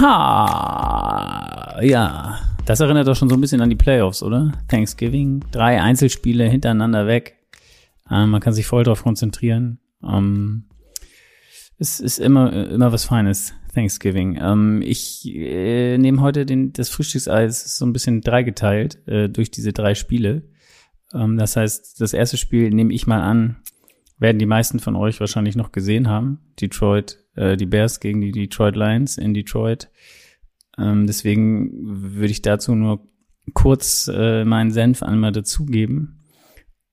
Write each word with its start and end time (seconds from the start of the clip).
Ja, 0.00 1.80
ja. 1.82 2.38
Das 2.64 2.80
erinnert 2.80 3.06
doch 3.08 3.16
schon 3.16 3.28
so 3.28 3.34
ein 3.34 3.40
bisschen 3.40 3.60
an 3.60 3.70
die 3.70 3.76
Playoffs, 3.76 4.22
oder? 4.22 4.52
Thanksgiving, 4.68 5.44
drei 5.50 5.80
Einzelspiele 5.82 6.44
hintereinander 6.44 7.06
weg. 7.06 7.36
Ähm, 8.10 8.30
man 8.30 8.40
kann 8.40 8.52
sich 8.52 8.66
voll 8.66 8.84
drauf 8.84 9.02
konzentrieren. 9.02 9.78
Ähm, 10.02 10.64
es 11.80 11.98
ist 11.98 12.18
immer, 12.18 12.52
immer 12.70 12.92
was 12.92 13.06
Feines, 13.06 13.54
Thanksgiving. 13.74 14.38
Ähm, 14.40 14.82
ich 14.82 15.26
äh, 15.26 15.96
nehme 15.96 16.20
heute 16.20 16.44
den, 16.44 16.74
das 16.74 16.90
Frühstückseis 16.90 17.78
so 17.78 17.86
ein 17.86 17.94
bisschen 17.94 18.20
dreigeteilt 18.20 18.98
äh, 19.08 19.28
durch 19.28 19.50
diese 19.50 19.72
drei 19.72 19.94
Spiele. 19.94 20.42
Ähm, 21.14 21.38
das 21.38 21.56
heißt, 21.56 21.98
das 22.00 22.12
erste 22.12 22.36
Spiel 22.36 22.68
nehme 22.70 22.92
ich 22.92 23.06
mal 23.06 23.22
an, 23.22 23.56
werden 24.18 24.38
die 24.38 24.46
meisten 24.46 24.78
von 24.78 24.94
euch 24.94 25.18
wahrscheinlich 25.20 25.56
noch 25.56 25.72
gesehen 25.72 26.06
haben. 26.08 26.40
Detroit, 26.60 27.18
äh, 27.34 27.56
die 27.56 27.66
Bears 27.66 27.98
gegen 27.98 28.20
die 28.20 28.32
Detroit 28.32 28.76
Lions 28.76 29.16
in 29.16 29.32
Detroit. 29.32 29.88
Ähm, 30.76 31.06
deswegen 31.06 31.70
würde 32.18 32.30
ich 32.30 32.42
dazu 32.42 32.74
nur 32.74 33.08
kurz 33.54 34.10
äh, 34.12 34.44
meinen 34.44 34.70
Senf 34.70 35.02
einmal 35.02 35.32
dazugeben 35.32 36.19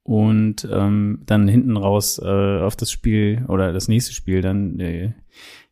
und 0.08 0.66
ähm, 0.72 1.20
dann 1.26 1.50
hinten 1.50 1.76
raus 1.76 2.18
äh, 2.24 2.62
auf 2.62 2.78
das 2.78 2.90
Spiel 2.90 3.44
oder 3.50 3.74
das 3.74 3.90
nächste 3.90 4.14
Spiel 4.14 4.42
dann 4.42 4.80
äh, 4.80 5.12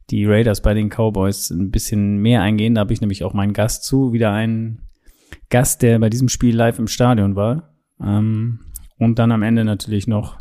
die 0.10 0.26
Raiders 0.26 0.62
bei 0.62 0.74
den 0.74 0.90
Cowboys 0.90 1.52
ein 1.52 1.72
bisschen 1.72 2.18
mehr 2.18 2.42
eingehen. 2.42 2.76
Da 2.76 2.82
habe 2.82 2.92
ich 2.92 3.00
nämlich 3.00 3.24
auch 3.24 3.34
meinen 3.34 3.54
Gast 3.54 3.86
zu, 3.86 4.12
wieder 4.12 4.34
einen 4.34 4.90
Gast, 5.50 5.82
der 5.84 6.00
bei 6.00 6.10
diesem 6.10 6.28
Spiel 6.28 6.54
live 6.54 6.80
im 6.80 6.90
Stadion 6.90 7.38
war. 7.38 7.78
Ähm, 8.04 8.60
und 9.00 9.20
dann 9.20 9.32
am 9.32 9.42
Ende 9.42 9.64
natürlich 9.64 10.06
noch 10.06 10.38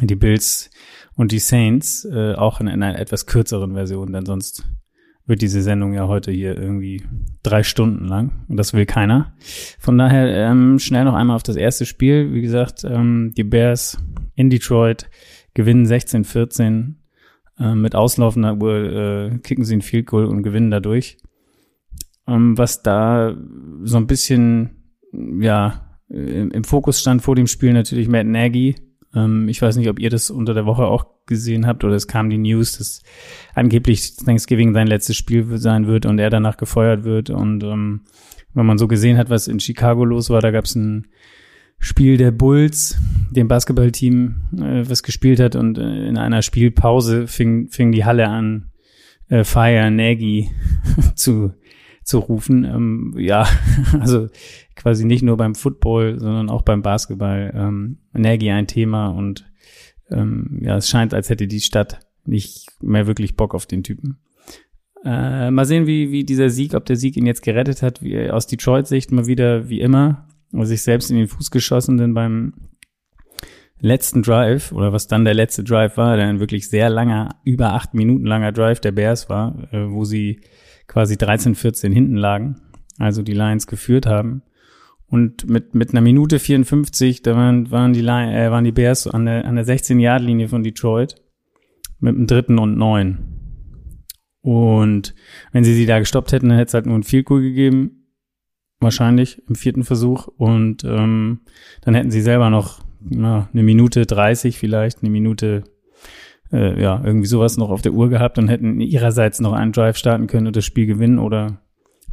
die 0.00 0.16
Bills 0.16 0.70
und 1.14 1.30
die 1.30 1.38
Saints, 1.38 2.04
äh, 2.04 2.34
auch 2.34 2.60
in, 2.60 2.66
in 2.66 2.82
einer 2.82 2.98
etwas 2.98 3.26
kürzeren 3.26 3.74
Version, 3.74 4.12
denn 4.12 4.26
sonst 4.26 4.64
wird 5.26 5.42
diese 5.42 5.62
Sendung 5.62 5.94
ja 5.94 6.08
heute 6.08 6.32
hier 6.32 6.58
irgendwie 6.58 7.02
drei 7.42 7.62
Stunden 7.62 8.06
lang 8.06 8.44
und 8.48 8.56
das 8.56 8.74
will 8.74 8.86
keiner. 8.86 9.34
Von 9.78 9.98
daher 9.98 10.50
ähm, 10.50 10.78
schnell 10.78 11.04
noch 11.04 11.14
einmal 11.14 11.36
auf 11.36 11.42
das 11.42 11.56
erste 11.56 11.86
Spiel. 11.86 12.32
Wie 12.32 12.42
gesagt, 12.42 12.84
ähm, 12.84 13.32
die 13.36 13.44
Bears 13.44 13.98
in 14.34 14.50
Detroit 14.50 15.08
gewinnen 15.54 15.86
16-14. 15.86 16.94
Äh, 17.58 17.74
mit 17.74 17.94
auslaufender 17.94 18.56
Uhr 18.56 18.74
äh, 18.74 19.38
kicken 19.38 19.64
sie 19.64 19.76
ein 19.76 19.82
Field 19.82 20.06
Goal 20.06 20.24
und 20.24 20.42
gewinnen 20.42 20.70
dadurch. 20.70 21.18
Ähm, 22.26 22.56
was 22.58 22.82
da 22.82 23.36
so 23.82 23.96
ein 23.96 24.06
bisschen, 24.06 24.70
ja, 25.12 25.98
im, 26.08 26.50
im 26.50 26.64
Fokus 26.64 27.00
stand 27.00 27.22
vor 27.22 27.36
dem 27.36 27.46
Spiel 27.46 27.72
natürlich 27.72 28.08
Matt 28.08 28.26
Nagy, 28.26 28.76
ähm, 29.14 29.48
ich 29.48 29.60
weiß 29.60 29.76
nicht, 29.76 29.88
ob 29.88 29.98
ihr 29.98 30.10
das 30.10 30.30
unter 30.30 30.54
der 30.54 30.66
Woche 30.66 30.84
auch 30.84 31.06
gesehen 31.26 31.66
habt 31.66 31.84
oder 31.84 31.94
es 31.94 32.08
kam 32.08 32.30
die 32.30 32.38
News, 32.38 32.78
dass 32.78 33.02
angeblich 33.54 34.16
Thanksgiving 34.16 34.74
sein 34.74 34.86
letztes 34.86 35.16
Spiel 35.16 35.46
sein 35.58 35.86
wird 35.86 36.06
und 36.06 36.18
er 36.18 36.30
danach 36.30 36.56
gefeuert 36.56 37.04
wird. 37.04 37.30
Und 37.30 37.62
ähm, 37.62 38.02
wenn 38.54 38.66
man 38.66 38.78
so 38.78 38.88
gesehen 38.88 39.18
hat, 39.18 39.30
was 39.30 39.48
in 39.48 39.60
Chicago 39.60 40.04
los 40.04 40.30
war, 40.30 40.40
da 40.40 40.50
gab 40.50 40.64
es 40.64 40.74
ein 40.74 41.06
Spiel 41.78 42.16
der 42.16 42.30
Bulls, 42.30 42.98
dem 43.30 43.48
Basketballteam, 43.48 44.36
äh, 44.58 44.88
was 44.88 45.02
gespielt 45.02 45.40
hat 45.40 45.56
und 45.56 45.78
äh, 45.78 46.06
in 46.06 46.16
einer 46.16 46.42
Spielpause 46.42 47.26
fing, 47.26 47.68
fing 47.68 47.92
die 47.92 48.04
Halle 48.04 48.28
an, 48.28 48.70
äh, 49.28 49.44
Fire 49.44 49.90
Nagy 49.90 50.50
zu 51.14 51.52
zu 52.04 52.18
rufen. 52.18 52.64
Ähm, 52.64 53.14
ja, 53.16 53.46
also 54.00 54.28
quasi 54.74 55.04
nicht 55.04 55.22
nur 55.22 55.36
beim 55.36 55.54
Football, 55.54 56.18
sondern 56.18 56.50
auch 56.50 56.62
beim 56.62 56.82
Basketball. 56.82 57.52
Ähm, 57.54 57.98
Nagy 58.12 58.50
ein 58.50 58.66
Thema 58.66 59.08
und 59.08 59.50
ähm, 60.12 60.60
ja, 60.62 60.76
es 60.76 60.88
scheint, 60.88 61.14
als 61.14 61.30
hätte 61.30 61.46
die 61.46 61.60
Stadt 61.60 62.00
nicht 62.24 62.68
mehr 62.80 63.06
wirklich 63.06 63.36
Bock 63.36 63.54
auf 63.54 63.66
den 63.66 63.82
Typen. 63.82 64.18
Äh, 65.04 65.50
mal 65.50 65.64
sehen, 65.64 65.86
wie, 65.86 66.12
wie 66.12 66.24
dieser 66.24 66.50
Sieg, 66.50 66.74
ob 66.74 66.84
der 66.84 66.96
Sieg 66.96 67.16
ihn 67.16 67.26
jetzt 67.26 67.42
gerettet 67.42 67.82
hat, 67.82 68.02
wie 68.02 68.30
aus 68.30 68.46
Detroit-Sicht 68.46 69.10
mal 69.10 69.26
wieder 69.26 69.68
wie 69.68 69.80
immer, 69.80 70.28
sich 70.52 70.82
selbst 70.82 71.10
in 71.10 71.16
den 71.16 71.28
Fuß 71.28 71.50
geschossen, 71.50 71.96
denn 71.96 72.14
beim 72.14 72.52
letzten 73.80 74.22
Drive, 74.22 74.70
oder 74.70 74.92
was 74.92 75.08
dann 75.08 75.24
der 75.24 75.34
letzte 75.34 75.64
Drive 75.64 75.96
war, 75.96 76.16
der 76.16 76.28
ein 76.28 76.38
wirklich 76.38 76.68
sehr 76.68 76.88
langer, 76.88 77.40
über 77.44 77.72
acht 77.72 77.94
Minuten 77.94 78.26
langer 78.26 78.52
Drive 78.52 78.80
der 78.80 78.92
Bears 78.92 79.28
war, 79.28 79.68
äh, 79.72 79.90
wo 79.90 80.04
sie 80.04 80.40
quasi 80.86 81.16
13, 81.16 81.56
14 81.56 81.92
hinten 81.92 82.16
lagen, 82.16 82.60
also 82.98 83.22
die 83.22 83.34
Lions 83.34 83.66
geführt 83.66 84.06
haben. 84.06 84.42
Und 85.12 85.46
mit, 85.46 85.74
mit 85.74 85.90
einer 85.90 86.00
Minute 86.00 86.38
54, 86.38 87.20
da 87.20 87.36
waren, 87.36 87.70
waren, 87.70 87.92
die, 87.92 88.00
äh, 88.00 88.50
waren 88.50 88.64
die 88.64 88.72
Bears 88.72 89.06
an 89.06 89.26
der, 89.26 89.44
an 89.44 89.56
der 89.56 89.66
16-Yard-Linie 89.66 90.48
von 90.48 90.62
Detroit 90.62 91.16
mit 92.00 92.16
dem 92.16 92.26
dritten 92.26 92.58
und 92.58 92.78
neun. 92.78 93.18
Und 94.40 95.14
wenn 95.52 95.64
sie 95.64 95.74
sie 95.74 95.84
da 95.84 95.98
gestoppt 95.98 96.32
hätten, 96.32 96.48
dann 96.48 96.56
hätte 96.56 96.68
es 96.68 96.74
halt 96.74 96.86
nur 96.86 96.96
ein 96.96 97.02
Field 97.02 97.26
Goal 97.26 97.42
gegeben, 97.42 98.06
wahrscheinlich 98.80 99.42
im 99.46 99.54
vierten 99.54 99.84
Versuch. 99.84 100.28
Und 100.28 100.82
ähm, 100.84 101.40
dann 101.82 101.94
hätten 101.94 102.10
sie 102.10 102.22
selber 102.22 102.48
noch 102.48 102.80
na, 102.98 103.50
eine 103.52 103.62
Minute 103.64 104.06
30 104.06 104.56
vielleicht, 104.56 105.02
eine 105.02 105.10
Minute 105.10 105.64
äh, 106.52 106.80
ja, 106.80 107.02
irgendwie 107.04 107.28
sowas 107.28 107.58
noch 107.58 107.68
auf 107.68 107.82
der 107.82 107.92
Uhr 107.92 108.08
gehabt 108.08 108.38
und 108.38 108.48
hätten 108.48 108.80
ihrerseits 108.80 109.40
noch 109.40 109.52
einen 109.52 109.72
Drive 109.72 109.98
starten 109.98 110.26
können 110.26 110.46
und 110.46 110.56
das 110.56 110.64
Spiel 110.64 110.86
gewinnen 110.86 111.18
oder 111.18 111.60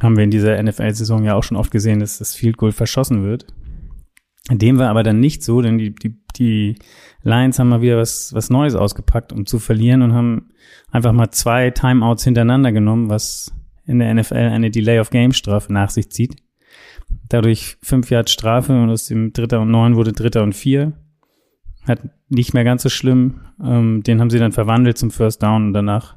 haben 0.02 0.16
wir 0.16 0.24
in 0.24 0.30
dieser 0.30 0.62
NFL-Saison 0.62 1.24
ja 1.24 1.34
auch 1.34 1.44
schon 1.44 1.56
oft 1.56 1.70
gesehen, 1.70 2.00
dass 2.00 2.18
das 2.18 2.34
Field 2.34 2.56
Goal 2.56 2.72
verschossen 2.72 3.22
wird. 3.24 3.46
Dem 4.50 4.78
war 4.78 4.88
aber 4.88 5.02
dann 5.02 5.20
nicht 5.20 5.44
so, 5.44 5.60
denn 5.60 5.78
die, 5.78 5.94
die, 5.94 6.18
die 6.36 6.76
Lions 7.22 7.58
haben 7.58 7.68
mal 7.68 7.82
wieder 7.82 7.98
was, 7.98 8.32
was 8.32 8.50
Neues 8.50 8.74
ausgepackt, 8.74 9.32
um 9.32 9.46
zu 9.46 9.58
verlieren 9.58 10.02
und 10.02 10.14
haben 10.14 10.50
einfach 10.90 11.12
mal 11.12 11.30
zwei 11.30 11.70
Timeouts 11.70 12.24
hintereinander 12.24 12.72
genommen, 12.72 13.10
was 13.10 13.54
in 13.84 13.98
der 13.98 14.12
NFL 14.14 14.34
eine 14.34 14.70
Delay 14.70 14.98
of 14.98 15.10
Game 15.10 15.32
Strafe 15.32 15.72
nach 15.72 15.90
sich 15.90 16.10
zieht. 16.10 16.36
Dadurch 17.28 17.76
fünf 17.82 18.10
Yard 18.10 18.30
Strafe 18.30 18.72
und 18.72 18.90
aus 18.90 19.06
dem 19.06 19.32
Dritter 19.32 19.60
und 19.60 19.70
Neun 19.70 19.96
wurde 19.96 20.12
Dritter 20.12 20.42
und 20.42 20.54
Vier 20.54 20.92
hat 21.86 22.00
nicht 22.28 22.54
mehr 22.54 22.64
ganz 22.64 22.82
so 22.82 22.88
schlimm. 22.88 23.40
Ähm, 23.62 24.02
den 24.02 24.20
haben 24.20 24.30
sie 24.30 24.38
dann 24.38 24.52
verwandelt 24.52 24.98
zum 24.98 25.10
First 25.10 25.42
Down 25.42 25.66
und 25.66 25.72
danach 25.72 26.16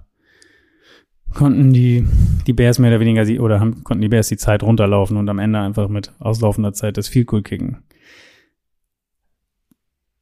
konnten 1.34 1.74
die, 1.74 2.08
die 2.48 2.54
Bears 2.54 2.80
mehr 2.80 2.92
oder 2.92 3.00
weniger 3.00 3.26
sie, 3.26 3.40
oder 3.40 3.60
haben, 3.60 3.84
konnten 3.84 4.02
die 4.02 4.10
Bears 4.10 4.28
die 4.28 4.38
Zeit 4.38 4.64
runterlaufen 4.64 5.18
und 5.18 5.30
am 5.30 5.40
Ende 5.40 5.60
einfach 5.60 5.90
mit 5.90 6.12
auslaufender 6.20 6.74
Zeit 6.74 6.98
das 6.98 7.08
Field 7.08 7.28
Goal 7.28 7.44
kicken. 7.44 7.84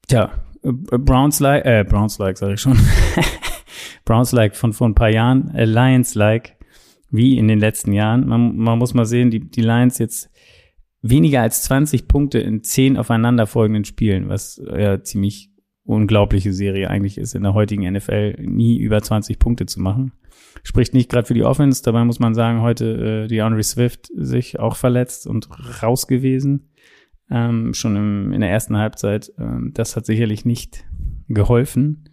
Tja, 0.08 0.30
äh, 0.62 0.72
Browns 0.72 1.40
like, 1.40 1.64
äh, 1.64 1.84
Browns 1.84 2.18
like, 2.18 2.38
sag 2.38 2.52
ich 2.52 2.60
schon. 2.60 2.78
Browns 4.04 4.32
like 4.32 4.56
von 4.56 4.72
vor 4.72 4.88
ein 4.88 4.94
paar 4.94 5.10
Jahren, 5.10 5.54
äh, 5.54 5.64
Lions 5.64 6.14
like, 6.14 6.56
wie 7.10 7.38
in 7.38 7.48
den 7.48 7.58
letzten 7.58 7.92
Jahren. 7.92 8.26
Man, 8.26 8.56
man 8.56 8.78
muss 8.78 8.94
mal 8.94 9.06
sehen, 9.06 9.30
die, 9.30 9.40
die 9.40 9.62
Lions 9.62 9.98
jetzt 9.98 10.30
weniger 11.02 11.42
als 11.42 11.62
20 11.62 12.08
Punkte 12.08 12.38
in 12.38 12.62
zehn 12.62 12.96
aufeinanderfolgenden 12.96 13.84
Spielen, 13.84 14.28
was 14.28 14.62
ja 14.64 15.02
ziemlich 15.02 15.50
unglaubliche 15.84 16.52
Serie 16.52 16.88
eigentlich 16.88 17.18
ist, 17.18 17.34
in 17.34 17.42
der 17.42 17.54
heutigen 17.54 17.90
NFL 17.92 18.36
nie 18.40 18.78
über 18.78 19.02
20 19.02 19.38
Punkte 19.38 19.66
zu 19.66 19.80
machen. 19.80 20.12
Spricht 20.62 20.94
nicht 20.94 21.10
gerade 21.10 21.26
für 21.26 21.34
die 21.34 21.44
Offense, 21.44 21.82
dabei 21.82 22.04
muss 22.04 22.20
man 22.20 22.34
sagen, 22.34 22.60
heute 22.60 23.24
äh, 23.24 23.28
die 23.28 23.42
Henry 23.42 23.62
Swift 23.62 24.08
sich 24.14 24.58
auch 24.58 24.76
verletzt 24.76 25.26
und 25.26 25.48
raus 25.82 26.06
gewesen. 26.06 26.70
Ähm, 27.30 27.72
schon 27.74 27.96
im, 27.96 28.32
in 28.32 28.40
der 28.40 28.50
ersten 28.50 28.76
Halbzeit. 28.76 29.32
Ähm, 29.38 29.70
das 29.74 29.96
hat 29.96 30.06
sicherlich 30.06 30.44
nicht 30.44 30.84
geholfen. 31.28 32.10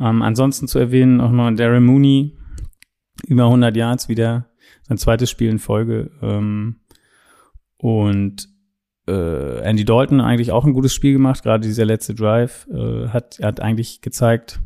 Ähm, 0.00 0.22
ansonsten 0.22 0.68
zu 0.68 0.78
erwähnen 0.78 1.20
auch 1.20 1.32
noch 1.32 1.50
Darren 1.52 1.84
Mooney, 1.84 2.36
über 3.26 3.44
100 3.44 3.76
Yards 3.76 4.08
wieder, 4.08 4.48
sein 4.82 4.98
zweites 4.98 5.30
Spiel 5.30 5.50
in 5.50 5.58
Folge. 5.58 6.10
Ähm, 6.22 6.80
und 7.76 8.48
äh, 9.08 9.60
Andy 9.62 9.84
Dalton 9.84 10.20
eigentlich 10.20 10.52
auch 10.52 10.64
ein 10.64 10.72
gutes 10.72 10.94
Spiel 10.94 11.12
gemacht, 11.12 11.42
gerade 11.42 11.66
dieser 11.66 11.84
letzte 11.84 12.14
Drive 12.14 12.68
äh, 12.72 13.08
hat, 13.08 13.40
hat 13.42 13.60
eigentlich 13.60 14.00
gezeigt, 14.00 14.60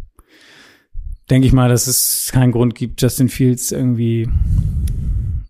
denke 1.31 1.46
ich 1.46 1.52
mal, 1.52 1.69
dass 1.69 1.87
es 1.87 2.31
keinen 2.32 2.52
Grund 2.52 2.75
gibt, 2.75 3.00
Justin 3.02 3.28
Fields 3.28 3.73
irgendwie 3.73 4.28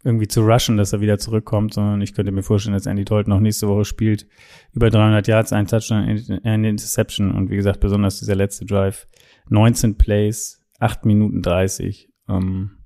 irgendwie 0.07 0.29
zu 0.29 0.43
rushen, 0.43 0.77
dass 0.77 0.93
er 0.93 1.01
wieder 1.01 1.19
zurückkommt, 1.19 1.75
sondern 1.75 2.01
ich 2.01 2.15
könnte 2.15 2.31
mir 2.31 2.45
vorstellen, 2.45 2.75
dass 2.75 2.87
Andy 2.87 3.05
Dalton 3.05 3.35
noch 3.35 3.41
nächste 3.41 3.67
Woche 3.67 3.85
spielt, 3.85 4.29
über 4.73 4.89
300 4.89 5.27
Yards, 5.27 5.53
ein 5.53 5.67
Touchdown, 5.67 6.41
eine 6.45 6.69
Interception 6.69 7.33
und 7.33 7.51
wie 7.51 7.57
gesagt, 7.57 7.81
besonders 7.81 8.21
dieser 8.21 8.37
letzte 8.37 8.65
Drive, 8.65 9.09
19 9.49 9.99
Plays, 9.99 10.65
8 10.79 11.05
Minuten 11.07 11.43
30, 11.43 12.09
ähm, 12.29 12.79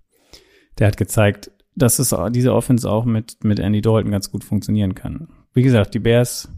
der 0.79 0.87
hat 0.87 0.97
gezeigt, 0.97 1.51
dass 1.77 1.99
es 1.99 2.15
diese 2.31 2.55
Offense 2.55 2.91
auch 2.91 3.05
mit, 3.05 3.45
mit 3.45 3.59
Andy 3.59 3.83
Dalton 3.83 4.11
ganz 4.11 4.31
gut 4.31 4.43
funktionieren 4.43 4.95
kann. 4.95 5.29
Wie 5.53 5.63
gesagt, 5.63 5.93
die 5.93 5.99
Bears 5.99 6.51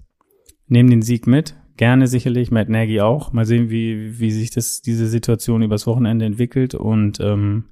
nehmen 0.68 0.90
den 0.90 1.02
Sieg 1.02 1.26
mit. 1.26 1.56
Gerne 1.76 2.06
sicherlich, 2.06 2.50
Matt 2.50 2.68
Nagy 2.68 3.00
auch. 3.00 3.32
Mal 3.32 3.46
sehen, 3.46 3.70
wie, 3.70 4.20
wie 4.20 4.30
sich 4.30 4.50
das, 4.50 4.82
diese 4.82 5.06
Situation 5.06 5.62
übers 5.62 5.86
Wochenende 5.86 6.24
entwickelt. 6.24 6.74
Und 6.74 7.20
ähm, 7.20 7.64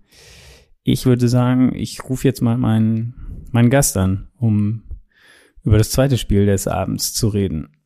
ich 0.83 1.07
würde 1.07 1.29
sagen, 1.29 1.75
ich 1.75 2.05
rufe 2.09 2.27
jetzt 2.27 2.41
mal 2.41 2.57
meinen, 2.57 3.47
meinen 3.53 3.71
Gast 3.71 3.97
an 3.97 4.31
um 4.41 4.83
über 5.63 5.79
das 5.79 5.91
zweite 5.91 6.17
Spiel 6.17 6.47
des 6.47 6.67
Abends 6.67 7.13
zu 7.13 7.29
reden. 7.29 7.77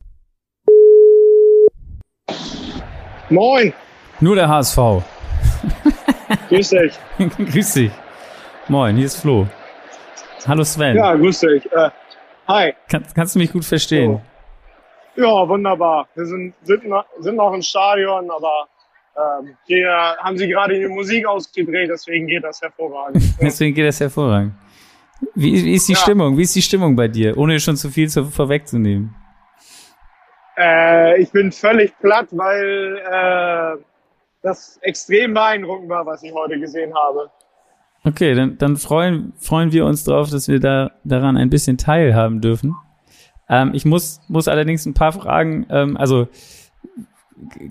Moin. 3.29 3.73
Nur 4.19 4.35
der 4.35 4.47
HSV. 4.47 4.77
Grüß 6.49 6.69
dich. 6.69 6.93
grüß 7.51 7.73
dich. 7.73 7.91
Moin, 8.67 8.95
hier 8.95 9.05
ist 9.05 9.17
Flo. 9.17 9.47
Hallo 10.47 10.63
Sven. 10.63 10.95
Ja, 10.95 11.15
grüß 11.15 11.39
dich. 11.39 11.65
Äh, 11.71 11.89
hi. 12.47 12.73
Kann, 12.87 13.03
kannst 13.13 13.35
du 13.35 13.39
mich 13.39 13.51
gut 13.51 13.65
verstehen? 13.65 14.13
So. 14.13 14.21
Ja, 15.15 15.47
wunderbar. 15.47 16.07
Wir 16.15 16.25
sind, 16.25 16.53
sind, 16.63 16.87
noch, 16.87 17.05
sind 17.19 17.35
noch 17.35 17.53
im 17.53 17.61
Stadion, 17.61 18.29
aber 18.29 18.67
ähm, 19.15 19.55
hier 19.65 19.89
haben 20.19 20.37
sie 20.37 20.47
gerade 20.47 20.77
die 20.77 20.87
Musik 20.87 21.25
ausgedreht, 21.25 21.89
deswegen 21.89 22.27
geht 22.27 22.43
das 22.43 22.61
hervorragend. 22.61 23.23
deswegen 23.41 23.73
geht 23.73 23.87
das 23.87 23.99
hervorragend. 23.99 24.53
Wie, 25.33 25.63
wie 25.63 25.73
ist 25.73 25.87
die 25.87 25.93
ja. 25.93 25.99
Stimmung? 25.99 26.37
Wie 26.37 26.41
ist 26.41 26.55
die 26.55 26.61
Stimmung 26.61 26.95
bei 26.95 27.07
dir, 27.07 27.37
ohne 27.37 27.59
schon 27.59 27.77
zu 27.77 27.89
viel 27.89 28.09
zu, 28.09 28.25
vorwegzunehmen? 28.25 29.15
Äh, 30.57 31.21
ich 31.21 31.31
bin 31.31 31.51
völlig 31.51 31.97
platt, 31.99 32.27
weil 32.31 32.97
äh, 32.97 33.81
das 34.41 34.77
extrem 34.81 35.33
beeindruckend 35.33 35.89
war, 35.89 36.05
was 36.05 36.23
ich 36.23 36.33
heute 36.33 36.59
gesehen 36.59 36.93
habe. 36.93 37.29
Okay, 38.03 38.35
dann, 38.35 38.57
dann 38.57 38.77
freuen, 38.77 39.33
freuen 39.39 39.71
wir 39.71 39.85
uns 39.85 40.03
drauf, 40.03 40.29
dass 40.29 40.47
wir 40.47 40.59
da 40.59 40.91
daran 41.03 41.37
ein 41.37 41.49
bisschen 41.49 41.77
teilhaben 41.77 42.41
dürfen. 42.41 42.75
Ähm, 43.49 43.71
ich 43.73 43.85
muss, 43.85 44.21
muss 44.27 44.47
allerdings 44.47 44.85
ein 44.85 44.93
paar 44.93 45.11
Fragen, 45.11 45.65
ähm, 45.69 45.97
also 45.97 46.27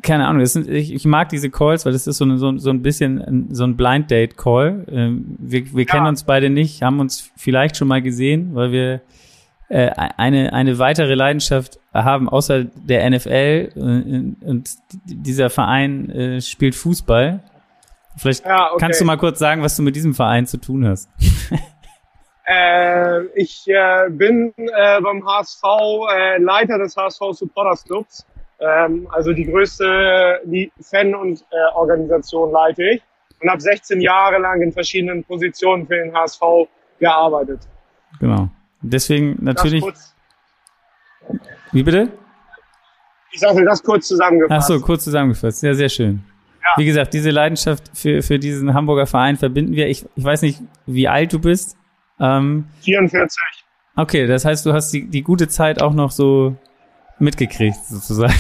keine 0.03 0.27
Ahnung, 0.27 0.45
sind, 0.45 0.69
ich, 0.69 0.93
ich 0.93 1.07
mag 1.07 1.31
diese 1.31 1.51
Calls, 1.51 1.87
weil 1.87 1.93
das 1.93 2.07
ist 2.07 2.19
so, 2.19 2.25
eine, 2.25 2.39
so, 2.39 2.57
so 2.59 2.71
ein 2.71 2.83
bisschen 2.83 3.49
so 3.51 3.65
ein 3.65 3.77
Blind 3.77 4.11
Date 4.11 4.37
Call. 4.37 4.85
Ähm, 4.91 5.37
wir 5.39 5.73
wir 5.73 5.85
ja. 5.85 5.91
kennen 5.91 6.07
uns 6.07 6.25
beide 6.25 6.51
nicht, 6.51 6.83
haben 6.83 7.01
uns 7.01 7.31
vielleicht 7.37 7.77
schon 7.77 7.89
mal 7.89 8.03
gesehen, 8.03 8.55
weil 8.55 8.73
wir 8.73 9.01
äh, 9.69 9.89
eine, 9.89 10.53
eine 10.53 10.79
weitere 10.79 11.15
Leidenschaft 11.15 11.79
haben, 11.95 12.29
außer 12.29 12.65
der 12.65 13.09
NFL 13.09 13.71
äh, 13.75 14.47
und 14.47 14.71
dieser 15.07 15.49
Verein 15.49 16.11
äh, 16.11 16.41
spielt 16.43 16.75
Fußball. 16.75 17.41
Vielleicht 18.17 18.45
ja, 18.45 18.71
okay. 18.71 18.77
kannst 18.79 19.01
du 19.01 19.05
mal 19.05 19.17
kurz 19.17 19.39
sagen, 19.39 19.63
was 19.63 19.77
du 19.77 19.83
mit 19.83 19.97
diesem 19.97 20.15
Verein 20.15 20.47
zu 20.47 20.59
tun 20.59 20.87
hast. 20.87 21.09
äh, 22.47 23.25
ich 23.35 23.65
äh, 23.69 24.09
bin 24.11 24.53
äh, 24.57 25.01
beim 25.01 25.27
HSV 25.27 25.63
äh, 26.13 26.39
Leiter 26.39 26.79
des 26.79 26.97
HSV 26.97 27.21
Supporters 27.33 27.85
Clubs. 27.85 28.27
Ähm, 28.61 29.09
also 29.11 29.33
die 29.33 29.45
größte 29.45 30.41
die 30.45 30.71
Fan- 30.81 31.15
und 31.15 31.41
äh, 31.51 31.75
Organisation 31.75 32.53
leite 32.53 32.83
ich 32.91 33.03
und 33.41 33.51
habe 33.51 33.61
16 33.61 34.01
Jahre 34.01 34.39
lang 34.39 34.61
in 34.63 34.73
verschiedenen 34.73 35.25
Positionen 35.25 35.87
für 35.87 35.97
den 35.97 36.15
HSV 36.15 36.41
gearbeitet. 36.99 37.61
Genau. 38.21 38.49
Deswegen 38.81 39.39
natürlich. 39.41 39.85
Wie 41.73 41.83
bitte? 41.83 42.09
Ich 43.33 43.41
sagte 43.41 43.65
das 43.65 43.83
kurz 43.83 44.07
zusammengefasst. 44.07 44.71
Ach 44.71 44.77
so, 44.77 44.81
kurz 44.81 45.05
zusammengefasst. 45.05 45.63
Ja, 45.63 45.75
sehr 45.75 45.89
schön. 45.89 46.23
Ja. 46.63 46.69
Wie 46.77 46.85
gesagt, 46.85 47.13
diese 47.15 47.31
Leidenschaft 47.31 47.91
für, 47.93 48.23
für 48.23 48.39
diesen 48.39 48.75
Hamburger 48.75 49.07
Verein 49.07 49.37
verbinden 49.37 49.73
wir. 49.73 49.89
Ich, 49.89 50.05
ich 50.15 50.25
weiß 50.25 50.43
nicht, 50.43 50.61
wie 50.87 51.09
alt 51.09 51.33
du 51.33 51.41
bist. 51.41 51.77
Ähm, 52.21 52.67
44. 52.83 53.41
Okay, 53.97 54.27
das 54.27 54.45
heißt, 54.45 54.67
du 54.67 54.73
hast 54.73 54.93
die, 54.93 55.07
die 55.07 55.23
gute 55.23 55.49
Zeit 55.49 55.81
auch 55.81 55.93
noch 55.93 56.11
so 56.11 56.57
mitgekriegt, 57.19 57.77
sozusagen. 57.85 58.35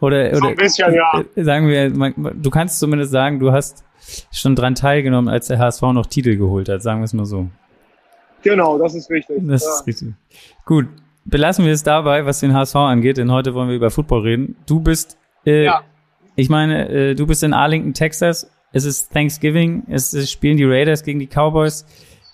oder, 0.00 0.28
oder 0.28 0.36
so 0.36 0.46
ein 0.46 0.56
bisschen, 0.56 0.94
ja. 0.94 1.24
Sagen 1.36 1.68
wir, 1.68 1.90
man, 1.90 2.14
du 2.16 2.50
kannst 2.50 2.78
zumindest 2.78 3.10
sagen, 3.10 3.40
du 3.40 3.52
hast 3.52 3.84
schon 4.32 4.54
dran 4.54 4.74
teilgenommen, 4.74 5.28
als 5.28 5.48
der 5.48 5.58
HSV 5.58 5.82
noch 5.82 6.06
Titel 6.06 6.36
geholt 6.36 6.68
hat, 6.68 6.82
sagen 6.82 7.00
wir 7.00 7.04
es 7.04 7.12
mal 7.12 7.26
so. 7.26 7.48
Genau, 8.42 8.78
das 8.78 8.94
ist 8.94 9.10
richtig. 9.10 9.38
Das 9.40 9.64
ja. 9.64 9.70
ist 9.70 9.86
richtig. 9.86 10.14
Gut, 10.64 10.86
belassen 11.24 11.64
wir 11.64 11.72
es 11.72 11.82
dabei, 11.82 12.24
was 12.24 12.40
den 12.40 12.54
HSV 12.54 12.76
angeht, 12.76 13.16
denn 13.16 13.32
heute 13.32 13.54
wollen 13.54 13.68
wir 13.68 13.76
über 13.76 13.90
Football 13.90 14.20
reden. 14.20 14.56
Du 14.66 14.80
bist, 14.80 15.18
äh, 15.44 15.64
ja. 15.64 15.82
ich 16.36 16.48
meine, 16.48 16.88
äh, 16.88 17.14
du 17.14 17.26
bist 17.26 17.42
in 17.42 17.52
Arlington, 17.52 17.94
Texas. 17.94 18.48
Es 18.72 18.84
ist 18.84 19.12
Thanksgiving, 19.12 19.84
es, 19.88 20.12
es 20.12 20.30
spielen 20.30 20.56
die 20.56 20.64
Raiders 20.64 21.02
gegen 21.02 21.18
die 21.18 21.26
Cowboys. 21.26 21.86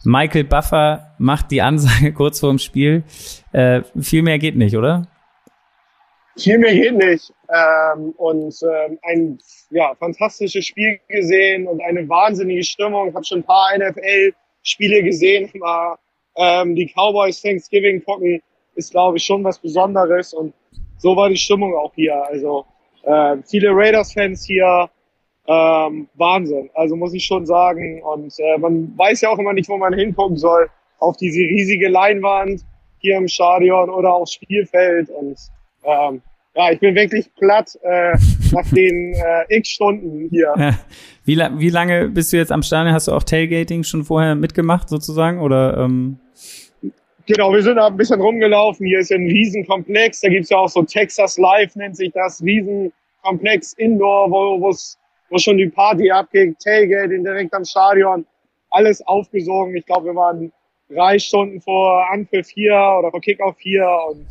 Michael 0.04 0.44
Buffer 0.44 1.14
macht 1.18 1.50
die 1.50 1.62
Ansage 1.62 2.12
kurz 2.14 2.40
vor 2.40 2.50
dem 2.50 2.58
Spiel. 2.58 3.04
Äh, 3.52 3.82
viel 4.00 4.22
mehr 4.22 4.38
geht 4.38 4.56
nicht, 4.56 4.76
oder? 4.76 5.08
Viel 6.36 6.58
mehr 6.58 6.74
geht 6.74 6.96
nicht. 6.96 7.32
Ähm, 7.48 8.12
und 8.16 8.54
ähm, 8.62 8.98
ein 9.02 9.38
ja, 9.70 9.94
fantastisches 9.94 10.64
Spiel 10.64 10.98
gesehen 11.08 11.66
und 11.66 11.82
eine 11.82 12.08
wahnsinnige 12.08 12.64
Stimmung. 12.64 13.08
Ich 13.08 13.14
habe 13.14 13.24
schon 13.24 13.40
ein 13.40 13.44
paar 13.44 13.76
NFL-Spiele 13.76 15.02
gesehen, 15.02 15.50
aber 15.60 15.98
ähm, 16.36 16.74
die 16.74 16.86
Cowboys 16.86 17.42
Thanksgiving 17.42 18.02
gucken, 18.04 18.40
ist, 18.74 18.92
glaube 18.92 19.18
ich, 19.18 19.24
schon 19.24 19.44
was 19.44 19.58
Besonderes. 19.58 20.32
Und 20.32 20.54
so 20.96 21.14
war 21.16 21.28
die 21.28 21.36
Stimmung 21.36 21.74
auch 21.74 21.92
hier. 21.94 22.24
Also 22.24 22.64
äh, 23.02 23.36
viele 23.44 23.70
Raiders-Fans 23.70 24.46
hier. 24.46 24.88
Ähm, 25.46 26.08
Wahnsinn. 26.14 26.70
Also 26.74 26.96
muss 26.96 27.14
ich 27.14 27.24
schon 27.24 27.46
sagen. 27.46 28.02
Und 28.02 28.34
äh, 28.38 28.58
man 28.58 28.96
weiß 28.96 29.22
ja 29.22 29.30
auch 29.30 29.38
immer 29.38 29.52
nicht, 29.52 29.68
wo 29.68 29.76
man 29.76 29.92
hingucken 29.92 30.36
soll. 30.36 30.68
Auf 30.98 31.16
diese 31.16 31.40
riesige 31.40 31.88
Leinwand 31.88 32.62
hier 32.98 33.16
im 33.16 33.26
Stadion 33.28 33.90
oder 33.90 34.14
aufs 34.14 34.34
Spielfeld. 34.34 35.10
Und 35.10 35.36
ähm, 35.84 36.22
ja, 36.54 36.70
ich 36.70 36.78
bin 36.78 36.94
wirklich 36.94 37.34
platt 37.34 37.76
äh, 37.82 38.16
nach 38.52 38.68
den 38.70 39.14
äh, 39.14 39.56
x 39.56 39.70
Stunden 39.70 40.28
hier. 40.30 40.76
Wie, 41.24 41.36
wie 41.36 41.70
lange 41.70 42.08
bist 42.08 42.32
du 42.32 42.36
jetzt 42.36 42.50
am 42.50 42.62
Stadion? 42.62 42.94
Hast 42.94 43.08
du 43.08 43.12
auch 43.12 43.22
Tailgating 43.22 43.84
schon 43.84 44.04
vorher 44.04 44.34
mitgemacht 44.34 44.88
sozusagen? 44.88 45.40
Oder 45.40 45.76
ähm 45.78 46.18
Genau, 47.26 47.52
wir 47.52 47.62
sind 47.62 47.76
da 47.76 47.86
ein 47.86 47.96
bisschen 47.96 48.20
rumgelaufen. 48.20 48.86
Hier 48.86 48.98
ist 48.98 49.12
ein 49.12 49.26
Riesenkomplex. 49.26 50.20
Da 50.20 50.28
gibt's 50.28 50.50
ja 50.50 50.56
auch 50.56 50.68
so 50.68 50.82
Texas 50.82 51.38
Live, 51.38 51.76
nennt 51.76 51.96
sich 51.96 52.12
das. 52.12 52.42
Riesenkomplex 52.42 53.74
Indoor, 53.74 54.30
wo 54.30 54.60
wo's, 54.60 54.98
wo 55.32 55.38
schon 55.38 55.56
die 55.56 55.68
Party 55.68 56.10
abgeht. 56.10 56.58
Tailgating 56.60 57.24
direkt 57.24 57.54
am 57.54 57.64
Stadion. 57.64 58.26
Alles 58.70 59.04
aufgesogen. 59.06 59.74
Ich 59.74 59.86
glaube, 59.86 60.06
wir 60.06 60.14
waren 60.14 60.52
drei 60.90 61.18
Stunden 61.18 61.60
vor 61.60 62.06
Anpfiff 62.12 62.48
hier 62.50 62.74
oder 62.98 63.10
vor 63.10 63.20
Kickoff 63.20 63.56
hier 63.58 63.88
und 64.10 64.26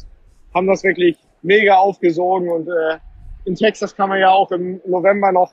haben 0.53 0.67
das 0.67 0.83
wirklich 0.83 1.17
mega 1.41 1.75
aufgesogen. 1.75 2.49
Und 2.49 2.67
äh, 2.67 2.99
in 3.45 3.55
Texas 3.55 3.95
kann 3.95 4.09
man 4.09 4.19
ja 4.19 4.29
auch 4.29 4.51
im 4.51 4.79
November 4.85 5.31
noch 5.31 5.51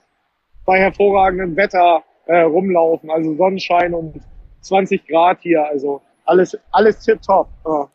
bei 0.66 0.78
hervorragendem 0.78 1.56
Wetter 1.56 2.04
äh, 2.26 2.40
rumlaufen. 2.40 3.10
Also 3.10 3.34
Sonnenschein 3.34 3.94
und 3.94 4.20
20 4.60 5.06
Grad 5.06 5.40
hier. 5.40 5.64
Also 5.64 6.02
alles, 6.26 6.58
alles 6.72 7.00
tipptopp. 7.00 7.48
Ja. 7.64 7.88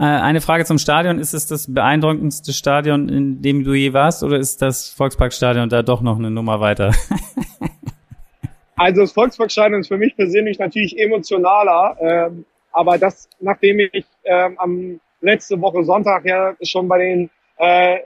Äh, 0.00 0.04
eine 0.04 0.40
Frage 0.40 0.64
zum 0.64 0.78
Stadion. 0.78 1.18
Ist 1.18 1.34
es 1.34 1.46
das 1.46 1.72
beeindruckendste 1.72 2.54
Stadion, 2.54 3.10
in 3.10 3.42
dem 3.42 3.64
du 3.64 3.74
je 3.74 3.92
warst, 3.92 4.22
oder 4.22 4.38
ist 4.38 4.62
das 4.62 4.88
Volksparkstadion 4.88 5.68
da 5.68 5.82
doch 5.82 6.00
noch 6.00 6.18
eine 6.18 6.30
Nummer 6.30 6.58
weiter? 6.58 6.94
also 8.76 9.02
das 9.02 9.12
Volksparkstadion 9.12 9.82
ist 9.82 9.88
für 9.88 9.98
mich 9.98 10.16
persönlich 10.16 10.58
natürlich 10.58 10.98
emotionaler, 10.98 11.98
ähm, 12.00 12.46
aber 12.72 12.96
das, 12.96 13.28
nachdem 13.40 13.80
ich 13.92 14.06
ähm, 14.24 14.58
am 14.58 15.00
letzte 15.20 15.60
Woche 15.60 15.84
Sonntag 15.84 16.24
ja 16.24 16.54
schon 16.62 16.88
bei 16.88 16.96
den 16.96 17.30
äh, 17.58 17.98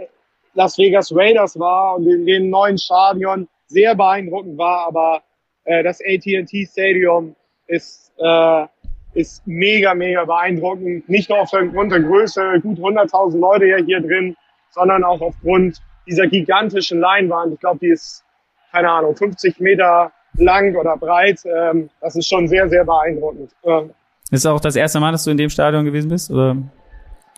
Las 0.55 0.77
Vegas 0.77 1.15
Raiders 1.15 1.57
war 1.61 1.95
und 1.95 2.09
in 2.09 2.27
dem 2.27 2.51
neuen 2.51 2.77
Stadion 2.77 3.47
sehr 3.69 3.95
beeindruckend 3.95 4.59
war, 4.59 4.89
aber 4.89 5.23
äh, 5.63 5.85
das 5.85 6.01
AT&T 6.01 6.67
Stadium 6.67 7.37
ist 7.69 8.13
äh, 8.19 8.67
ist 9.15 9.47
mega, 9.47 9.95
mega 9.95 10.25
beeindruckend. 10.25 11.09
Nicht 11.09 11.31
nur 11.31 11.41
aufgrund 11.41 11.93
der 11.93 12.01
Größe, 12.01 12.61
gut 12.63 12.79
100.000 12.79 13.39
Leute 13.39 13.67
ja 13.67 13.77
hier 13.77 14.01
drin, 14.01 14.37
sondern 14.71 15.05
auch 15.05 15.21
aufgrund 15.21 15.81
dieser 16.07 16.27
gigantischen 16.27 17.01
Leinwand. 17.01 17.55
Ich 17.55 17.61
glaube, 17.61 17.79
die 17.81 17.89
ist, 17.89 18.25
keine 18.73 18.91
Ahnung, 18.91 19.17
50 19.17 19.61
Meter 19.61 20.13
lang 20.37 20.75
oder 20.75 20.97
breit. 20.97 21.41
Ähm, 21.45 21.91
das 22.01 22.17
ist 22.17 22.29
schon 22.29 22.49
sehr, 22.49 22.69
sehr 22.69 22.85
beeindruckend. 22.85 23.53
Ähm, 23.65 23.91
ist 24.31 24.47
auch 24.47 24.61
das 24.61 24.77
erste 24.77 25.01
Mal, 25.01 25.13
dass 25.13 25.25
du 25.25 25.31
in 25.31 25.37
dem 25.37 25.51
Stadion 25.51 25.85
gewesen 25.85 26.09
bist? 26.09 26.31
Oder? 26.31 26.57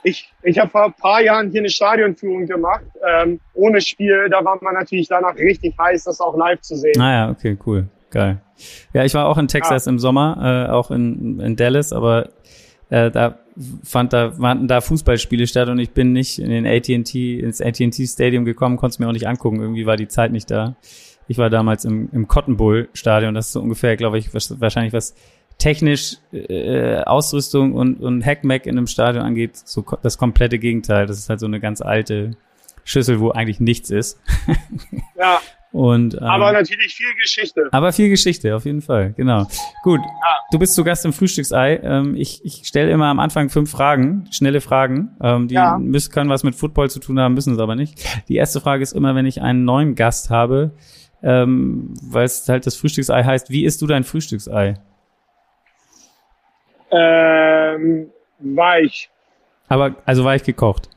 Ich, 0.03 0.33
ich 0.43 0.59
habe 0.59 0.71
vor 0.71 0.85
ein 0.85 0.93
paar 0.93 1.21
Jahren 1.21 1.51
hier 1.51 1.61
eine 1.61 1.69
Stadionführung 1.69 2.47
gemacht, 2.47 2.85
ähm, 3.07 3.41
ohne 3.55 3.81
Spiel. 3.81 4.29
Da 4.31 4.45
war 4.45 4.59
man 4.63 4.75
natürlich 4.75 5.09
danach 5.09 5.37
richtig 5.37 5.75
heiß, 5.79 6.05
das 6.05 6.21
auch 6.21 6.37
live 6.37 6.61
zu 6.61 6.77
sehen. 6.77 7.01
Ah 7.01 7.13
ja, 7.13 7.31
okay, 7.31 7.59
cool. 7.67 7.89
Geil. 8.11 8.41
Ja, 8.93 9.05
ich 9.05 9.15
war 9.15 9.27
auch 9.27 9.39
in 9.39 9.49
Texas 9.49 9.87
ah. 9.87 9.91
im 9.91 9.99
Sommer, 9.99 10.67
äh, 10.69 10.73
auch 10.73 10.91
in, 10.91 11.41
in 11.41 11.57
Dallas, 11.57 11.93
aber 11.93 12.31
äh, 12.89 13.11
da 13.11 13.39
fand 13.83 14.13
da 14.13 14.33
fanden 14.33 14.69
da 14.69 14.81
Fußballspiele 14.81 15.47
statt 15.47 15.69
und 15.69 15.79
ich 15.79 15.91
bin 15.91 16.13
nicht 16.13 16.39
in 16.39 16.51
den 16.51 16.67
AT&T 16.67 17.41
ins 17.41 17.61
AT&T 17.61 18.07
Stadium 18.07 18.45
gekommen, 18.45 18.77
konnte 18.77 18.95
es 18.95 18.99
mir 18.99 19.09
auch 19.09 19.13
nicht 19.13 19.27
angucken, 19.27 19.61
irgendwie 19.61 19.87
war 19.87 19.97
die 19.97 20.09
Zeit 20.09 20.33
nicht 20.33 20.51
da. 20.51 20.77
Ich 21.29 21.39
war 21.39 21.51
damals 21.51 21.85
im, 21.85 22.09
im 22.13 22.29
Cotton 22.29 22.57
Bowl 22.57 22.89
Stadion, 22.93 23.35
das 23.35 23.47
ist 23.47 23.53
so 23.53 23.61
ungefähr, 23.61 23.97
glaube 23.97 24.19
ich, 24.19 24.33
was, 24.35 24.61
wahrscheinlich 24.61 24.93
was 24.93 25.15
technisch 25.59 26.19
äh, 26.33 26.99
Ausrüstung 27.01 27.73
und 27.73 28.01
und 28.01 28.25
Hackmack 28.25 28.67
in 28.67 28.77
einem 28.77 28.87
Stadion 28.87 29.25
angeht, 29.25 29.57
so 29.57 29.85
das 30.03 30.19
komplette 30.19 30.59
Gegenteil. 30.59 31.07
Das 31.07 31.19
ist 31.19 31.29
halt 31.29 31.41
so 31.41 31.47
eine 31.47 31.61
ganz 31.61 31.81
alte 31.81 32.37
Schüssel, 32.85 33.21
wo 33.21 33.31
eigentlich 33.31 33.59
nichts 33.59 33.91
ist. 33.91 34.21
Ja. 35.19 35.41
Und, 35.73 36.15
ähm, 36.15 36.23
aber 36.23 36.53
natürlich 36.53 36.95
viel 36.95 37.15
Geschichte. 37.21 37.69
Aber 37.73 37.93
viel 37.93 38.09
Geschichte, 38.09 38.55
auf 38.57 38.65
jeden 38.65 38.81
Fall, 38.81 39.13
genau. 39.13 39.47
Gut, 39.83 40.01
ja. 40.01 40.39
du 40.51 40.59
bist 40.59 40.75
zu 40.75 40.85
Gast 40.85 41.05
im 41.05 41.13
Frühstücksei. 41.13 41.81
Ähm, 41.83 42.15
ich 42.17 42.45
ich 42.45 42.67
stelle 42.67 42.91
immer 42.91 43.07
am 43.07 43.19
Anfang 43.19 43.51
fünf 43.51 43.71
Fragen, 43.71 44.27
schnelle 44.31 44.61
Fragen. 44.61 45.17
Ähm, 45.21 45.49
die 45.49 45.55
ja. 45.55 45.77
müssen, 45.79 46.13
können 46.13 46.31
was 46.31 46.45
mit 46.45 46.55
Football 46.55 46.89
zu 46.89 47.01
tun 47.01 47.21
haben, 47.21 47.35
müssen 47.35 47.55
es 47.55 47.59
aber 47.59 47.75
nicht. 47.75 48.03
Die 48.29 48.37
erste 48.37 48.61
Frage 48.61 48.83
ist 48.83 48.93
immer, 48.93 49.15
wenn 49.15 49.27
ich 49.27 49.43
einen 49.43 49.65
neuen 49.65 49.95
Gast 49.97 50.31
habe, 50.31 50.71
ähm, 51.23 51.95
weil 52.03 52.25
es 52.25 52.49
halt 52.49 52.67
das 52.67 52.77
Frühstücksei 52.77 53.25
heißt, 53.25 53.51
wie 53.51 53.65
isst 53.65 53.83
du 53.83 53.87
dein 53.87 54.05
Frühstücksei? 54.05 54.75
Ähm, 56.91 58.11
weich. 58.39 59.11
Aber, 59.69 59.97
also 60.05 60.25
weich 60.25 60.45
gekocht? 60.45 60.89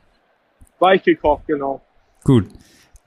Weich 0.78 1.02
gekocht, 1.02 1.46
genau. 1.46 1.80
Gut. 2.24 2.46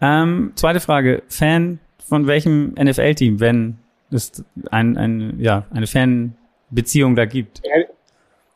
Ähm, 0.04 0.52
zweite 0.56 0.82
Frage. 0.82 1.24
Fan 1.30 1.80
von 2.06 2.28
welchem 2.28 2.76
NFL-Team, 2.78 3.40
wenn 3.40 3.78
es 4.12 4.44
ein, 4.70 4.98
ein, 4.98 5.40
ja, 5.40 5.66
eine 5.74 5.88
Fanbeziehung 5.88 7.16
da 7.16 7.24
gibt? 7.24 7.62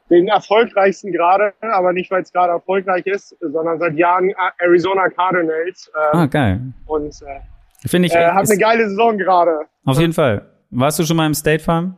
Den 0.09 0.27
erfolgreichsten 0.27 1.13
gerade, 1.13 1.53
aber 1.61 1.93
nicht, 1.93 2.11
weil 2.11 2.21
es 2.21 2.33
gerade 2.33 2.51
erfolgreich 2.51 3.05
ist, 3.05 3.35
sondern 3.39 3.79
seit 3.79 3.95
Jahren 3.95 4.33
Arizona 4.59 5.07
Cardinals. 5.09 5.89
Ähm, 5.95 6.19
ah, 6.19 6.25
geil. 6.25 6.61
Und 6.85 7.21
äh, 7.21 7.87
Finde 7.87 8.07
ich. 8.07 8.13
Äh, 8.13 8.27
hat 8.27 8.49
eine 8.49 8.59
geile 8.59 8.89
Saison 8.89 9.17
gerade. 9.17 9.61
Auf 9.85 9.99
jeden 9.99 10.13
Fall. 10.13 10.45
Warst 10.69 10.99
du 10.99 11.05
schon 11.05 11.15
mal 11.15 11.27
im 11.27 11.33
State 11.33 11.63
Farm? 11.63 11.95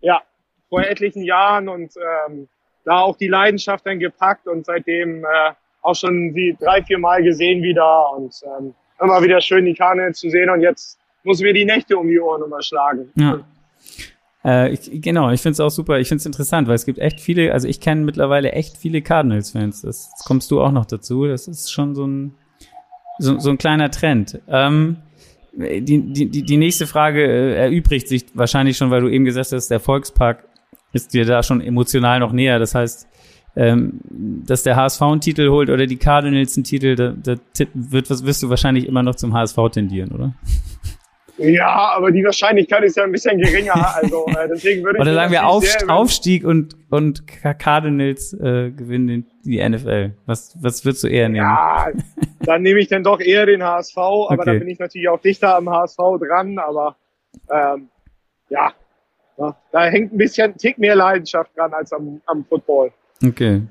Ja, 0.00 0.22
vor 0.70 0.80
etlichen 0.80 1.22
Jahren 1.22 1.68
und 1.68 1.92
ähm, 2.28 2.48
da 2.84 3.00
auch 3.00 3.16
die 3.16 3.28
Leidenschaft 3.28 3.86
dann 3.86 3.98
gepackt 3.98 4.46
und 4.46 4.64
seitdem 4.64 5.24
äh, 5.24 5.52
auch 5.82 5.94
schon 5.94 6.34
die 6.34 6.56
drei, 6.58 6.82
vier 6.82 6.98
Mal 6.98 7.22
gesehen 7.22 7.62
wieder 7.62 8.12
und 8.16 8.34
ähm, 8.44 8.74
immer 9.00 9.22
wieder 9.22 9.40
schön 9.40 9.64
die 9.64 9.74
Kanne 9.74 10.12
zu 10.12 10.30
sehen 10.30 10.50
und 10.50 10.60
jetzt 10.60 10.98
muss 11.24 11.40
mir 11.40 11.52
die 11.52 11.64
Nächte 11.64 11.96
um 11.96 12.08
die 12.08 12.20
Ohren 12.20 12.42
immer 12.42 12.62
schlagen. 12.62 13.10
Ja. 13.14 13.40
Äh, 14.44 14.72
ich, 14.72 15.02
genau, 15.02 15.30
ich 15.30 15.40
finde 15.42 15.52
es 15.54 15.60
auch 15.60 15.70
super. 15.70 15.98
Ich 15.98 16.08
finde 16.08 16.20
es 16.20 16.26
interessant, 16.26 16.68
weil 16.68 16.74
es 16.74 16.86
gibt 16.86 16.98
echt 16.98 17.20
viele, 17.20 17.52
also 17.52 17.68
ich 17.68 17.80
kenne 17.80 18.02
mittlerweile 18.02 18.52
echt 18.52 18.76
viele 18.76 19.02
Cardinals-Fans. 19.02 19.82
Das, 19.82 20.10
das 20.10 20.24
kommst 20.24 20.50
du 20.50 20.60
auch 20.60 20.72
noch 20.72 20.86
dazu. 20.86 21.26
Das 21.26 21.46
ist 21.46 21.70
schon 21.70 21.94
so 21.94 22.06
ein, 22.06 22.34
so, 23.18 23.38
so 23.38 23.50
ein 23.50 23.58
kleiner 23.58 23.90
Trend. 23.90 24.40
Ähm, 24.48 24.96
die, 25.52 26.12
die, 26.12 26.42
die 26.42 26.56
nächste 26.56 26.86
Frage 26.86 27.22
äh, 27.22 27.54
erübrigt 27.56 28.08
sich 28.08 28.26
wahrscheinlich 28.34 28.76
schon, 28.76 28.90
weil 28.90 29.02
du 29.02 29.08
eben 29.08 29.24
gesagt 29.24 29.52
hast, 29.52 29.68
der 29.68 29.80
Volkspark 29.80 30.44
ist 30.92 31.12
dir 31.12 31.24
da 31.24 31.42
schon 31.42 31.60
emotional 31.60 32.20
noch 32.20 32.32
näher. 32.32 32.58
Das 32.58 32.74
heißt, 32.74 33.08
ähm, 33.56 34.00
dass 34.10 34.62
der 34.62 34.76
HSV 34.76 35.02
einen 35.02 35.20
Titel 35.20 35.48
holt 35.50 35.70
oder 35.70 35.86
die 35.86 35.96
Cardinals 35.96 36.56
einen 36.56 36.64
Titel, 36.64 36.94
da, 36.94 37.14
da 37.22 37.36
wird, 37.74 38.08
wirst 38.10 38.42
du 38.42 38.50
wahrscheinlich 38.50 38.86
immer 38.86 39.02
noch 39.02 39.16
zum 39.16 39.34
HSV 39.34 39.56
tendieren, 39.72 40.12
oder? 40.12 40.34
Ja, 41.40 41.92
aber 41.96 42.10
die 42.10 42.22
Wahrscheinlichkeit 42.22 42.84
ist 42.84 42.98
ja 42.98 43.04
ein 43.04 43.12
bisschen 43.12 43.38
geringer. 43.38 43.96
Also 43.96 44.26
äh, 44.26 44.46
deswegen 44.48 44.84
würde 44.84 44.98
ich. 44.98 45.02
Oder 45.02 45.14
sagen 45.14 45.32
wir 45.32 45.46
Auf, 45.46 45.64
Aufstieg 45.88 46.44
und 46.44 46.76
und 46.90 47.26
Cardinals 47.26 48.34
äh, 48.34 48.70
gewinnen 48.70 49.26
die 49.44 49.66
NFL. 49.66 50.12
Was 50.26 50.54
was 50.60 50.84
würdest 50.84 51.04
du 51.04 51.08
eher 51.08 51.30
nehmen? 51.30 51.46
Ja, 51.46 51.88
dann 52.40 52.60
nehme 52.60 52.78
ich 52.80 52.88
dann 52.88 53.02
doch 53.02 53.20
eher 53.20 53.46
den 53.46 53.62
HSV. 53.62 53.96
Aber 53.96 54.32
okay. 54.34 54.44
da 54.44 54.52
bin 54.52 54.68
ich 54.68 54.78
natürlich 54.78 55.08
auch 55.08 55.20
dichter 55.20 55.56
am 55.56 55.70
HSV 55.70 55.96
dran. 56.20 56.58
Aber 56.58 56.96
ähm, 57.50 57.88
ja, 58.50 58.74
da 59.72 59.84
hängt 59.84 60.12
ein 60.12 60.18
bisschen 60.18 60.56
Tick 60.58 60.76
mehr 60.76 60.94
Leidenschaft 60.94 61.56
dran 61.56 61.72
als 61.72 61.92
am, 61.92 62.20
am 62.26 62.44
Football. 62.44 62.92
Okay. 63.22 63.62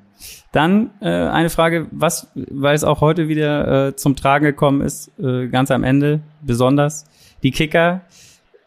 Dann 0.51 0.91
äh, 1.01 1.07
eine 1.07 1.49
Frage, 1.49 1.87
was, 1.91 2.31
weil 2.35 2.75
es 2.75 2.83
auch 2.83 3.01
heute 3.01 3.27
wieder 3.27 3.87
äh, 3.87 3.95
zum 3.95 4.15
Tragen 4.15 4.45
gekommen 4.45 4.81
ist, 4.81 5.11
äh, 5.19 5.47
ganz 5.47 5.71
am 5.71 5.83
Ende 5.83 6.21
besonders, 6.41 7.05
die 7.43 7.51
Kicker. 7.51 8.01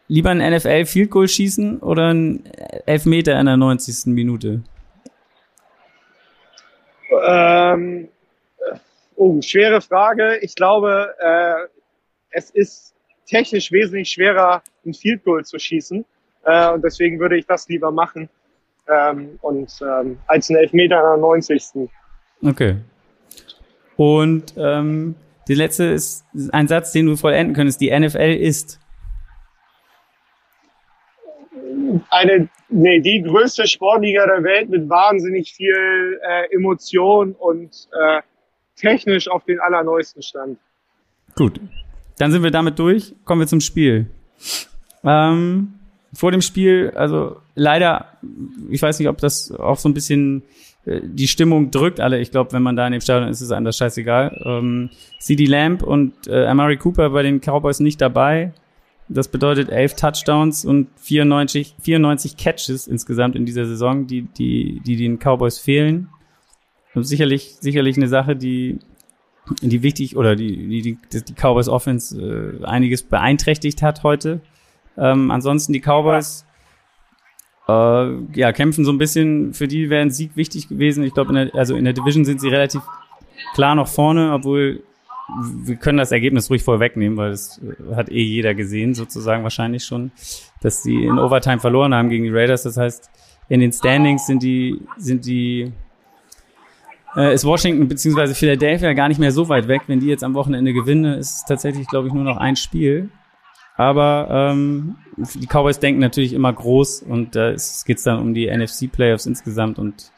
Lieber 0.09 0.31
ein 0.31 0.39
NFL 0.39 0.85
Field 0.87 1.11
Goal 1.11 1.29
schießen 1.29 1.81
oder 1.81 2.12
ein 2.12 2.45
Elfmeter 2.87 3.39
in 3.39 3.47
der 3.47 3.57
90. 3.57 4.12
Minute? 4.12 4.62
Ähm, 7.25 8.09
oh, 9.17 9.41
schwere 9.41 9.81
Frage. 9.81 10.39
Ich 10.39 10.55
glaube, 10.55 11.15
äh, 11.19 11.69
es 12.31 12.51
ist 12.51 12.95
technisch 13.27 13.73
wesentlich 13.73 14.11
schwerer, 14.11 14.62
ein 14.85 14.95
Field 14.95 15.25
Goal 15.25 15.45
zu 15.45 15.59
schießen. 15.59 16.05
Äh, 16.45 16.71
und 16.73 16.85
deswegen 16.85 17.19
würde 17.19 17.37
ich 17.37 17.47
das 17.47 17.69
lieber 17.69 17.91
machen 17.91 18.29
ähm, 18.89 19.39
und 19.43 19.73
ähm, 19.83 20.19
als 20.27 20.51
ein 20.51 20.57
Elfmeter 20.57 20.99
in 20.99 21.03
der 21.03 21.17
90. 21.19 21.89
Okay. 22.45 22.77
Und 23.97 24.55
ähm, 24.57 25.15
die 25.49 25.55
letzte 25.55 25.85
ist 25.85 26.25
ein 26.53 26.69
Satz, 26.69 26.93
den 26.93 27.07
du 27.07 27.17
vollenden 27.17 27.55
könntest. 27.55 27.81
Die 27.81 27.91
NFL 27.91 28.37
ist 28.41 28.81
eine, 32.11 32.49
nee, 32.69 33.01
die 33.01 33.23
größte 33.23 33.67
Sportliga 33.67 34.27
der 34.27 34.43
Welt 34.43 34.71
mit 34.71 34.89
wahnsinnig 34.89 35.53
viel 35.53 36.21
äh, 36.23 36.55
Emotion 36.55 37.33
und 37.33 37.89
äh, 37.93 38.23
technisch 38.77 39.29
auf 39.29 39.45
den 39.45 39.61
allerneuesten 39.61 40.23
Stand. 40.23 40.59
Gut, 41.37 41.61
dann 42.19 42.31
sind 42.33 42.43
wir 42.43 42.51
damit 42.51 42.79
durch. 42.79 43.15
Kommen 43.25 43.41
wir 43.41 43.47
zum 43.47 43.61
Spiel. 43.61 44.07
Ähm, 45.05 45.75
vor 46.14 46.31
dem 46.31 46.42
Spiel, 46.42 46.92
also 46.95 47.37
leider, 47.54 48.07
ich 48.71 48.83
weiß 48.83 48.99
nicht, 48.99 49.09
ob 49.09 49.19
das 49.19 49.50
auch 49.52 49.78
so 49.78 49.88
ein 49.88 49.95
bisschen 49.95 50.42
äh, 50.85 51.00
die 51.02 51.28
Stimmung 51.28 51.71
drückt 51.71 52.00
alle. 52.00 52.21
Ich 52.21 52.31
glaube, 52.31 52.52
wenn 52.52 52.62
man 52.62 52.76
da 52.76 52.87
in 52.87 52.92
dem 52.92 53.00
Stadion 53.00 53.31
ist, 53.31 53.40
ist 53.40 53.47
es 53.47 53.52
anders 53.52 53.76
scheißegal. 53.76 54.42
Ähm, 54.45 54.90
CD 55.19 55.47
Lamb 55.47 55.83
und 55.83 56.12
äh, 56.26 56.47
Amari 56.47 56.76
Cooper 56.76 57.11
bei 57.11 57.23
den 57.23 57.40
Cowboys 57.40 57.81
nicht 57.81 58.00
dabei. 58.00 58.52
Das 59.09 59.28
bedeutet 59.28 59.69
elf 59.69 59.95
Touchdowns 59.95 60.64
und 60.64 60.88
94, 60.97 61.76
94 61.83 62.37
Catches 62.37 62.87
insgesamt 62.87 63.37
in 63.37 63.45
dieser 63.45 63.66
Saison, 63.66 64.07
die, 64.07 64.23
die, 64.23 64.81
die 64.85 64.97
den 64.97 65.19
Cowboys 65.19 65.59
fehlen. 65.59 66.09
Und 66.95 67.04
sicherlich, 67.04 67.57
sicherlich 67.61 67.97
eine 67.97 68.09
Sache, 68.09 68.37
die, 68.37 68.78
die 69.61 69.83
wichtig 69.83 70.16
oder 70.16 70.37
die, 70.37 70.69
die, 70.69 70.83
die, 70.83 70.99
die 71.25 71.35
Cowboys 71.35 71.69
Offense 71.69 72.61
äh, 72.62 72.64
einiges 72.64 73.02
beeinträchtigt 73.02 73.83
hat 73.83 74.02
heute. 74.02 74.40
Ähm, 74.96 75.30
ansonsten 75.30 75.72
die 75.72 75.80
Cowboys 75.80 76.44
äh, 77.68 78.12
ja, 78.34 78.52
kämpfen 78.52 78.84
so 78.84 78.92
ein 78.92 78.99
bisschen, 78.99 79.54
für 79.54 79.68
die 79.68 79.90
wäre 79.90 80.02
ein 80.02 80.11
Sieg 80.11 80.37
wichtig 80.37 80.68
gewesen. 80.68 81.04
Ich 81.04 81.14
glaube, 81.14 81.50
also 81.54 81.76
in 81.76 81.84
der 81.84 81.92
Division 81.92 82.25
sind 82.25 82.40
sie 82.40 82.49
relativ 82.49 82.82
klar 83.54 83.75
noch 83.75 83.88
vorne, 83.88 84.32
obwohl 84.32 84.82
wir 85.64 85.76
können 85.76 85.99
das 85.99 86.12
Ergebnis 86.12 86.50
ruhig 86.50 86.62
vorwegnehmen, 86.62 87.16
weil 87.16 87.30
das 87.30 87.61
äh, 87.62 87.94
hat 87.94 88.11
eh 88.11 88.22
jeder 88.22 88.54
gesehen, 88.54 88.94
sozusagen 88.94 89.42
wahrscheinlich 89.42 89.84
schon, 89.84 90.11
dass 90.61 90.82
sie 90.82 91.04
in 91.04 91.18
Overtime 91.18 91.61
verloren 91.61 91.94
haben 91.94 92.08
gegen 92.08 92.25
die 92.25 92.30
Raiders. 92.30 92.64
Das 92.64 92.76
heißt, 92.76 93.11
in 93.49 93.61
den 93.61 93.72
Standings 93.72 94.26
sind 94.26 94.42
die, 94.42 94.80
sind 94.96 95.25
die, 95.25 95.72
äh, 97.16 97.34
ist 97.34 97.44
Washington 97.44 97.88
bzw. 97.88 98.34
Philadelphia 98.34 98.92
gar 98.92 99.08
nicht 99.08 99.20
mehr 99.20 99.32
so 99.32 99.49
weit 99.49 99.68
weg. 99.68 99.82
Wenn 99.87 100.00
die 100.00 100.06
jetzt 100.06 100.25
am 100.25 100.34
Wochenende 100.34 100.72
gewinnen, 100.72 101.18
ist 101.18 101.37
es 101.37 101.44
tatsächlich, 101.44 101.87
glaube 101.88 102.08
ich, 102.08 102.14
nur 102.14 102.25
noch 102.25 102.37
ein 102.37 102.56
Spiel. 102.56 103.08
Aber 103.83 104.29
ähm, 104.31 104.95
die 105.17 105.49
Cowboys 105.49 105.81
denken 105.81 106.01
natürlich 106.01 106.35
immer 106.35 106.53
groß 106.53 107.03
und 107.03 107.35
da 107.35 107.51
äh, 107.51 107.57
geht 107.85 107.99
es 107.99 108.05
dann 108.05 108.21
um 108.21 108.33
die 108.33 108.47
NFC-Playoffs 108.47 109.27
insgesamt 109.27 109.81
und 109.81 110.12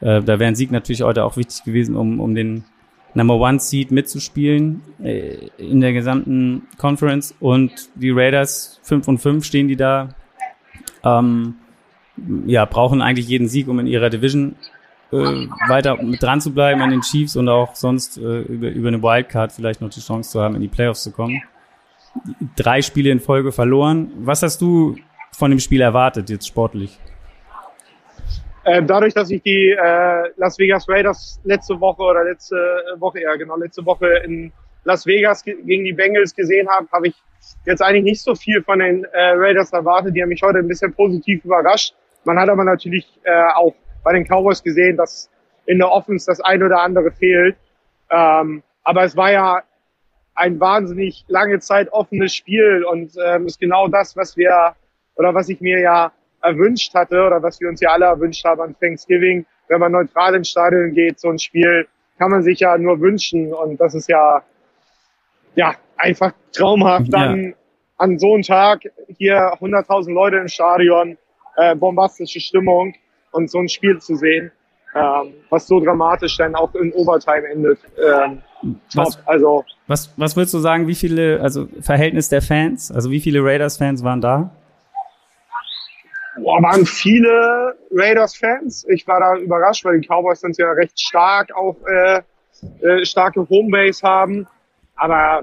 äh, 0.00 0.22
da 0.22 0.38
wäre 0.38 0.46
ein 0.46 0.54
Sieg 0.54 0.70
natürlich 0.70 1.02
heute 1.02 1.24
auch 1.24 1.36
wichtig 1.36 1.62
gewesen, 1.64 1.96
um, 1.96 2.18
um 2.18 2.34
den 2.34 2.64
Number 3.12 3.34
One 3.34 3.60
Seed 3.60 3.90
mitzuspielen 3.90 4.80
äh, 5.02 5.48
in 5.58 5.82
der 5.82 5.92
gesamten 5.92 6.62
Conference 6.78 7.34
und 7.40 7.90
die 7.94 8.10
Raiders 8.10 8.80
5 8.84 9.06
und 9.06 9.18
5 9.18 9.44
stehen 9.44 9.68
die 9.68 9.76
da. 9.76 10.14
Ähm, 11.04 11.56
ja, 12.46 12.64
brauchen 12.64 13.02
eigentlich 13.02 13.28
jeden 13.28 13.48
Sieg, 13.48 13.68
um 13.68 13.78
in 13.80 13.86
ihrer 13.86 14.08
Division 14.08 14.56
äh, 15.12 15.16
weiter 15.68 16.02
mit 16.02 16.22
dran 16.22 16.40
zu 16.40 16.54
bleiben 16.54 16.80
an 16.80 16.90
den 16.90 17.02
Chiefs 17.02 17.36
und 17.36 17.50
auch 17.50 17.74
sonst 17.74 18.16
äh, 18.16 18.40
über, 18.40 18.70
über 18.70 18.88
eine 18.88 19.02
Wildcard 19.02 19.52
vielleicht 19.52 19.82
noch 19.82 19.90
die 19.90 20.00
Chance 20.00 20.30
zu 20.30 20.40
haben, 20.40 20.54
in 20.54 20.62
die 20.62 20.68
Playoffs 20.68 21.02
zu 21.02 21.10
kommen 21.10 21.42
drei 22.56 22.82
Spiele 22.82 23.10
in 23.10 23.20
Folge 23.20 23.52
verloren. 23.52 24.10
Was 24.18 24.42
hast 24.42 24.60
du 24.60 24.96
von 25.32 25.50
dem 25.50 25.60
Spiel 25.60 25.80
erwartet, 25.80 26.28
jetzt 26.30 26.46
sportlich? 26.46 26.98
Ähm, 28.64 28.86
dadurch, 28.86 29.14
dass 29.14 29.30
ich 29.30 29.42
die 29.42 29.70
äh, 29.70 30.30
Las 30.36 30.58
Vegas 30.58 30.88
Raiders 30.88 31.40
letzte 31.44 31.80
Woche 31.80 32.02
oder 32.02 32.24
letzte 32.24 32.56
Woche, 32.98 33.22
ja 33.22 33.34
genau, 33.36 33.56
letzte 33.56 33.84
Woche 33.86 34.06
in 34.24 34.52
Las 34.84 35.06
Vegas 35.06 35.42
gegen 35.44 35.84
die 35.84 35.92
Bengals 35.92 36.34
gesehen 36.34 36.68
habe, 36.68 36.86
habe 36.92 37.08
ich 37.08 37.14
jetzt 37.64 37.82
eigentlich 37.82 38.04
nicht 38.04 38.22
so 38.22 38.34
viel 38.34 38.62
von 38.62 38.78
den 38.78 39.04
äh, 39.04 39.32
Raiders 39.34 39.72
erwartet. 39.72 40.14
Die 40.14 40.22
haben 40.22 40.28
mich 40.28 40.42
heute 40.42 40.58
ein 40.58 40.68
bisschen 40.68 40.92
positiv 40.92 41.44
überrascht. 41.44 41.94
Man 42.24 42.38
hat 42.38 42.48
aber 42.48 42.64
natürlich 42.64 43.06
äh, 43.24 43.44
auch 43.54 43.74
bei 44.04 44.12
den 44.12 44.24
Cowboys 44.24 44.62
gesehen, 44.62 44.96
dass 44.96 45.30
in 45.66 45.78
der 45.78 45.90
Offense 45.90 46.26
das 46.26 46.40
ein 46.40 46.62
oder 46.62 46.80
andere 46.80 47.10
fehlt. 47.12 47.56
Ähm, 48.10 48.62
aber 48.84 49.04
es 49.04 49.16
war 49.16 49.30
ja 49.32 49.62
ein 50.34 50.60
wahnsinnig 50.60 51.24
lange 51.28 51.58
Zeit 51.60 51.92
offenes 51.92 52.34
Spiel 52.34 52.84
und 52.84 53.12
ähm, 53.22 53.46
ist 53.46 53.60
genau 53.60 53.88
das, 53.88 54.16
was 54.16 54.36
wir 54.36 54.74
oder 55.16 55.34
was 55.34 55.48
ich 55.48 55.60
mir 55.60 55.80
ja 55.80 56.12
erwünscht 56.42 56.94
hatte 56.94 57.22
oder 57.24 57.42
was 57.42 57.60
wir 57.60 57.68
uns 57.68 57.80
ja 57.80 57.90
alle 57.90 58.06
erwünscht 58.06 58.44
haben 58.44 58.60
an 58.60 58.76
Thanksgiving, 58.78 59.44
wenn 59.68 59.80
man 59.80 59.92
neutral 59.92 60.34
ins 60.34 60.48
Stadion 60.48 60.92
geht, 60.92 61.20
so 61.20 61.28
ein 61.28 61.38
Spiel 61.38 61.86
kann 62.18 62.30
man 62.30 62.42
sich 62.42 62.60
ja 62.60 62.76
nur 62.76 63.00
wünschen 63.00 63.52
und 63.52 63.80
das 63.80 63.94
ist 63.94 64.08
ja 64.08 64.42
ja 65.54 65.74
einfach 65.96 66.32
traumhaft. 66.52 67.12
Dann 67.12 67.44
ja. 67.44 67.52
an 67.98 68.18
so 68.18 68.34
einem 68.34 68.42
Tag 68.42 68.82
hier 69.16 69.54
100.000 69.54 70.12
Leute 70.12 70.36
im 70.36 70.48
Stadion, 70.48 71.16
äh, 71.56 71.74
bombastische 71.74 72.40
Stimmung 72.40 72.94
und 73.32 73.50
so 73.50 73.58
ein 73.58 73.68
Spiel 73.68 73.98
zu 74.00 74.16
sehen, 74.16 74.50
ähm, 74.94 75.34
was 75.50 75.66
so 75.66 75.80
dramatisch 75.80 76.36
dann 76.36 76.54
auch 76.54 76.74
in 76.74 76.92
Overtime 76.92 77.46
endet. 77.48 77.78
Ähm, 77.96 78.42
top. 78.92 79.14
Also 79.26 79.64
was, 79.90 80.14
was 80.16 80.36
würdest 80.36 80.54
du 80.54 80.60
sagen, 80.60 80.86
wie 80.86 80.94
viele, 80.94 81.40
also 81.40 81.66
Verhältnis 81.80 82.28
der 82.28 82.42
Fans, 82.42 82.92
also 82.92 83.10
wie 83.10 83.18
viele 83.18 83.42
Raiders-Fans 83.42 84.04
waren 84.04 84.20
da? 84.20 84.50
Boah, 86.36 86.62
waren 86.62 86.86
viele 86.86 87.74
Raiders-Fans. 87.90 88.86
Ich 88.88 89.06
war 89.08 89.18
da 89.18 89.34
überrascht, 89.34 89.84
weil 89.84 90.00
die 90.00 90.06
Cowboys 90.06 90.40
sind 90.40 90.56
ja 90.58 90.70
recht 90.70 90.98
stark 90.98 91.52
auch 91.56 91.76
äh, 91.86 92.22
äh, 92.86 93.04
starke 93.04 93.46
Homebase 93.48 94.06
haben. 94.06 94.46
Aber 94.94 95.42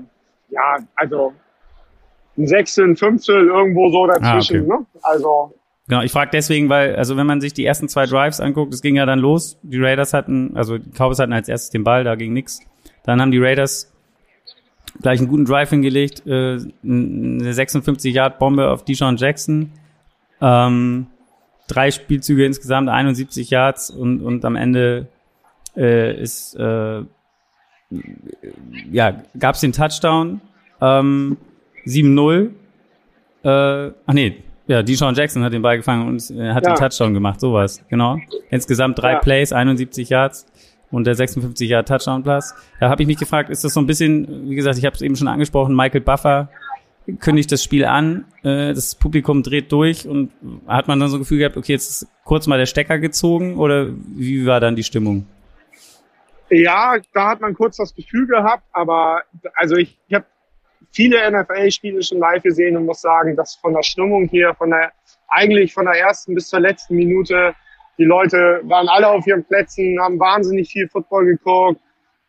ja, 0.50 0.78
also 0.96 1.34
ein 2.38 2.48
Sechstel, 2.48 2.86
ein 2.86 2.96
Fünftel, 2.96 3.48
irgendwo 3.48 3.90
so 3.92 4.08
dazwischen. 4.08 4.72
Ah, 4.72 4.76
okay. 4.76 4.82
ne? 4.82 4.86
Also 5.04 5.54
Genau, 5.90 6.02
ich 6.04 6.12
frage 6.12 6.32
deswegen, 6.32 6.70
weil, 6.70 6.96
also 6.96 7.18
wenn 7.18 7.28
man 7.28 7.42
sich 7.42 7.54
die 7.54 7.66
ersten 7.66 7.90
zwei 7.90 8.06
Drives 8.06 8.40
anguckt, 8.40 8.74
es 8.74 8.82
ging 8.82 8.96
ja 8.96 9.06
dann 9.06 9.20
los. 9.20 9.58
Die 9.64 9.82
Raiders 9.82 10.14
hatten, 10.14 10.56
also 10.56 10.78
die 10.78 10.90
Cowboys 10.92 11.20
hatten 11.20 11.34
als 11.34 11.50
erstes 11.50 11.70
den 11.70 11.84
Ball, 11.84 12.06
da 12.06 12.16
ging 12.16 12.32
nix. 12.34 12.62
Dann 13.04 13.22
haben 13.22 13.32
die 13.32 13.40
Raiders 13.40 13.94
gleich 15.02 15.20
einen 15.20 15.28
guten 15.28 15.46
Drive 15.46 15.70
hingelegt, 15.70 16.26
äh, 16.26 16.60
eine 16.84 17.52
56-Yard-Bombe 17.52 18.70
auf 18.70 18.86
Deshaun 18.86 19.18
Jackson. 19.18 19.72
Ähm, 20.42 21.08
drei 21.68 21.92
Spielzüge 21.92 22.46
insgesamt, 22.46 22.90
71 22.90 23.50
Yards 23.50 23.90
und, 23.90 24.22
und 24.22 24.46
am 24.46 24.56
Ende 24.56 25.08
äh, 25.76 26.20
ist 26.20 26.56
äh, 26.56 27.04
ja, 28.92 29.22
gab's 29.40 29.62
den 29.62 29.72
Touchdown 29.72 30.42
ähm, 30.82 31.38
7-0. 31.86 32.50
Äh, 33.44 33.92
ach 34.06 34.14
nee, 34.14 34.44
ja, 34.68 34.84
Deshaun 34.84 35.16
Jackson 35.16 35.44
hat 35.44 35.54
den 35.54 35.62
Ball 35.62 35.78
gefangen 35.78 36.08
und 36.08 36.30
äh, 36.32 36.54
hat 36.54 36.66
ja. 36.66 36.74
den 36.74 36.76
Touchdown 36.78 37.14
gemacht, 37.14 37.40
sowas, 37.40 37.82
genau. 37.90 38.18
Insgesamt 38.50 39.00
drei 39.00 39.14
ja. 39.14 39.20
Plays, 39.20 39.54
71 39.54 40.10
Yards 40.10 40.46
und 40.92 41.06
der 41.06 41.16
56 41.16 41.70
Yard 41.70 41.88
Touchdown 41.88 42.24
Plus. 42.24 42.54
Da 42.80 42.90
habe 42.90 43.02
ich 43.02 43.08
mich 43.08 43.18
gefragt, 43.18 43.50
ist 43.50 43.64
das 43.64 43.74
so 43.74 43.80
ein 43.80 43.88
bisschen, 43.88 44.50
wie 44.50 44.56
gesagt, 44.56 44.78
ich 44.78 44.86
habe 44.86 44.96
es 44.96 45.02
eben 45.02 45.16
schon 45.16 45.28
angesprochen, 45.28 45.76
Michael 45.76 46.02
Buffer 46.02 46.50
kündigt 47.20 47.52
das 47.52 47.64
Spiel 47.64 47.86
an, 47.86 48.26
äh, 48.44 48.74
das 48.74 48.96
Publikum 48.96 49.42
dreht 49.44 49.72
durch 49.72 50.08
und 50.08 50.32
hat 50.68 50.88
man 50.88 51.00
dann 51.00 51.10
so 51.10 51.18
ein 51.18 51.20
Gefühl 51.20 51.40
gehabt, 51.40 51.58
okay, 51.58 51.74
jetzt 51.74 51.90
ist 51.90 52.08
kurz 52.26 52.48
mal 52.48 52.58
der 52.58 52.66
Stecker 52.66 53.00
gezogen 53.00 53.58
oder 53.58 53.88
wie 54.16 54.46
war 54.46 54.60
dann 54.60 54.76
die 54.76 54.84
Stimmung? 54.84 55.26
Ja, 56.50 56.96
da 57.14 57.30
hat 57.30 57.42
man 57.42 57.54
kurz 57.54 57.78
das 57.78 57.94
Gefühl 57.94 58.28
gehabt, 58.28 58.64
aber 58.72 59.24
also 59.56 59.76
ich, 59.76 59.98
ich 60.08 60.16
habe 60.16 60.26
viele 60.92 61.30
NFL-Spiele 61.30 62.02
schon 62.04 62.20
live 62.20 62.44
gesehen 62.44 62.78
und 62.78 62.86
muss 62.86 63.02
sagen, 63.02 63.36
dass 63.36 63.56
von 63.56 63.74
der 63.74 63.84
Stimmung 63.84 64.28
hier, 64.28 64.54
von 64.56 64.70
der 64.70 64.92
eigentlich 65.28 65.74
von 65.74 65.86
der 65.86 65.96
ersten 65.96 66.36
bis 66.36 66.48
zur 66.48 66.60
letzten 66.60 66.96
Minute, 66.96 67.54
die 67.98 68.06
Leute 68.06 68.62
waren 68.64 68.88
alle 68.88 69.08
auf 69.08 69.26
ihren 69.26 69.44
Plätzen, 69.44 70.00
haben 70.00 70.20
wahnsinnig 70.20 70.70
viel 70.70 70.88
Football 70.88 71.26
geguckt. 71.26 71.82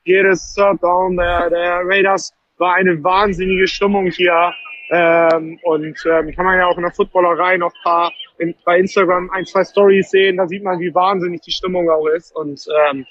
Jedes 0.04 0.54
Third 0.54 0.82
Down 0.82 1.16
der, 1.16 1.50
der 1.50 1.80
Raiders 1.84 2.32
war 2.56 2.75
eine 2.75 3.02
wahnsinnige 3.04 3.66
Stimmung 3.66 4.06
hier. 4.06 4.52
Ähm, 4.90 5.58
und 5.64 5.98
ähm, 6.10 6.34
kann 6.34 6.46
man 6.46 6.58
ja 6.58 6.66
auch 6.66 6.76
in 6.78 6.82
der 6.82 6.92
Footballerei 6.92 7.58
noch 7.58 7.72
paar 7.82 8.10
in, 8.38 8.54
bei 8.64 8.78
Instagram 8.78 9.30
ein, 9.30 9.44
zwei 9.44 9.62
Stories 9.62 10.10
sehen. 10.10 10.38
Da 10.38 10.46
sieht 10.46 10.64
man, 10.64 10.80
wie 10.80 10.94
wahnsinnig 10.94 11.42
die 11.42 11.50
Stimmung 11.50 11.90
auch 11.90 12.06
ist. 12.06 12.34
Und 12.34 12.66
ähm, 12.90 13.04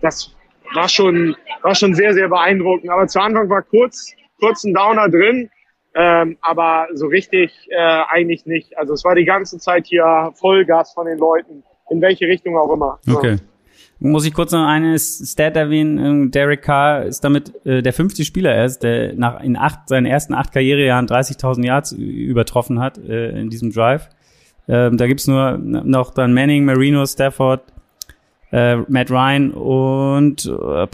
das 0.00 0.32
war 0.74 0.88
schon, 0.88 1.36
war 1.62 1.74
schon 1.74 1.94
sehr, 1.94 2.14
sehr 2.14 2.28
beeindruckend. 2.28 2.88
Aber 2.90 3.08
zu 3.08 3.20
Anfang 3.20 3.50
war 3.50 3.62
kurz, 3.62 4.12
kurz 4.38 4.62
ein 4.62 4.74
Downer 4.74 5.08
drin, 5.08 5.50
ähm, 5.94 6.38
aber 6.40 6.86
so 6.92 7.06
richtig 7.06 7.52
äh, 7.70 7.76
eigentlich 7.76 8.46
nicht. 8.46 8.78
Also 8.78 8.94
es 8.94 9.04
war 9.04 9.16
die 9.16 9.24
ganze 9.24 9.58
Zeit 9.58 9.86
hier 9.86 10.30
Vollgas 10.34 10.92
von 10.92 11.06
den 11.06 11.18
Leuten, 11.18 11.64
in 11.90 12.00
welche 12.00 12.26
Richtung 12.26 12.56
auch 12.56 12.72
immer. 12.72 12.98
Okay. 13.08 13.38
Muss 14.00 14.26
ich 14.26 14.34
kurz 14.34 14.52
noch 14.52 14.66
eine 14.66 14.98
Stat 14.98 15.56
erwähnen? 15.56 16.30
Derek 16.30 16.62
Carr 16.62 17.04
ist 17.04 17.22
damit 17.22 17.64
äh, 17.64 17.80
der 17.80 17.92
fünfte 17.92 18.24
Spieler 18.24 18.54
erst, 18.54 18.82
der 18.82 19.14
nach 19.14 19.40
in 19.42 19.56
acht, 19.56 19.88
seinen 19.88 20.06
ersten 20.06 20.34
acht 20.34 20.52
Karrierejahren 20.52 21.06
30.000 21.06 21.64
Yards 21.64 21.92
übertroffen 21.92 22.80
hat 22.80 22.98
äh, 22.98 23.30
in 23.40 23.50
diesem 23.50 23.72
Drive. 23.72 24.10
Ähm, 24.66 24.96
da 24.96 25.06
gibt's 25.06 25.26
nur 25.26 25.58
noch 25.58 26.12
dann 26.12 26.34
Manning, 26.34 26.64
Marino, 26.64 27.06
Stafford, 27.06 27.62
äh, 28.50 28.76
Matt 28.76 29.10
Ryan 29.10 29.52
und 29.52 30.46
äh, 30.46 30.86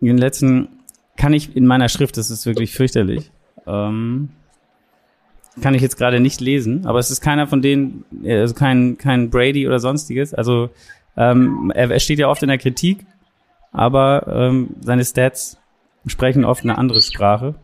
den 0.00 0.18
letzten 0.18 0.68
kann 1.16 1.32
ich 1.32 1.56
in 1.56 1.66
meiner 1.66 1.88
Schrift, 1.88 2.16
das 2.18 2.30
ist 2.30 2.46
wirklich 2.46 2.74
fürchterlich. 2.74 3.30
Ähm, 3.66 4.28
kann 5.60 5.74
ich 5.74 5.82
jetzt 5.82 5.96
gerade 5.96 6.20
nicht 6.20 6.40
lesen, 6.40 6.86
aber 6.86 6.98
es 6.98 7.10
ist 7.10 7.20
keiner 7.20 7.46
von 7.46 7.62
denen, 7.62 8.04
also 8.26 8.54
kein, 8.54 8.98
kein 8.98 9.30
Brady 9.30 9.66
oder 9.66 9.78
sonstiges. 9.78 10.34
Also 10.34 10.70
ähm, 11.16 11.72
er, 11.74 11.90
er 11.90 12.00
steht 12.00 12.18
ja 12.18 12.28
oft 12.28 12.42
in 12.42 12.48
der 12.48 12.58
Kritik, 12.58 13.06
aber 13.72 14.26
ähm, 14.28 14.76
seine 14.80 15.04
Stats 15.04 15.58
sprechen 16.06 16.44
oft 16.44 16.62
eine 16.62 16.78
andere 16.78 17.00
Sprache. 17.00 17.54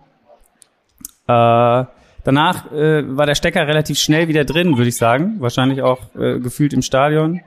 Äh, 1.26 1.85
danach 2.24 2.72
äh, 2.72 3.16
war 3.16 3.26
der 3.26 3.35
Stecker 3.35 3.66
relativ 3.66 3.98
schnell 3.98 4.28
wieder 4.28 4.44
drin, 4.44 4.76
würde 4.76 4.88
ich 4.88 4.96
sagen. 4.96 5.37
Wahrscheinlich 5.38 5.83
auch 5.83 6.14
äh, 6.14 6.38
gefühlt 6.38 6.72
im 6.72 6.83
Stadion. 6.83 7.40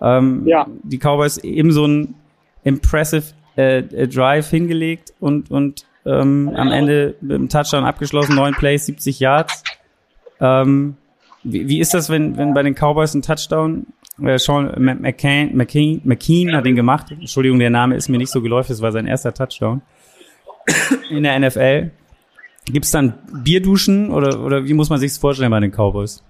Ähm, 0.00 0.46
ja. 0.46 0.66
Die 0.82 0.98
Cowboys 0.98 1.38
eben 1.38 1.72
so 1.72 1.86
ein 1.86 2.14
impressive 2.64 3.32
äh, 3.56 3.78
äh, 3.78 4.08
Drive 4.08 4.50
hingelegt 4.50 5.14
und, 5.20 5.50
und 5.50 5.86
ähm, 6.04 6.52
am 6.54 6.70
Ende 6.70 7.16
mit 7.20 7.32
dem 7.32 7.48
Touchdown 7.48 7.84
abgeschlossen, 7.84 8.36
neun 8.36 8.54
Plays, 8.54 8.86
70 8.86 9.18
Yards. 9.18 9.62
Ähm, 10.40 10.96
wie, 11.42 11.68
wie 11.68 11.80
ist 11.80 11.94
das, 11.94 12.10
wenn, 12.10 12.36
wenn 12.36 12.54
bei 12.54 12.62
den 12.62 12.74
Cowboys 12.74 13.14
ein 13.14 13.22
Touchdown, 13.22 13.86
äh, 14.22 14.38
Sean 14.38 14.72
McCain, 14.78 15.56
McCain, 15.56 16.00
McKean 16.04 16.54
hat 16.54 16.64
den 16.64 16.76
gemacht. 16.76 17.10
Entschuldigung, 17.10 17.58
der 17.58 17.70
Name 17.70 17.94
ist 17.96 18.08
mir 18.08 18.18
nicht 18.18 18.30
so 18.30 18.40
geläufig, 18.40 18.72
es 18.72 18.82
war 18.82 18.92
sein 18.92 19.06
erster 19.06 19.32
Touchdown 19.32 19.82
in 21.10 21.22
der 21.22 21.38
NFL. 21.38 21.90
Gibt's 22.66 22.90
dann 22.90 23.14
Bierduschen 23.44 24.10
oder, 24.10 24.40
oder 24.40 24.64
wie 24.64 24.74
muss 24.74 24.90
man 24.90 24.98
sich's 24.98 25.18
vorstellen 25.18 25.50
bei 25.50 25.60
den 25.60 25.70
Cowboys? 25.70 26.24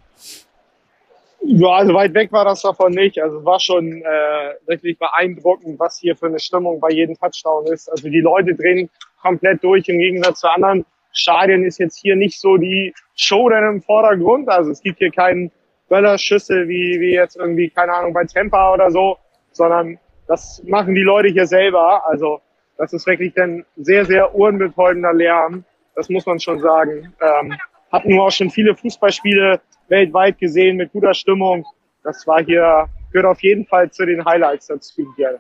Ja, 1.48 1.68
also 1.68 1.94
weit 1.94 2.12
weg 2.12 2.32
war 2.32 2.44
das 2.44 2.62
davon 2.62 2.92
nicht. 2.92 3.20
Also 3.22 3.38
es 3.38 3.44
war 3.44 3.60
schon 3.60 4.02
äh, 4.02 4.54
wirklich 4.66 4.98
beeindruckend, 4.98 5.78
was 5.78 5.98
hier 5.98 6.16
für 6.16 6.26
eine 6.26 6.40
Stimmung 6.40 6.80
bei 6.80 6.90
jedem 6.90 7.16
Touchdown 7.16 7.66
ist. 7.68 7.88
Also 7.88 8.08
die 8.08 8.20
Leute 8.20 8.54
drehen 8.54 8.90
komplett 9.22 9.62
durch 9.62 9.88
im 9.88 9.98
Gegensatz 9.98 10.40
zu 10.40 10.48
anderen 10.52 10.84
Stadien 11.16 11.64
ist 11.64 11.78
jetzt 11.78 11.98
hier 11.98 12.14
nicht 12.14 12.38
so 12.38 12.58
die 12.58 12.94
Show 13.14 13.48
dann 13.48 13.64
im 13.64 13.82
Vordergrund. 13.82 14.48
Also 14.48 14.70
es 14.70 14.82
gibt 14.82 14.98
hier 14.98 15.10
keinen 15.10 15.50
Böllerschüsse 15.88 16.68
wie, 16.68 17.00
wie 17.00 17.14
jetzt 17.14 17.36
irgendwie, 17.36 17.70
keine 17.70 17.92
Ahnung, 17.94 18.12
bei 18.12 18.24
Tampa 18.24 18.74
oder 18.74 18.90
so, 18.90 19.16
sondern 19.52 19.98
das 20.28 20.62
machen 20.66 20.94
die 20.94 21.02
Leute 21.02 21.28
hier 21.28 21.46
selber. 21.46 22.06
Also 22.06 22.40
das 22.76 22.92
ist 22.92 23.06
wirklich 23.06 23.32
dann 23.34 23.64
sehr, 23.76 24.04
sehr 24.04 24.34
ohrenbetäubender 24.34 25.14
Lärm. 25.14 25.64
Das 25.94 26.10
muss 26.10 26.26
man 26.26 26.38
schon 26.38 26.60
sagen. 26.60 27.14
Ähm, 27.20 27.56
hatten 27.90 28.10
nur 28.10 28.26
auch 28.26 28.30
schon 28.30 28.50
viele 28.50 28.76
Fußballspiele 28.76 29.60
weltweit 29.88 30.38
gesehen 30.38 30.76
mit 30.76 30.92
guter 30.92 31.14
Stimmung. 31.14 31.64
Das 32.02 32.26
war 32.26 32.44
hier, 32.44 32.88
gehört 33.10 33.26
auf 33.26 33.42
jeden 33.42 33.64
Fall 33.64 33.90
zu 33.90 34.04
den 34.04 34.22
Highlights 34.24 34.66
dazu 34.66 35.06
hier. 35.16 35.38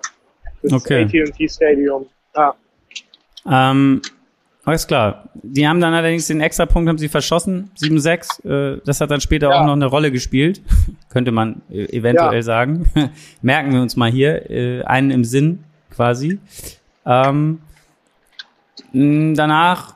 Das 0.62 0.72
okay. 0.72 1.04
AT&T 1.04 1.48
Stadium. 1.48 2.06
Ja. 2.34 2.54
Ähm, 3.48 4.00
alles 4.66 4.88
klar. 4.88 5.30
Die 5.42 5.66
haben 5.66 5.80
dann 5.80 5.94
allerdings 5.94 6.26
den 6.26 6.40
Extrapunkt 6.40 6.88
haben 6.88 6.98
sie 6.98 7.08
verschossen, 7.08 7.70
7-6. 7.80 8.74
Äh, 8.76 8.80
das 8.84 9.00
hat 9.00 9.12
dann 9.12 9.20
später 9.20 9.50
ja. 9.50 9.60
auch 9.60 9.64
noch 9.64 9.74
eine 9.74 9.86
Rolle 9.86 10.10
gespielt, 10.10 10.60
könnte 11.08 11.30
man 11.30 11.62
äh, 11.70 11.84
eventuell 11.96 12.34
ja. 12.34 12.42
sagen. 12.42 12.90
Merken 13.42 13.72
wir 13.72 13.80
uns 13.80 13.94
mal 13.94 14.10
hier, 14.10 14.50
äh, 14.50 14.82
einen 14.82 15.12
im 15.12 15.24
Sinn 15.24 15.62
quasi. 15.90 16.40
Ähm, 17.06 17.60
danach 18.92 19.94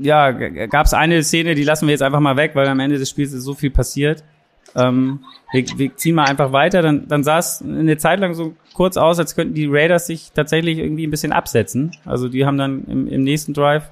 ja, 0.00 0.32
gab 0.32 0.86
es 0.86 0.94
eine 0.94 1.22
Szene, 1.22 1.54
die 1.54 1.64
lassen 1.64 1.86
wir 1.86 1.92
jetzt 1.92 2.02
einfach 2.02 2.20
mal 2.20 2.36
weg, 2.36 2.52
weil 2.54 2.66
am 2.66 2.80
Ende 2.80 2.98
des 2.98 3.10
Spiels 3.10 3.34
ist 3.34 3.44
so 3.44 3.52
viel 3.54 3.70
passiert. 3.70 4.24
Ähm, 4.76 5.20
wir, 5.52 5.64
wir 5.76 5.96
ziehen 5.96 6.14
mal 6.14 6.24
einfach 6.24 6.52
weiter. 6.52 6.82
Dann, 6.82 7.08
dann 7.08 7.24
sah 7.24 7.38
es 7.38 7.62
eine 7.62 7.96
Zeit 7.96 8.20
lang 8.20 8.34
so 8.34 8.54
kurz 8.74 8.96
aus, 8.96 9.18
als 9.18 9.34
könnten 9.34 9.54
die 9.54 9.66
Raiders 9.66 10.06
sich 10.06 10.32
tatsächlich 10.32 10.78
irgendwie 10.78 11.06
ein 11.06 11.10
bisschen 11.10 11.32
absetzen. 11.32 11.92
Also 12.04 12.28
die 12.28 12.44
haben 12.44 12.58
dann 12.58 12.84
im, 12.84 13.06
im 13.08 13.22
nächsten 13.22 13.54
Drive 13.54 13.90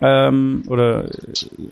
ähm, 0.00 0.64
oder 0.66 1.04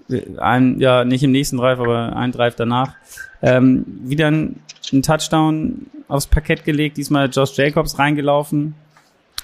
äh, 0.09 0.39
ein, 0.39 0.81
ja, 0.81 1.05
nicht 1.05 1.23
im 1.23 1.33
nächsten 1.33 1.57
Drive, 1.57 1.79
aber 1.81 2.17
ein 2.17 2.33
Drive 2.33 2.55
danach, 2.55 2.95
ähm, 3.43 3.85
wieder 4.05 4.29
ein, 4.29 4.61
ein 4.93 5.03
Touchdown 5.03 5.87
aufs 6.09 6.27
Parkett 6.27 6.65
gelegt, 6.65 6.97
diesmal 6.97 7.29
Josh 7.31 7.57
Jacobs 7.57 7.99
reingelaufen, 7.99 8.75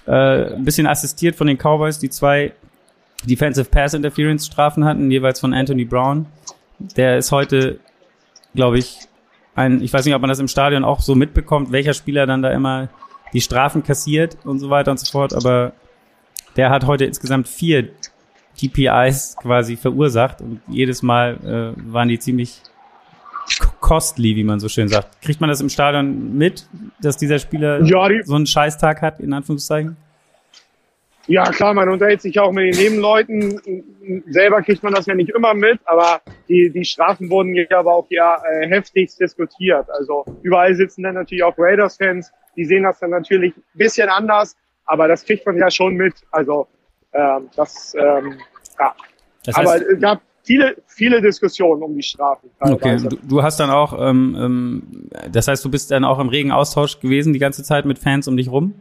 äh, 0.06 0.54
ein 0.54 0.64
bisschen 0.64 0.86
assistiert 0.86 1.36
von 1.36 1.46
den 1.46 1.58
Cowboys, 1.58 1.98
die 1.98 2.10
zwei 2.10 2.52
Defensive 3.24 3.68
Pass 3.68 3.94
Interference 3.94 4.46
Strafen 4.46 4.84
hatten, 4.84 5.10
jeweils 5.10 5.40
von 5.40 5.52
Anthony 5.52 5.84
Brown. 5.84 6.26
Der 6.96 7.18
ist 7.18 7.32
heute, 7.32 7.80
glaube 8.54 8.78
ich, 8.78 9.00
ein, 9.54 9.82
ich 9.82 9.92
weiß 9.92 10.04
nicht, 10.04 10.14
ob 10.14 10.20
man 10.20 10.28
das 10.28 10.38
im 10.38 10.48
Stadion 10.48 10.84
auch 10.84 11.00
so 11.00 11.14
mitbekommt, 11.14 11.72
welcher 11.72 11.94
Spieler 11.94 12.26
dann 12.26 12.42
da 12.42 12.50
immer 12.50 12.88
die 13.32 13.40
Strafen 13.40 13.82
kassiert 13.82 14.38
und 14.44 14.58
so 14.58 14.70
weiter 14.70 14.90
und 14.90 14.98
so 14.98 15.10
fort, 15.10 15.34
aber 15.34 15.72
der 16.56 16.70
hat 16.70 16.86
heute 16.86 17.04
insgesamt 17.04 17.48
vier 17.48 17.90
TPIs 18.56 19.36
quasi 19.36 19.76
verursacht 19.76 20.40
und 20.40 20.60
jedes 20.68 21.02
Mal 21.02 21.74
äh, 21.76 21.92
waren 21.92 22.08
die 22.08 22.18
ziemlich 22.18 22.60
costly, 23.80 24.36
wie 24.36 24.44
man 24.44 24.60
so 24.60 24.68
schön 24.68 24.88
sagt. 24.88 25.22
Kriegt 25.22 25.40
man 25.40 25.48
das 25.48 25.60
im 25.60 25.68
Stadion 25.68 26.36
mit, 26.36 26.66
dass 27.00 27.16
dieser 27.16 27.38
Spieler 27.38 27.82
ja, 27.82 28.08
so 28.24 28.34
einen 28.34 28.46
Scheißtag 28.46 29.02
hat, 29.02 29.20
in 29.20 29.32
Anführungszeichen? 29.32 29.96
Ja, 31.28 31.44
klar, 31.50 31.74
man 31.74 31.90
unterhält 31.90 32.22
sich 32.22 32.40
auch 32.40 32.52
mit 32.52 32.74
den 32.74 32.82
Nebenleuten. 32.82 33.60
Selber 34.28 34.62
kriegt 34.62 34.82
man 34.82 34.94
das 34.94 35.04
ja 35.04 35.14
nicht 35.14 35.28
immer 35.28 35.52
mit, 35.52 35.78
aber 35.84 36.22
die, 36.48 36.70
die 36.70 36.86
Strafen 36.86 37.28
wurden 37.28 37.54
ja 37.54 37.66
aber 37.70 37.94
auch 37.94 38.06
ja 38.08 38.42
äh, 38.50 38.66
heftigst 38.66 39.20
diskutiert. 39.20 39.90
Also 39.90 40.24
überall 40.40 40.74
sitzen 40.74 41.02
dann 41.02 41.14
natürlich 41.14 41.44
auch 41.44 41.52
Raiders-Fans, 41.58 42.32
die 42.56 42.64
sehen 42.64 42.84
das 42.84 42.98
dann 43.00 43.10
natürlich 43.10 43.54
ein 43.54 43.62
bisschen 43.74 44.08
anders, 44.08 44.56
aber 44.86 45.06
das 45.06 45.22
kriegt 45.22 45.44
man 45.44 45.58
ja 45.58 45.70
schon 45.70 45.96
mit. 45.96 46.14
Also 46.30 46.66
ähm, 47.12 47.50
das, 47.54 47.94
ähm, 47.94 48.38
ja. 48.78 48.94
Das 49.44 49.54
heißt, 49.54 49.68
aber 49.68 49.86
es 49.86 50.00
gab 50.00 50.22
viele, 50.44 50.76
viele 50.86 51.20
Diskussionen 51.20 51.82
um 51.82 51.94
die 51.94 52.02
Strafen. 52.02 52.48
Okay, 52.58 52.96
du, 53.06 53.16
du, 53.22 53.42
hast 53.42 53.60
dann 53.60 53.68
auch, 53.68 53.92
ähm, 54.00 54.34
ähm, 54.40 55.10
das 55.30 55.46
heißt, 55.46 55.62
du 55.62 55.70
bist 55.70 55.90
dann 55.90 56.04
auch 56.04 56.20
im 56.20 56.30
regen 56.30 56.52
Austausch 56.52 57.00
gewesen 57.00 57.34
die 57.34 57.38
ganze 57.38 57.62
Zeit 57.64 57.84
mit 57.84 57.98
Fans 57.98 58.28
um 58.28 58.36
dich 58.38 58.50
rum? 58.50 58.74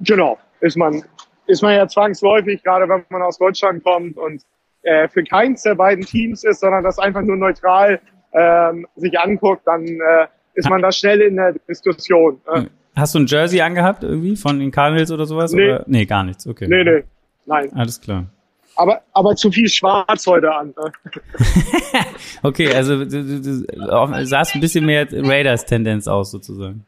Genau, 0.00 0.38
ist 0.60 0.76
man, 0.76 1.02
ist 1.46 1.62
man 1.62 1.74
ja 1.74 1.86
zwangsläufig, 1.88 2.62
gerade 2.62 2.88
wenn 2.88 3.04
man 3.10 3.22
aus 3.22 3.38
Deutschland 3.38 3.82
kommt 3.82 4.16
und 4.16 4.42
äh, 4.82 5.08
für 5.08 5.24
keins 5.24 5.62
der 5.62 5.74
beiden 5.74 6.04
Teams 6.04 6.44
ist, 6.44 6.60
sondern 6.60 6.84
das 6.84 6.98
einfach 6.98 7.22
nur 7.22 7.36
neutral 7.36 8.00
ähm, 8.32 8.86
sich 8.96 9.18
anguckt, 9.18 9.62
dann 9.66 9.84
äh, 9.86 10.26
ist 10.54 10.68
man 10.68 10.82
da 10.82 10.92
schnell 10.92 11.20
in 11.20 11.36
der 11.36 11.54
Diskussion. 11.68 12.40
Äh. 12.52 12.64
Hast 12.94 13.14
du 13.14 13.20
ein 13.20 13.26
Jersey 13.26 13.60
angehabt 13.60 14.02
irgendwie 14.02 14.36
von 14.36 14.58
den 14.58 14.70
Cardinals 14.70 15.10
oder 15.10 15.24
sowas? 15.24 15.52
Nee. 15.52 15.64
Oder? 15.64 15.84
nee, 15.86 16.04
gar 16.04 16.24
nichts, 16.24 16.46
okay. 16.46 16.66
Nee, 16.68 16.84
nee, 16.84 17.04
nein. 17.46 17.72
Alles 17.74 18.00
klar. 18.00 18.26
Aber, 18.74 19.02
aber 19.12 19.34
zu 19.34 19.50
viel 19.50 19.68
Schwarz 19.68 20.26
heute 20.26 20.54
an. 20.54 20.68
Ne? 20.76 20.92
okay, 22.42 22.72
also 22.72 23.04
du, 23.04 23.24
du, 23.24 23.40
du 23.40 24.26
sahst 24.26 24.54
ein 24.54 24.60
bisschen 24.60 24.86
mehr 24.86 25.06
Raiders-Tendenz 25.10 26.06
aus 26.06 26.30
sozusagen. 26.30 26.86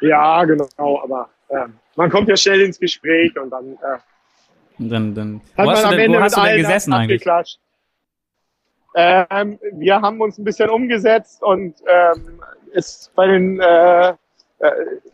Ja, 0.00 0.44
genau, 0.44 1.02
aber 1.02 1.30
äh, 1.48 1.66
man 1.96 2.10
kommt 2.10 2.28
ja 2.28 2.36
schnell 2.36 2.62
ins 2.62 2.78
Gespräch 2.78 3.38
und 3.38 3.50
dann, 3.50 3.72
äh, 3.74 3.98
und 4.78 4.88
dann, 4.88 5.14
dann 5.14 5.40
hat 5.56 5.66
wo 5.66 5.70
hast, 5.70 5.84
du 5.84 5.96
denn, 5.96 6.12
wo 6.12 6.20
hast 6.20 6.36
du 6.36 6.42
denn 6.42 6.56
gesessen 6.56 6.92
eigentlich? 6.92 7.58
Ähm, 8.96 9.58
wir 9.72 10.00
haben 10.00 10.20
uns 10.20 10.38
ein 10.38 10.44
bisschen 10.44 10.70
umgesetzt 10.70 11.42
und 11.42 11.74
ähm, 11.86 12.40
ist 12.72 13.12
bei 13.16 13.26
den 13.26 13.60
äh, 13.60 14.10
äh, 14.10 14.14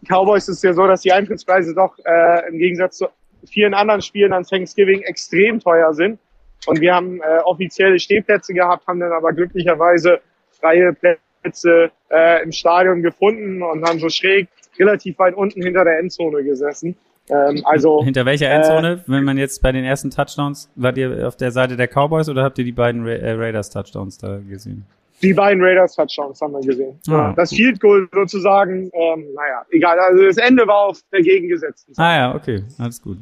Cowboys 0.06 0.48
ist 0.48 0.58
es 0.58 0.62
ja 0.62 0.72
so, 0.74 0.86
dass 0.86 1.00
die 1.00 1.12
Eintrittspreise 1.12 1.74
doch 1.74 1.96
äh, 2.04 2.48
im 2.48 2.58
Gegensatz 2.58 2.98
zu 2.98 3.08
vielen 3.46 3.74
anderen 3.74 4.02
Spielen 4.02 4.32
an 4.32 4.44
Thanksgiving 4.44 5.02
extrem 5.02 5.60
teuer 5.60 5.94
sind. 5.94 6.18
Und 6.66 6.80
wir 6.80 6.94
haben 6.94 7.22
äh, 7.22 7.38
offizielle 7.44 7.98
Stehplätze 7.98 8.52
gehabt, 8.52 8.86
haben 8.86 9.00
dann 9.00 9.12
aber 9.12 9.32
glücklicherweise 9.32 10.20
freie 10.50 10.92
Plätze 10.92 11.90
äh, 12.10 12.42
im 12.42 12.52
Stadion 12.52 13.02
gefunden 13.02 13.62
und 13.62 13.82
haben 13.86 13.98
so 13.98 14.10
schräg 14.10 14.48
relativ 14.80 15.18
weit 15.18 15.36
unten 15.36 15.62
hinter 15.62 15.84
der 15.84 15.98
Endzone 15.98 16.42
gesessen. 16.42 16.96
Ähm, 17.28 17.62
also 17.64 18.02
hinter 18.02 18.26
welcher 18.26 18.50
Endzone? 18.50 18.92
Äh, 18.92 18.98
wenn 19.06 19.24
man 19.24 19.38
jetzt 19.38 19.62
bei 19.62 19.70
den 19.70 19.84
ersten 19.84 20.10
Touchdowns, 20.10 20.70
wart 20.74 20.96
ihr 20.98 21.28
auf 21.28 21.36
der 21.36 21.52
Seite 21.52 21.76
der 21.76 21.86
Cowboys 21.86 22.28
oder 22.28 22.42
habt 22.42 22.58
ihr 22.58 22.64
die 22.64 22.72
beiden 22.72 23.04
Ra 23.04 23.12
äh, 23.12 23.32
Raiders 23.32 23.70
Touchdowns 23.70 24.18
da 24.18 24.38
gesehen? 24.38 24.84
Die 25.22 25.34
beiden 25.34 25.62
Raiders 25.62 25.94
Touchdowns 25.94 26.40
haben 26.40 26.54
wir 26.54 26.60
gesehen. 26.60 26.98
Ah, 27.10 27.34
das 27.36 27.50
Field 27.50 27.78
Goal 27.78 28.08
sozusagen, 28.12 28.90
ähm, 28.94 29.26
naja, 29.34 29.64
egal. 29.70 29.98
Also 29.98 30.24
das 30.24 30.38
Ende 30.38 30.66
war 30.66 30.86
auf 30.88 31.00
der 31.12 31.20
gegengesetzten 31.20 31.94
Seite. 31.94 32.08
Ah 32.08 32.16
ja, 32.16 32.34
okay, 32.34 32.64
alles 32.78 33.02
gut. 33.02 33.18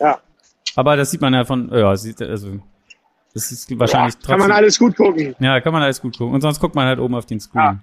Ja. 0.00 0.18
Aber 0.74 0.96
das 0.96 1.12
sieht 1.12 1.20
man 1.20 1.32
ja 1.32 1.44
von, 1.44 1.70
ja, 1.72 1.96
sieht, 1.96 2.20
also 2.20 2.48
das 3.32 3.52
ist 3.52 3.78
wahrscheinlich 3.78 4.14
ja, 4.14 4.20
trotzdem. 4.20 4.38
Kann 4.38 4.48
man 4.48 4.56
alles 4.56 4.78
gut 4.78 4.96
gucken. 4.96 5.36
Ja, 5.38 5.60
kann 5.60 5.72
man 5.72 5.82
alles 5.82 6.00
gut 6.00 6.18
gucken. 6.18 6.34
Und 6.34 6.40
sonst 6.40 6.58
guckt 6.58 6.74
man 6.74 6.86
halt 6.86 6.98
oben 6.98 7.14
auf 7.14 7.26
den 7.26 7.38
Screen. 7.38 7.62
Ja. 7.62 7.78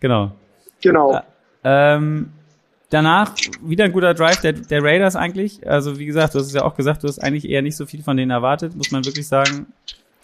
Genau. 0.00 0.32
Genau. 0.82 1.14
Äh, 1.14 1.20
ähm, 1.62 2.30
danach 2.94 3.34
wieder 3.62 3.84
ein 3.84 3.92
guter 3.92 4.14
Drive 4.14 4.40
der, 4.40 4.52
der 4.52 4.82
Raiders 4.82 5.16
eigentlich. 5.16 5.66
Also 5.68 5.98
wie 5.98 6.06
gesagt, 6.06 6.34
du 6.34 6.38
hast 6.38 6.46
es 6.46 6.54
ja 6.54 6.62
auch 6.62 6.76
gesagt, 6.76 7.02
du 7.02 7.08
hast 7.08 7.18
eigentlich 7.18 7.48
eher 7.48 7.62
nicht 7.62 7.76
so 7.76 7.86
viel 7.86 8.02
von 8.02 8.16
denen 8.16 8.30
erwartet, 8.30 8.76
muss 8.76 8.90
man 8.90 9.04
wirklich 9.04 9.26
sagen. 9.26 9.66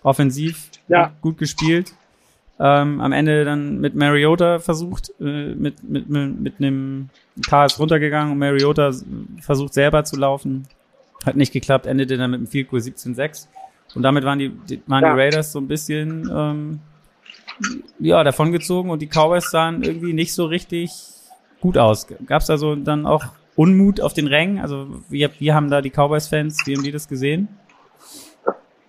Offensiv 0.02 0.70
ja. 0.88 1.12
gut 1.20 1.36
gespielt 1.36 1.92
ähm, 2.60 3.00
am 3.00 3.12
Ende 3.12 3.46
dann 3.46 3.80
mit 3.80 3.94
Mariota 3.94 4.58
versucht, 4.58 5.12
äh, 5.18 5.54
mit, 5.54 5.82
mit, 5.82 6.10
mit, 6.10 6.40
mit 6.40 6.54
einem 6.58 7.08
ist 7.34 7.78
runtergegangen 7.78 8.32
und 8.32 8.38
Mariota 8.38 8.92
versucht 9.40 9.72
selber 9.72 10.04
zu 10.04 10.16
laufen. 10.16 10.68
Hat 11.24 11.36
nicht 11.36 11.54
geklappt, 11.54 11.86
endete 11.86 12.18
dann 12.18 12.30
mit 12.32 12.38
einem 12.38 12.46
Field 12.46 12.68
Goal 12.68 12.82
17-6. 12.82 13.46
Und 13.94 14.02
damit 14.02 14.24
waren 14.24 14.38
die, 14.38 14.50
die, 14.50 14.82
waren 14.86 15.02
ja. 15.02 15.14
die 15.14 15.20
Raiders 15.20 15.52
so 15.52 15.58
ein 15.58 15.68
bisschen 15.68 16.30
ähm, 16.30 16.80
ja, 17.98 18.22
davongezogen 18.22 18.90
und 18.90 19.00
die 19.00 19.08
Cowboys 19.08 19.50
sahen 19.50 19.82
irgendwie 19.82 20.12
nicht 20.12 20.34
so 20.34 20.44
richtig 20.44 20.90
gut 21.60 21.78
aus. 21.78 22.06
Gab 22.26 22.42
es 22.42 22.50
also 22.50 22.74
dann 22.74 23.06
auch 23.06 23.24
Unmut 23.56 24.00
auf 24.00 24.12
den 24.12 24.26
Rängen? 24.26 24.58
Also 24.58 24.86
wie, 25.08 25.28
wie 25.38 25.52
haben 25.52 25.70
da 25.70 25.80
die 25.80 25.90
Cowboys-Fans, 25.90 26.58
wie 26.66 26.76
haben 26.76 26.82
die 26.82 26.92
das 26.92 27.08
gesehen? 27.08 27.48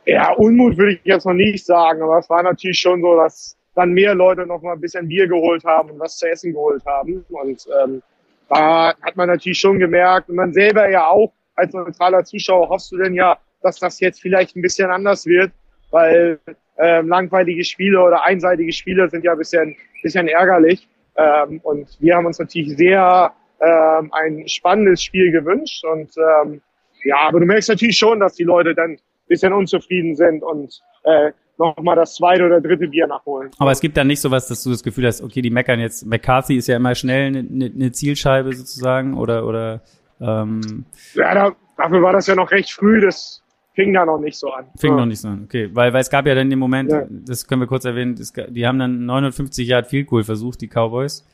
Ja, 0.06 0.34
Unmut 0.34 0.78
würde 0.78 0.94
ich 0.94 1.02
jetzt 1.04 1.26
noch 1.26 1.34
nicht 1.34 1.66
sagen, 1.66 2.02
aber 2.02 2.20
es 2.20 2.30
war 2.30 2.42
natürlich 2.44 2.80
schon 2.80 3.02
so, 3.02 3.16
dass 3.16 3.56
dann 3.76 3.92
mehr 3.92 4.16
Leute 4.16 4.46
noch 4.46 4.62
mal 4.62 4.74
ein 4.74 4.82
bisschen 4.82 5.08
Bier 5.08 5.28
geholt 5.28 5.64
haben 5.64 5.92
und 5.92 6.00
was 6.00 6.18
zu 6.18 6.28
essen 6.30 6.54
geholt 6.54 6.86
haben. 6.86 7.24
Und 7.30 7.68
ähm, 7.84 8.02
da 8.50 8.94
hat 9.02 9.16
man 9.16 9.30
natürlich 9.30 9.60
schon 9.60 9.80
gemerkt, 9.80 10.30
und 10.30 10.36
man 10.36 10.54
selber 10.54 10.90
ja 10.90 11.08
auch 11.08 11.32
als 11.56 11.74
neutraler 11.74 12.24
Zuschauer 12.24 12.70
hoffst 12.70 12.92
du 12.92 12.98
denn 12.98 13.14
ja, 13.14 13.38
dass 13.62 13.80
das 13.80 14.00
jetzt 14.00 14.22
vielleicht 14.22 14.56
ein 14.56 14.62
bisschen 14.62 14.90
anders 14.90 15.26
wird, 15.26 15.52
weil 15.92 16.40
ähm, 16.78 17.08
langweilige 17.08 17.64
Spiele 17.64 18.02
oder 18.02 18.24
einseitige 18.26 18.74
Spiele 18.74 19.10
sind 19.10 19.24
ja 19.24 19.34
ein 19.34 19.38
bisschen, 19.38 19.76
bisschen 20.02 20.28
ärgerlich. 20.28 20.88
Ähm, 21.16 21.60
und 21.64 21.98
wir 22.00 22.16
haben 22.16 22.26
uns 22.26 22.40
natürlich 22.40 22.78
sehr 22.78 23.34
ähm, 23.62 24.12
ein 24.14 24.48
spannendes 24.48 25.04
Spiel 25.04 25.32
gewünscht. 25.32 25.84
Und 25.86 26.12
ähm, 26.18 26.62
ja, 27.04 27.18
aber 27.28 27.40
du 27.40 27.46
merkst 27.46 27.70
natürlich 27.70 27.98
schon, 27.98 28.20
dass 28.20 28.36
die 28.36 28.44
Leute 28.44 28.76
dann 28.76 28.92
ein 28.92 29.00
bisschen 29.28 29.54
unzufrieden 29.54 30.16
sind 30.16 30.44
und 30.44 30.82
äh, 31.04 31.32
nochmal 31.58 31.96
das 31.96 32.16
zweite 32.16 32.46
oder 32.46 32.60
dritte 32.60 32.88
Bier 32.88 33.08
nachholen. 33.08 33.52
Aber 33.60 33.72
es 33.72 33.80
gibt 33.80 33.98
dann 33.98 34.08
nicht 34.08 34.22
sowas, 34.22 34.48
dass 34.48 34.64
du 34.64 34.72
das 34.72 34.84
Gefühl 34.84 35.06
hast, 35.06 35.22
okay, 35.22 35.42
die 35.42 35.52
meckern 35.52 35.80
jetzt, 35.80 36.06
McCarthy 36.06 36.58
ist 36.58 36.68
ja 36.68 36.78
immer 36.78 36.96
schnell 36.96 37.28
eine, 37.28 37.72
eine 37.74 37.92
Zielscheibe 37.92 38.54
sozusagen 38.54 39.18
oder 39.18 39.46
oder 39.46 39.82
ähm 40.20 40.86
Ja, 41.14 41.34
da, 41.34 41.56
dafür 41.78 42.02
war 42.02 42.14
das 42.14 42.28
ja 42.28 42.36
noch 42.36 42.52
recht 42.52 42.72
früh, 42.72 43.02
das 43.02 43.41
fing 43.74 43.94
da 43.94 44.06
noch 44.06 44.20
nicht 44.20 44.38
so 44.38 44.52
an. 44.52 44.66
Fing 44.78 44.92
ja. 44.92 44.98
noch 44.98 45.06
nicht 45.06 45.22
so 45.22 45.28
an, 45.28 45.44
okay. 45.46 45.70
Weil, 45.74 45.94
weil 45.94 46.02
es 46.02 46.10
gab 46.10 46.26
ja 46.28 46.36
dann 46.36 46.50
den 46.50 46.60
Moment, 46.60 46.92
ja. 46.92 47.06
das 47.10 47.48
können 47.48 47.62
wir 47.62 47.68
kurz 47.68 47.86
erwähnen, 47.86 48.16
das, 48.16 48.34
die 48.34 48.68
haben 48.68 48.80
dann 48.80 49.06
950 49.06 49.68
Yard 49.68 49.88
Field 49.88 50.08
Goal 50.08 50.24
versucht, 50.24 50.62
die 50.62 50.68
Cowboys. 50.68 51.26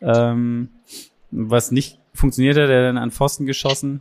Ähm, 0.00 0.68
was 1.30 1.70
nicht 1.70 1.98
funktioniert 2.14 2.56
hat, 2.56 2.68
der 2.68 2.82
dann 2.82 2.98
an 2.98 3.10
Pfosten 3.10 3.46
geschossen. 3.46 4.00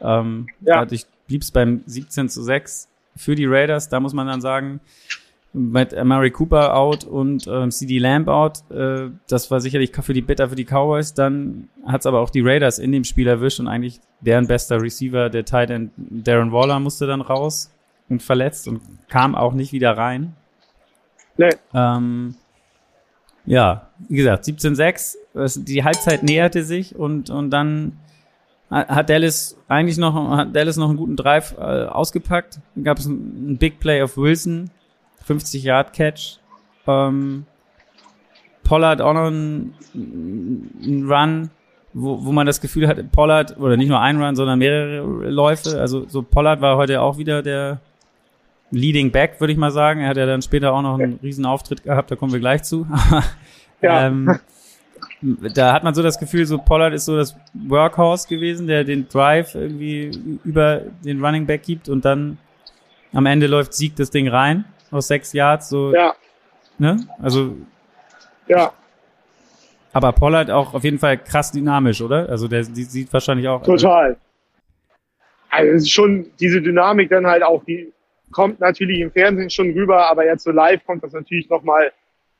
Ähm, 0.00 0.48
ja. 0.60 0.80
Dadurch 0.80 1.06
blieb 1.26 1.42
es 1.42 1.50
beim 1.50 1.82
17 1.86 2.28
zu 2.28 2.42
6 2.42 2.88
für 3.16 3.34
die 3.34 3.46
Raiders. 3.46 3.88
Da 3.88 4.00
muss 4.00 4.12
man 4.12 4.26
dann 4.26 4.40
sagen, 4.40 4.80
mit 5.54 5.92
Murray 6.04 6.32
Cooper 6.32 6.76
out 6.76 7.04
und 7.04 7.46
ähm, 7.46 7.70
CD 7.70 7.98
Lamb 7.98 8.28
out. 8.28 8.68
Äh, 8.70 9.10
das 9.28 9.50
war 9.50 9.60
sicherlich 9.60 9.92
für 9.94 10.12
die 10.12 10.20
Bitter 10.20 10.48
für 10.48 10.56
die 10.56 10.64
Cowboys. 10.64 11.14
Dann 11.14 11.68
hat 11.86 12.00
es 12.00 12.06
aber 12.06 12.20
auch 12.20 12.30
die 12.30 12.40
Raiders 12.40 12.78
in 12.78 12.92
dem 12.92 13.04
Spiel 13.04 13.28
erwischt 13.28 13.60
und 13.60 13.68
eigentlich 13.68 14.00
deren 14.20 14.48
bester 14.48 14.82
Receiver, 14.82 15.30
der 15.30 15.44
Tight 15.44 15.70
End 15.70 15.92
Darren 15.96 16.50
Waller, 16.50 16.80
musste 16.80 17.06
dann 17.06 17.20
raus 17.20 17.72
und 18.08 18.22
verletzt 18.22 18.66
und 18.66 18.80
kam 19.08 19.34
auch 19.34 19.54
nicht 19.54 19.72
wieder 19.72 19.96
rein. 19.96 20.34
Nee. 21.36 21.50
Ähm, 21.72 22.34
ja, 23.46 23.90
wie 24.08 24.16
gesagt, 24.16 24.44
17-6, 24.44 25.64
die 25.64 25.84
Halbzeit 25.84 26.22
näherte 26.22 26.64
sich 26.64 26.96
und, 26.96 27.30
und 27.30 27.50
dann 27.50 27.98
hat 28.70 29.10
Dallas 29.10 29.56
eigentlich 29.68 29.98
noch, 29.98 30.36
hat 30.36 30.56
Dallas 30.56 30.76
noch 30.76 30.88
einen 30.88 30.96
guten 30.96 31.16
Drive 31.16 31.54
äh, 31.58 31.84
ausgepackt. 31.84 32.58
Dann 32.74 32.84
gab 32.84 32.98
es 32.98 33.06
einen 33.06 33.56
Big 33.58 33.78
Play 33.78 34.02
auf 34.02 34.16
Wilson, 34.16 34.70
50 35.24 35.62
Yard 35.64 35.92
Catch. 35.92 36.38
Ähm, 36.86 37.46
Pollard 38.62 39.00
auch 39.00 39.12
noch 39.12 39.26
einen, 39.26 39.74
einen 39.94 41.10
Run, 41.10 41.50
wo, 41.92 42.24
wo 42.24 42.32
man 42.32 42.46
das 42.46 42.60
Gefühl 42.60 42.88
hat, 42.88 43.12
Pollard, 43.12 43.58
oder 43.58 43.76
nicht 43.76 43.88
nur 43.88 44.00
ein 44.00 44.20
Run, 44.20 44.34
sondern 44.36 44.58
mehrere 44.58 45.30
Läufe. 45.30 45.78
Also 45.80 46.06
so 46.08 46.22
Pollard 46.22 46.60
war 46.60 46.76
heute 46.76 47.00
auch 47.00 47.18
wieder 47.18 47.42
der 47.42 47.80
Leading 48.70 49.12
Back, 49.12 49.40
würde 49.40 49.52
ich 49.52 49.58
mal 49.58 49.70
sagen. 49.70 50.00
Er 50.00 50.08
hat 50.08 50.16
ja 50.16 50.26
dann 50.26 50.42
später 50.42 50.72
auch 50.72 50.82
noch 50.82 50.98
einen 50.98 51.20
riesen 51.22 51.46
Auftritt 51.46 51.84
gehabt, 51.84 52.10
da 52.10 52.16
kommen 52.16 52.32
wir 52.32 52.40
gleich 52.40 52.62
zu. 52.64 52.86
ja. 53.82 54.06
ähm, 54.06 54.38
da 55.54 55.72
hat 55.72 55.84
man 55.84 55.94
so 55.94 56.02
das 56.02 56.18
Gefühl, 56.18 56.44
so 56.46 56.58
Pollard 56.58 56.92
ist 56.92 57.04
so 57.04 57.16
das 57.16 57.36
Workhorse 57.54 58.28
gewesen, 58.28 58.66
der 58.66 58.84
den 58.84 59.08
Drive 59.08 59.54
irgendwie 59.54 60.38
über 60.44 60.82
den 61.04 61.24
Running 61.24 61.46
Back 61.46 61.62
gibt 61.62 61.88
und 61.88 62.04
dann 62.04 62.38
am 63.12 63.26
Ende 63.26 63.46
läuft 63.46 63.74
Sieg 63.74 63.94
das 63.96 64.10
Ding 64.10 64.28
rein 64.28 64.64
aus 64.94 65.08
sechs 65.08 65.32
Yards, 65.32 65.68
so. 65.68 65.92
Ja. 65.92 66.14
Ne? 66.78 66.96
Also. 67.20 67.56
Ja. 68.46 68.72
Aber 69.92 70.12
Pollard 70.12 70.50
auch 70.50 70.74
auf 70.74 70.82
jeden 70.82 70.98
Fall 70.98 71.18
krass 71.18 71.52
dynamisch, 71.52 72.00
oder? 72.02 72.28
Also 72.28 72.48
der 72.48 72.62
die 72.62 72.82
sieht 72.82 73.12
wahrscheinlich 73.12 73.46
auch. 73.48 73.62
Total. 73.62 74.16
also 75.50 75.72
es 75.72 75.82
ist 75.82 75.90
schon 75.90 76.26
diese 76.40 76.60
Dynamik 76.60 77.10
dann 77.10 77.26
halt 77.26 77.44
auch, 77.44 77.64
die 77.64 77.92
kommt 78.32 78.58
natürlich 78.58 79.00
im 79.00 79.12
Fernsehen 79.12 79.50
schon 79.50 79.70
rüber, 79.70 80.10
aber 80.10 80.26
jetzt 80.26 80.42
so 80.42 80.50
live 80.50 80.84
kommt 80.84 81.04
das 81.04 81.12
natürlich 81.12 81.48
nochmal 81.48 81.92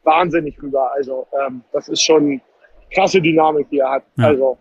wahnsinnig 0.02 0.60
rüber. 0.60 0.92
Also 0.94 1.26
ähm, 1.46 1.62
das 1.72 1.88
ist 1.88 2.02
schon 2.02 2.40
krasse 2.92 3.20
Dynamik, 3.20 3.70
die 3.70 3.78
er 3.78 3.90
hat. 3.90 4.04
Ja. 4.16 4.26
Also 4.26 4.58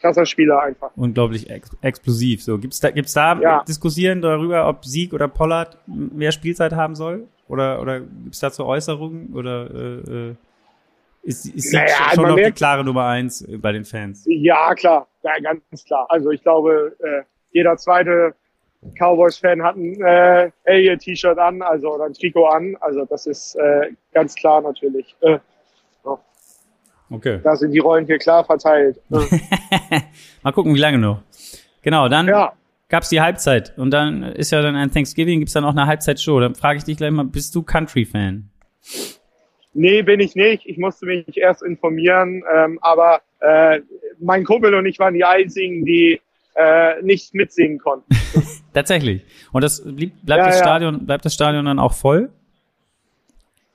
krasser 0.00 0.26
Spieler 0.26 0.60
einfach. 0.60 0.90
Unglaublich 0.96 1.50
ex 1.50 1.70
explosiv. 1.80 2.42
So 2.42 2.58
gibt's 2.58 2.80
da 2.80 2.90
gibt's 2.90 3.12
da 3.12 3.38
ja. 3.40 3.64
Diskussionen 3.64 4.22
darüber, 4.22 4.68
ob 4.68 4.84
Sieg 4.84 5.12
oder 5.12 5.28
Pollard 5.28 5.78
mehr 5.86 6.32
Spielzeit 6.32 6.72
haben 6.72 6.94
soll? 6.94 7.26
Oder 7.48 7.80
oder 7.80 8.00
gibt's 8.00 8.40
dazu 8.40 8.66
Äußerungen 8.66 9.34
oder 9.34 9.70
äh, 9.70 10.28
äh 10.30 10.34
ist, 11.22 11.44
ist 11.54 11.74
naja, 11.74 11.88
schon 11.88 12.06
also 12.06 12.22
noch 12.22 12.34
merkt, 12.36 12.56
die 12.56 12.58
klare 12.58 12.82
Nummer 12.82 13.04
eins 13.06 13.46
bei 13.58 13.72
den 13.72 13.84
Fans? 13.84 14.24
Ja, 14.26 14.74
klar, 14.74 15.06
ja, 15.22 15.32
ganz 15.38 15.84
klar. 15.84 16.06
Also 16.08 16.30
ich 16.30 16.42
glaube, 16.42 16.96
äh, 16.98 17.22
jeder 17.50 17.76
zweite 17.76 18.34
Cowboys-Fan 18.98 19.62
hat 19.62 19.76
ein 19.76 20.00
äh, 20.00 20.50
Elliott-T-Shirt 20.64 21.38
an, 21.38 21.60
also 21.60 21.94
oder 21.94 22.04
ein 22.04 22.14
Trikot 22.14 22.46
an. 22.46 22.76
Also 22.80 23.04
das 23.04 23.26
ist 23.26 23.54
äh, 23.56 23.92
ganz 24.12 24.34
klar 24.34 24.62
natürlich. 24.62 25.14
Äh. 25.20 25.38
Okay. 27.10 27.40
Da 27.42 27.56
sind 27.56 27.72
die 27.72 27.80
Rollen 27.80 28.06
hier 28.06 28.18
klar 28.18 28.44
verteilt. 28.44 29.00
Mal 30.42 30.52
gucken, 30.52 30.74
wie 30.74 30.78
lange 30.78 30.98
noch. 30.98 31.22
Genau, 31.82 32.08
dann 32.08 32.28
ja. 32.28 32.52
gab's 32.88 33.08
die 33.08 33.20
Halbzeit 33.20 33.76
und 33.76 33.90
dann 33.90 34.22
ist 34.22 34.52
ja 34.52 34.62
dann 34.62 34.76
ein 34.76 34.92
Thanksgiving, 34.92 35.40
gibt's 35.40 35.54
dann 35.54 35.64
auch 35.64 35.70
eine 35.70 35.86
Halbzeitshow. 35.86 36.40
Dann 36.40 36.54
frage 36.54 36.78
ich 36.78 36.84
dich 36.84 36.96
gleich 36.96 37.10
mal, 37.10 37.24
bist 37.24 37.54
du 37.54 37.62
Country-Fan? 37.62 38.48
Nee, 39.72 40.02
bin 40.02 40.20
ich 40.20 40.34
nicht. 40.34 40.66
Ich 40.66 40.78
musste 40.78 41.06
mich 41.06 41.36
erst 41.36 41.62
informieren, 41.62 42.42
ähm, 42.52 42.78
aber 42.82 43.20
äh, 43.40 43.80
mein 44.18 44.44
Kumpel 44.44 44.74
und 44.74 44.86
ich 44.86 44.98
waren 44.98 45.14
die 45.14 45.24
einzigen, 45.24 45.84
die 45.84 46.20
äh, 46.54 47.00
nicht 47.02 47.34
mitsingen 47.34 47.78
konnten. 47.78 48.14
Tatsächlich. 48.74 49.24
Und 49.52 49.62
das 49.62 49.82
blieb, 49.84 50.14
bleibt 50.22 50.42
ja, 50.42 50.46
das 50.48 50.58
Stadion, 50.58 50.94
ja. 50.94 51.00
bleibt 51.02 51.24
das 51.24 51.34
Stadion 51.34 51.64
dann 51.64 51.78
auch 51.78 51.94
voll? 51.94 52.30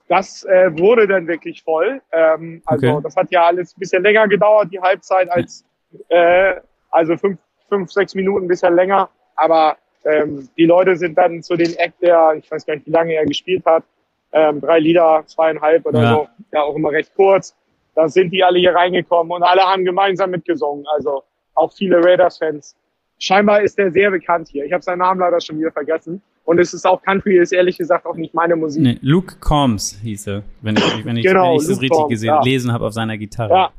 Das 0.07 0.43
äh, 0.45 0.77
wurde 0.77 1.07
dann 1.07 1.27
wirklich 1.27 1.63
voll. 1.63 2.01
Ähm, 2.11 2.61
also 2.65 2.87
okay. 2.87 3.01
das 3.03 3.15
hat 3.15 3.31
ja 3.31 3.47
alles 3.47 3.75
ein 3.75 3.79
bisschen 3.79 4.03
länger 4.03 4.27
gedauert, 4.27 4.71
die 4.71 4.79
Halbzeit, 4.79 5.29
als 5.31 5.65
äh, 6.09 6.55
also 6.91 7.17
fünf, 7.17 7.39
fünf, 7.69 7.91
sechs 7.91 8.13
Minuten 8.13 8.45
ein 8.45 8.47
bisschen 8.47 8.75
länger. 8.75 9.09
Aber 9.35 9.77
ähm, 10.05 10.47
die 10.57 10.65
Leute 10.65 10.95
sind 10.95 11.17
dann 11.17 11.41
zu 11.41 11.55
den 11.55 11.75
Act, 11.77 12.01
der, 12.01 12.35
ich 12.37 12.49
weiß 12.49 12.65
gar 12.65 12.75
nicht, 12.75 12.85
wie 12.85 12.91
lange 12.91 13.13
er 13.13 13.25
gespielt 13.25 13.65
hat, 13.65 13.83
ähm, 14.31 14.61
drei 14.61 14.79
Lieder, 14.79 15.23
zweieinhalb 15.25 15.85
oder 15.85 16.01
ja. 16.01 16.09
so, 16.13 16.27
ja 16.51 16.61
auch 16.61 16.75
immer 16.75 16.91
recht 16.91 17.13
kurz. 17.15 17.55
Da 17.95 18.07
sind 18.07 18.31
die 18.31 18.43
alle 18.43 18.59
hier 18.59 18.75
reingekommen 18.75 19.31
und 19.31 19.43
alle 19.43 19.61
haben 19.61 19.85
gemeinsam 19.85 20.29
mitgesungen. 20.29 20.85
Also 20.93 21.23
auch 21.55 21.73
viele 21.73 22.03
Raiders-Fans. 22.03 22.75
Scheinbar 23.17 23.61
ist 23.61 23.77
der 23.77 23.91
sehr 23.91 24.11
bekannt 24.11 24.49
hier. 24.49 24.65
Ich 24.65 24.73
habe 24.73 24.83
seinen 24.83 24.99
Namen 24.99 25.21
leider 25.21 25.39
schon 25.39 25.57
wieder 25.57 25.71
vergessen. 25.71 26.21
Und 26.45 26.59
es 26.59 26.73
ist 26.75 26.85
auch 26.85 27.01
Country, 27.01 27.39
ist 27.39 27.51
ehrlich 27.51 27.77
gesagt 27.77 28.05
auch 28.05 28.15
nicht 28.15 28.35
meine 28.35 28.55
Musik. 28.55 28.83
Nee, 28.83 28.99
Luke 29.01 29.37
Combs 29.39 29.99
hieß 30.01 30.27
er, 30.27 30.43
wenn 30.61 30.77
ich, 30.77 31.05
wenn 31.05 31.17
ich, 31.17 31.25
genau, 31.25 31.53
wenn 31.53 31.61
ich 31.61 31.67
das 31.67 31.81
richtig 31.81 32.07
gesehen, 32.07 32.27
ja. 32.27 32.39
gelesen 32.39 32.71
habe 32.71 32.85
auf 32.85 32.93
seiner 32.93 33.17
Gitarre. 33.17 33.53
Ja, 33.53 33.71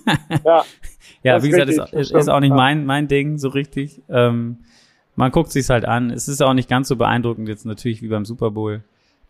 ja. 0.44 0.64
ja 1.22 1.42
wie 1.42 1.50
gesagt, 1.50 1.68
richtig, 1.68 1.92
ist, 1.92 2.10
ist 2.10 2.28
auch 2.28 2.40
nicht 2.40 2.50
ja. 2.50 2.56
mein, 2.56 2.84
mein 2.84 3.06
Ding 3.06 3.38
so 3.38 3.48
richtig. 3.48 4.02
Ähm, 4.08 4.58
man 5.14 5.30
guckt 5.30 5.52
sich's 5.52 5.70
halt 5.70 5.84
an. 5.84 6.10
Es 6.10 6.26
ist 6.26 6.42
auch 6.42 6.54
nicht 6.54 6.68
ganz 6.68 6.88
so 6.88 6.96
beeindruckend 6.96 7.48
jetzt 7.48 7.64
natürlich 7.66 8.02
wie 8.02 8.08
beim 8.08 8.24
Super 8.24 8.50
Bowl. 8.50 8.82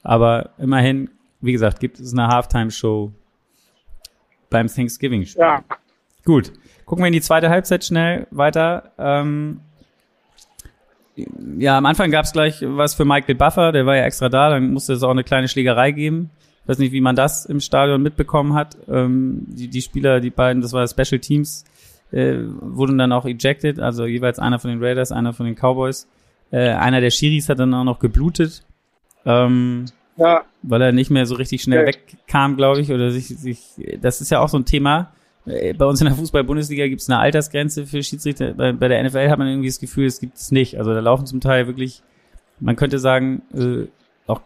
Aber 0.03 0.51
immerhin, 0.59 1.11
wie 1.43 1.53
gesagt, 1.53 1.81
gibt 1.81 2.01
es 2.01 2.13
eine 2.13 2.29
Halftime-Show 2.29 3.13
beim 4.49 4.67
Thanksgiving-Spiel. 4.69 5.43
Ja. 5.43 5.63
Gut. 6.25 6.53
Gucken 6.87 7.05
wir 7.05 7.09
in 7.09 7.13
die 7.13 7.21
zweite 7.21 7.51
Halbzeit 7.51 7.85
schnell 7.85 8.27
weiter. 8.31 8.93
Ähm, 8.99 9.61
ja, 11.59 11.79
am 11.79 11.87
Anfang 11.87 12.11
gab 12.11 12.25
es 12.25 12.33
gleich 12.33 12.63
was 12.63 12.95
für 12.95 13.05
Michael 13.05 13.35
Buffer, 13.35 13.73
der 13.73 13.87
war 13.87 13.97
ja 13.97 14.05
extra 14.05 14.29
da, 14.29 14.51
dann 14.51 14.73
musste 14.73 14.93
es 14.93 15.03
auch 15.03 15.11
eine 15.11 15.25
kleine 15.25 15.49
Schlägerei 15.49 15.93
geben. 15.93 16.31
Ich 16.63 16.69
weiß 16.69 16.79
nicht, 16.79 16.93
wie 16.93 17.01
man 17.01 17.17
das 17.17 17.47
im 17.47 17.61
Stadion 17.61 18.03
mitbekommen 18.03 18.55
hat. 18.55 18.77
Ähm, 18.89 19.47
die, 19.49 19.69
die 19.69 19.81
Spieler, 19.81 20.21
die 20.21 20.31
beiden, 20.31 20.61
das 20.61 20.73
war 20.73 20.87
Special 20.87 21.19
Teams, 21.19 21.65
äh, 22.13 22.37
wurden 22.61 22.99
dann 22.99 23.13
auch 23.13 23.25
ejected, 23.25 23.81
also 23.81 24.05
jeweils 24.05 24.39
einer 24.39 24.59
von 24.59 24.71
den 24.71 24.83
Raiders, 24.83 25.11
einer 25.11 25.33
von 25.33 25.47
den 25.47 25.55
Cowboys. 25.55 26.07
Äh, 26.51 26.71
einer 26.71 27.01
der 27.01 27.11
Schiris 27.11 27.49
hat 27.49 27.59
dann 27.59 27.73
auch 27.75 27.85
noch 27.85 27.99
geblutet. 27.99 28.65
Ähm, 29.25 29.87
ja. 30.17 30.43
Weil 30.63 30.83
er 30.83 30.93
nicht 30.93 31.11
mehr 31.11 31.27
so 31.27 31.37
richtig 31.37 31.63
schnell 31.63 31.87
okay. 31.87 31.99
wegkam, 32.11 32.57
glaube 32.57 32.81
ich, 32.81 32.93
oder 32.93 33.11
sich, 33.11 33.29
sich, 33.29 33.61
das 34.01 34.21
ist 34.21 34.31
ja 34.31 34.41
auch 34.41 34.49
so 34.49 34.59
ein 34.59 34.65
Thema 34.65 35.13
bei 35.77 35.85
uns 35.85 36.01
in 36.01 36.07
der 36.07 36.17
Fußball-Bundesliga 36.17 36.87
gibt 36.89 37.01
es 37.01 37.09
eine 37.09 37.19
Altersgrenze 37.19 37.87
für 37.87 38.03
Schiedsrichter. 38.03 38.55
Bei, 38.55 38.73
bei, 38.73 38.89
der 38.89 39.03
NFL 39.03 39.29
hat 39.31 39.39
man 39.39 39.49
irgendwie 39.49 39.69
das 39.69 39.81
Gefühl, 39.81 40.07
es 40.07 40.21
gibt 40.21 40.37
es 40.37 40.51
nicht. 40.51 40.79
Also 40.79 40.95
da 40.95 41.01
laufen 41.01 41.27
zum 41.27 41.41
Teil 41.41 41.67
wirklich, 41.67 42.03
man 42.61 42.77
könnte 42.77 42.99
sagen, 42.99 43.43
äh, 43.55 43.89
auch 44.27 44.41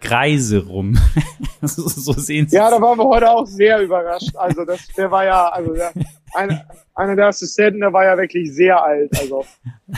Greise 0.00 0.66
rum. 0.66 0.98
so, 1.62 1.88
so 1.88 2.12
sehen 2.12 2.48
sie 2.48 2.56
Ja, 2.56 2.70
da 2.70 2.80
waren 2.80 2.98
wir 2.98 3.04
heute 3.04 3.30
auch 3.30 3.46
sehr 3.46 3.80
überrascht. 3.80 4.34
Also 4.36 4.64
das, 4.64 4.86
der 4.96 5.10
war 5.10 5.24
ja, 5.24 5.48
also 5.48 5.74
der, 5.74 5.92
eine, 6.34 6.64
einer 6.94 7.16
der 7.16 7.26
Assistenten, 7.26 7.80
der 7.80 7.92
war 7.92 8.04
ja 8.04 8.16
wirklich 8.16 8.52
sehr 8.52 8.82
alt. 8.82 9.10
Also 9.18 9.44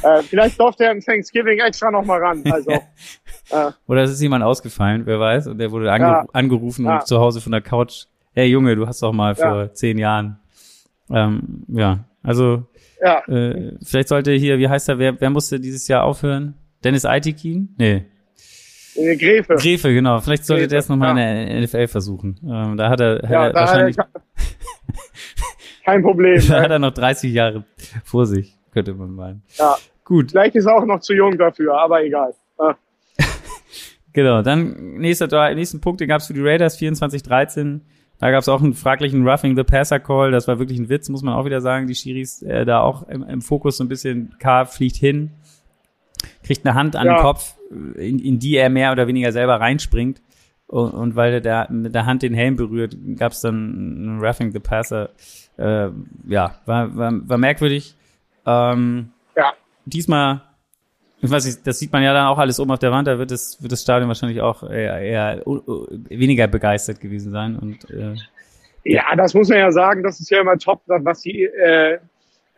äh, 0.03 0.23
vielleicht 0.23 0.59
durfte 0.61 0.85
er 0.85 0.93
im 0.93 1.01
Thanksgiving 1.01 1.59
extra 1.61 1.91
noch 1.91 2.05
mal 2.05 2.21
ran. 2.21 2.43
Also 2.51 2.71
äh, 3.51 3.73
oder 3.87 4.03
es 4.03 4.11
ist 4.11 4.21
jemand 4.21 4.45
ausgefallen, 4.45 5.07
wer 5.07 5.21
weiß, 5.21 5.47
und 5.49 5.59
der 5.59 5.71
wurde 5.71 5.93
ange 5.93 6.05
ja, 6.05 6.27
angerufen 6.33 6.87
ja. 6.87 6.97
und 6.97 7.07
zu 7.07 7.19
Hause 7.19 7.41
von 7.41 7.53
der 7.53 7.61
Couch 7.61 8.07
hey 8.33 8.47
Junge, 8.49 8.77
du 8.77 8.87
hast 8.87 9.03
doch 9.03 9.13
mal 9.13 9.35
vor 9.35 9.63
ja. 9.63 9.73
zehn 9.73 9.99
Jahren. 9.99 10.39
Ähm, 11.11 11.65
ja, 11.69 12.05
also 12.23 12.67
ja. 13.03 13.21
Äh, 13.27 13.77
vielleicht 13.83 14.09
sollte 14.09 14.33
hier, 14.33 14.59
wie 14.59 14.69
heißt 14.69 14.89
er, 14.89 14.99
wer, 14.99 15.21
wer 15.21 15.31
musste 15.31 15.59
dieses 15.59 15.89
Jahr 15.89 16.05
aufhören? 16.05 16.55
Dennis 16.85 17.05
Aitikin? 17.05 17.75
Nee. 17.79 18.05
Gräfe. 18.95 19.55
Gräfe, 19.55 19.95
genau. 19.95 20.21
Vielleicht 20.21 20.45
sollte 20.45 20.63
Gräfe, 20.63 20.71
der 20.71 20.79
es 20.81 20.89
nochmal 20.89 21.17
ja. 21.17 21.43
in 21.43 21.49
der 21.49 21.61
NFL 21.63 21.87
versuchen. 21.89 22.39
Ähm, 22.43 22.77
da 22.77 22.91
hat 22.91 23.01
er, 23.01 23.23
ja, 23.23 23.43
hat 23.43 23.55
er 23.55 23.55
wahrscheinlich. 23.55 23.99
Hat 23.99 24.09
er 24.15 24.23
kein 25.85 26.03
Problem. 26.03 26.41
da 26.49 26.63
hat 26.63 26.71
er 26.71 26.79
noch 26.79 26.93
30 26.93 27.33
Jahre 27.33 27.65
vor 28.05 28.27
sich, 28.27 28.57
könnte 28.73 28.95
man 28.95 29.13
meinen. 29.13 29.43
Ja. 29.59 29.77
Gut. 30.05 30.33
Vielleicht 30.33 30.57
ist 30.57 30.67
er 30.67 30.77
auch 30.77 30.85
noch 30.85 31.01
zu 31.01 31.15
jung 31.15 31.39
dafür, 31.39 31.79
aber 31.79 32.05
egal. 32.05 32.35
Ja. 32.59 32.77
genau, 34.13 34.43
dann 34.43 34.95
nächster, 34.99 35.55
nächsten 35.55 35.81
Punkt, 35.81 36.01
den 36.01 36.09
gab 36.09 36.21
es 36.21 36.27
für 36.27 36.35
die 36.35 36.43
Raiders 36.43 36.79
24-13. 36.79 37.81
Da 38.21 38.31
gab 38.31 38.41
es 38.41 38.49
auch 38.49 38.63
einen 38.63 38.75
fraglichen 38.75 39.27
Roughing 39.27 39.57
the 39.57 39.65
Passer 39.65 39.99
Call. 39.99 40.31
Das 40.31 40.47
war 40.47 40.59
wirklich 40.59 40.79
ein 40.79 40.91
Witz, 40.91 41.09
muss 41.09 41.23
man 41.23 41.35
auch 41.35 41.47
wieder 41.47 41.63
sagen. 41.63 41.87
Die 41.87 41.95
Schiris 41.95 42.43
äh, 42.43 42.67
da 42.67 42.81
auch 42.81 43.09
im, 43.09 43.23
im 43.23 43.41
Fokus 43.41 43.79
so 43.79 43.85
ein 43.85 43.89
bisschen. 43.89 44.35
K 44.39 44.67
fliegt 44.67 44.97
hin, 44.97 45.31
kriegt 46.43 46.67
eine 46.67 46.75
Hand 46.75 46.97
an 46.97 47.07
ja. 47.07 47.15
den 47.15 47.23
Kopf, 47.23 47.55
in, 47.97 48.19
in 48.19 48.39
die 48.39 48.57
er 48.57 48.69
mehr 48.69 48.93
oder 48.93 49.07
weniger 49.07 49.33
selber 49.33 49.59
reinspringt. 49.59 50.21
Und, 50.67 50.91
und 50.91 51.17
weil 51.17 51.41
der 51.41 51.69
mit 51.71 51.95
der 51.95 52.05
Hand 52.05 52.23
den 52.23 52.35
Helm 52.35 52.57
berührt, 52.57 52.95
gab 53.17 53.33
es 53.33 53.41
dann 53.41 53.55
einen 53.55 54.21
Roughing 54.21 54.53
the 54.53 54.61
Passer. 54.61 55.11
Äh, 55.57 55.89
ja, 56.29 56.57
war, 56.67 56.95
war, 56.95 57.13
war 57.29 57.39
merkwürdig. 57.39 57.97
Ähm, 58.45 59.11
ja. 59.35 59.55
Diesmal 59.87 60.43
ich 61.23 61.63
das 61.63 61.79
sieht 61.79 61.93
man 61.93 62.03
ja 62.03 62.13
dann 62.13 62.27
auch 62.27 62.39
alles 62.39 62.59
oben 62.61 62.71
auf 62.71 62.79
der 62.79 62.93
Wand, 62.93 63.09
da 63.09 63.19
wird 63.19 63.31
das, 63.31 63.63
wird 63.63 63.73
das 63.73 63.83
Stadion 63.83 64.09
wahrscheinlich 64.09 64.41
auch 64.41 64.63
eher, 64.63 64.99
eher 64.99 65.43
weniger 65.45 66.47
begeistert 66.49 67.01
gewesen 67.01 67.31
sein. 67.31 67.57
Und, 67.57 67.91
äh, 67.91 68.15
ja, 68.85 69.05
das 69.17 69.35
muss 69.35 69.49
man 69.49 69.59
ja 69.59 69.73
sagen, 69.73 70.03
das 70.03 70.21
ist 70.21 70.31
ja 70.31 70.41
immer 70.41 70.57
top, 70.57 70.83
was 70.87 71.21
die 71.21 71.45
äh, 71.45 71.99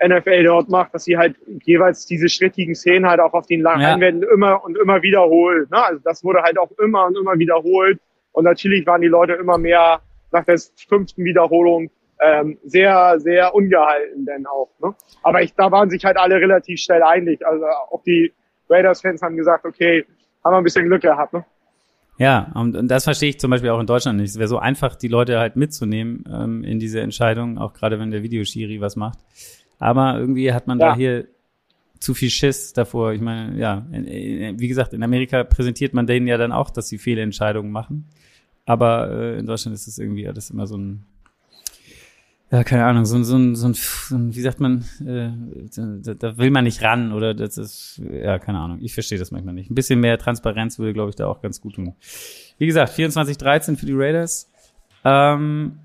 NFL 0.07 0.45
dort 0.45 0.69
macht, 0.69 0.95
dass 0.95 1.05
sie 1.05 1.17
halt 1.17 1.37
jeweils 1.65 2.07
diese 2.07 2.29
schrittigen 2.29 2.75
Szenen 2.75 3.07
halt 3.07 3.21
auch 3.21 3.33
auf 3.35 3.47
den 3.47 3.61
Leinwänden 3.61 4.23
ja. 4.23 4.35
immer 4.35 4.65
und 4.65 4.77
immer 4.79 5.03
wiederholt. 5.03 5.71
Ne? 5.71 5.85
Also 5.85 6.01
das 6.05 6.25
wurde 6.25 6.43
halt 6.43 6.59
auch 6.59 6.71
immer 6.79 7.07
und 7.07 7.17
immer 7.17 7.39
wiederholt. 7.39 8.01
Und 8.33 8.45
natürlich 8.45 8.87
waren 8.87 9.01
die 9.01 9.09
Leute 9.09 9.35
immer 9.35 9.59
mehr 9.59 10.01
nach 10.33 10.45
der 10.45 10.59
fünften 10.89 11.25
Wiederholung 11.25 11.91
ähm, 12.21 12.59
sehr, 12.65 13.19
sehr 13.21 13.55
ungehalten 13.55 14.25
denn 14.25 14.47
auch. 14.47 14.71
Ne? 14.81 14.95
Aber 15.23 15.43
ich, 15.43 15.55
da 15.55 15.71
waren 15.71 15.91
sich 15.91 16.05
halt 16.05 16.17
alle 16.17 16.37
relativ 16.37 16.81
schnell 16.81 17.03
einig. 17.03 17.45
Also 17.47 17.67
auch 17.67 18.03
die 18.05 18.33
Raiders-Fans 18.73 19.23
haben 19.23 19.37
gesagt, 19.37 19.65
okay, 19.65 20.05
haben 20.45 20.53
wir 20.55 20.59
ein 20.59 20.65
bisschen 20.65 20.87
Glück 20.87 21.03
gehabt, 21.03 21.33
ne? 21.33 21.45
Ja, 22.19 22.53
und, 22.55 22.77
und 22.77 22.89
das 22.89 23.05
verstehe 23.05 23.31
ich 23.31 23.41
zum 23.41 23.51
Beispiel 23.51 23.71
auch 23.71 23.81
in 23.81 23.87
Deutschland 23.87 24.19
nicht. 24.19 24.31
Es 24.31 24.39
wäre 24.39 24.49
so 24.49 24.59
einfach, 24.59 24.97
die 24.97 25.09
Leute 25.09 25.39
halt 25.39 25.57
mitzunehmen 25.57 26.25
ähm, 26.31 26.63
in 26.63 26.79
diese 26.79 27.01
Entscheidung, 27.01 27.59
auch 27.59 27.73
gerade 27.73 27.99
wenn 27.99 28.11
der 28.11 28.23
Videoschiri 28.23 28.81
was 28.81 28.97
macht. 28.97 29.19
Aber 29.79 30.19
irgendwie 30.19 30.53
hat 30.53 30.67
man 30.67 30.79
ja. 30.79 30.91
da 30.91 30.95
hier 30.95 31.27
zu 31.99 32.15
viel 32.15 32.31
Schiss 32.31 32.73
davor. 32.73 33.13
Ich 33.13 33.21
meine, 33.21 33.59
ja, 33.59 33.87
in, 33.93 34.05
in, 34.05 34.61
wie 34.61 34.69
gesagt, 34.69 34.93
in 34.93 35.03
Amerika 35.03 35.43
präsentiert 35.45 35.95
man 35.95 36.07
denen 36.07 36.27
ja 36.27 36.37
dann 36.37 36.53
auch, 36.53 36.71
dass 36.71 36.89
sie 36.89 36.99
Fehlentscheidungen 36.99 37.73
machen. 37.73 38.09
Aber 38.67 39.11
äh, 39.11 39.39
in 39.39 39.47
Deutschland 39.47 39.75
ist 39.75 39.87
es 39.87 39.99
irgendwie 39.99 40.29
alles 40.29 40.51
immer 40.51 40.67
so 40.67 40.77
ein 40.77 41.05
ja, 42.53 42.65
keine 42.65 42.85
Ahnung, 42.85 43.07
so, 43.07 43.23
so, 43.23 43.55
so, 43.55 43.73
so 43.73 44.15
ein, 44.15 44.35
wie 44.35 44.41
sagt 44.43 44.61
man, 44.61 44.85
äh, 45.01 45.31
da, 46.19 46.37
will 46.37 46.51
man 46.51 46.65
nicht 46.65 46.83
ran 46.83 47.13
oder 47.13 47.33
das 47.33 47.57
ist, 47.57 48.03
ja, 48.13 48.39
keine 48.39 48.59
Ahnung, 48.59 48.79
ich 48.83 48.93
verstehe 48.93 49.19
das 49.19 49.31
manchmal 49.31 49.55
nicht. 49.55 49.71
Ein 49.71 49.75
bisschen 49.75 50.01
mehr 50.01 50.19
Transparenz 50.19 50.79
würde, 50.79 50.93
glaube 50.93 51.09
ich, 51.09 51.17
da 51.17 51.29
auch 51.29 51.41
ganz 51.41 51.63
gut 51.63 51.77
tun. 51.77 51.95
Wie 52.59 52.67
gesagt, 52.67 52.93
24-13 52.93 53.79
für 53.79 53.87
die 53.87 53.95
Raiders. 53.95 54.51
Ähm, 55.03 55.79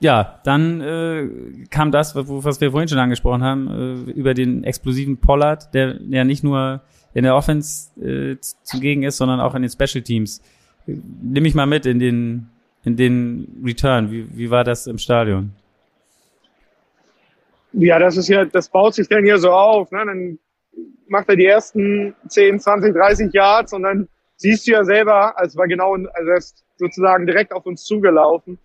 ja, 0.00 0.38
dann 0.44 0.82
äh, 0.82 1.28
kam 1.70 1.92
das, 1.92 2.14
was 2.14 2.60
wir 2.60 2.70
vorhin 2.70 2.88
schon 2.88 2.98
angesprochen 2.98 3.42
haben, 3.42 3.70
äh, 4.06 4.10
über 4.10 4.34
den 4.34 4.64
explosiven 4.64 5.16
Pollard, 5.16 5.72
der 5.72 5.98
ja 6.10 6.24
nicht 6.24 6.44
nur 6.44 6.82
in 7.14 7.24
der 7.24 7.36
Offense 7.36 7.98
äh, 7.98 8.36
zugegen 8.64 9.02
ist, 9.04 9.16
sondern 9.16 9.40
auch 9.40 9.54
in 9.54 9.62
den 9.62 9.70
Special 9.70 10.02
Teams. 10.02 10.42
Nimm 10.86 11.42
mich 11.42 11.54
mal 11.54 11.64
mit 11.64 11.86
in 11.86 11.98
den 11.98 12.50
in 12.84 12.96
den 12.96 13.62
Return. 13.64 14.10
Wie, 14.10 14.26
wie 14.36 14.50
war 14.50 14.64
das 14.64 14.86
im 14.86 14.98
Stadion? 14.98 15.52
Ja, 17.72 17.98
das 17.98 18.16
ist 18.16 18.28
ja, 18.28 18.44
das 18.44 18.68
baut 18.68 18.94
sich 18.94 19.08
dann 19.08 19.24
hier 19.24 19.38
so 19.38 19.50
auf. 19.50 19.90
Ne? 19.92 20.04
Dann 20.04 20.38
macht 21.08 21.28
er 21.28 21.36
die 21.36 21.46
ersten 21.46 22.14
10, 22.28 22.60
20, 22.60 22.94
30 22.94 23.32
Yards 23.32 23.72
und 23.72 23.82
dann 23.82 24.08
siehst 24.36 24.66
du 24.66 24.72
ja 24.72 24.84
selber, 24.84 25.38
als 25.38 25.56
war 25.56 25.68
genau, 25.68 25.94
also 25.94 26.30
er 26.30 26.36
ist 26.36 26.64
sozusagen 26.76 27.26
direkt 27.26 27.52
auf 27.52 27.66
uns 27.66 27.84
zugelaufen. 27.84 28.58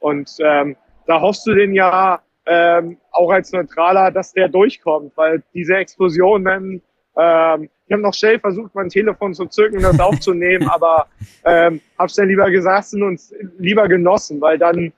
Und 0.00 0.30
ähm, 0.40 0.76
da 1.06 1.20
hoffst 1.20 1.46
du 1.46 1.54
den 1.54 1.74
ja 1.74 2.20
ähm, 2.46 2.98
auch 3.12 3.30
als 3.30 3.52
Neutraler, 3.52 4.10
dass 4.10 4.32
der 4.32 4.48
durchkommt, 4.48 5.12
weil 5.16 5.42
diese 5.54 5.76
Explosion 5.76 6.44
dann, 6.44 6.82
ähm, 7.16 7.68
ich 7.86 7.92
habe 7.92 8.02
noch 8.02 8.14
schnell 8.14 8.38
versucht, 8.38 8.74
mein 8.74 8.88
Telefon 8.88 9.34
zu 9.34 9.46
zücken 9.46 9.76
und 9.76 9.82
das 9.82 10.00
aufzunehmen, 10.00 10.68
aber 10.70 11.06
ähm, 11.44 11.80
hab's 11.98 12.14
dann 12.14 12.28
lieber 12.28 12.50
gesessen 12.50 13.02
und 13.02 13.20
lieber 13.58 13.88
genossen, 13.88 14.40
weil 14.40 14.58
dann, 14.58 14.92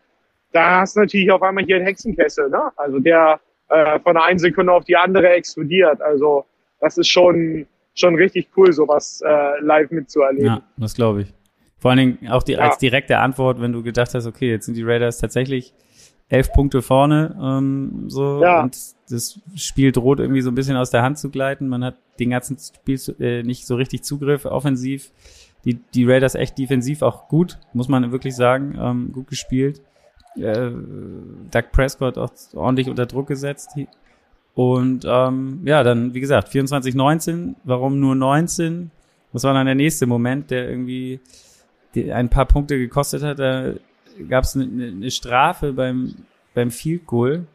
da 0.53 0.81
hast 0.81 0.96
du 0.96 1.00
natürlich 1.00 1.31
auf 1.31 1.42
einmal 1.42 1.64
hier 1.64 1.77
einen 1.77 1.87
Hexenkessel, 1.87 2.50
ne? 2.50 2.70
Also 2.77 3.00
der 3.00 3.40
äh, 3.68 3.98
von 4.00 4.14
der 4.14 4.24
einen 4.24 4.38
Sekunde 4.38 4.72
auf 4.72 4.85
die 4.85 4.96
andere 4.96 5.31
explodiert. 5.31 6.00
Also 6.00 6.44
das 6.81 6.98
ist 6.98 7.09
schon 7.09 7.66
schon 7.94 8.16
richtig 8.16 8.48
cool, 8.57 8.72
sowas 8.72 9.22
äh, 9.24 9.61
live 9.61 9.90
mitzuerleben. 9.90 10.46
Ja, 10.46 10.62
das 10.77 10.94
glaube 10.94 11.22
ich. 11.22 11.35
Vor 11.79 11.90
allen 11.90 11.98
Dingen 11.98 12.31
auch 12.31 12.42
die, 12.42 12.53
ja. 12.53 12.61
als 12.61 12.79
direkte 12.79 13.18
Antwort, 13.18 13.61
wenn 13.61 13.72
du 13.72 13.83
gedacht 13.83 14.14
hast, 14.14 14.27
okay, 14.27 14.50
jetzt 14.50 14.66
sind 14.66 14.74
die 14.74 14.83
Raiders 14.83 15.18
tatsächlich 15.18 15.74
elf 16.35 16.53
Punkte 16.53 16.83
vorne, 16.83 17.37
ähm, 17.40 18.05
so 18.09 18.42
ja. 18.42 18.62
und 18.62 18.77
das 19.09 19.38
Spiel 19.55 19.92
droht 19.92 20.18
irgendwie 20.18 20.40
so 20.40 20.51
ein 20.51 20.55
bisschen 20.55 20.77
aus 20.77 20.90
der 20.90 21.03
Hand 21.03 21.18
zu 21.18 21.31
gleiten. 21.31 21.68
Man 21.68 21.85
hat 21.85 21.97
den 22.18 22.31
ganzen 22.31 22.59
Spiel 22.59 22.99
äh, 23.20 23.42
nicht 23.42 23.66
so 23.66 23.77
richtig 23.77 24.03
Zugriff 24.03 24.44
offensiv. 24.44 25.12
Die, 25.64 25.75
die 25.94 26.05
Raiders 26.05 26.35
echt 26.35 26.59
defensiv 26.59 27.03
auch 27.03 27.29
gut, 27.29 27.59
muss 27.73 27.88
man 27.88 28.12
wirklich 28.12 28.35
sagen, 28.35 28.77
ähm, 28.79 29.12
gut 29.12 29.29
gespielt. 29.29 29.81
Äh, 30.37 30.70
Doug 31.51 31.64
Prescott 31.73 32.18
auch 32.18 32.31
ordentlich 32.55 32.88
unter 32.90 33.07
Druck 33.07 33.29
gesetzt. 33.29 33.70
Und 34.55 35.05
ähm, 35.07 35.61
ja, 35.64 35.83
dann, 35.83 36.14
wie 36.14 36.20
gesagt, 36.20 36.49
24-19. 36.49 37.55
Warum 37.64 38.01
nur 38.01 38.14
19? 38.14 38.90
Das 39.33 39.44
war 39.44 39.55
dann 39.55 39.66
der 39.66 39.75
nächste 39.75 40.07
Moment, 40.07 40.51
der 40.51 40.68
irgendwie 40.68 41.20
ein 41.94 42.29
paar 42.29 42.47
Punkte 42.47 42.79
gekostet 42.79 43.23
hat. 43.23 43.38
Da 43.38 43.75
gab 44.29 44.44
es 44.44 44.57
eine, 44.57 44.88
eine 44.88 45.11
Strafe 45.11 45.72
beim, 45.72 46.14
beim 46.55 46.70
Field 46.70 47.07
Goal 47.07 47.46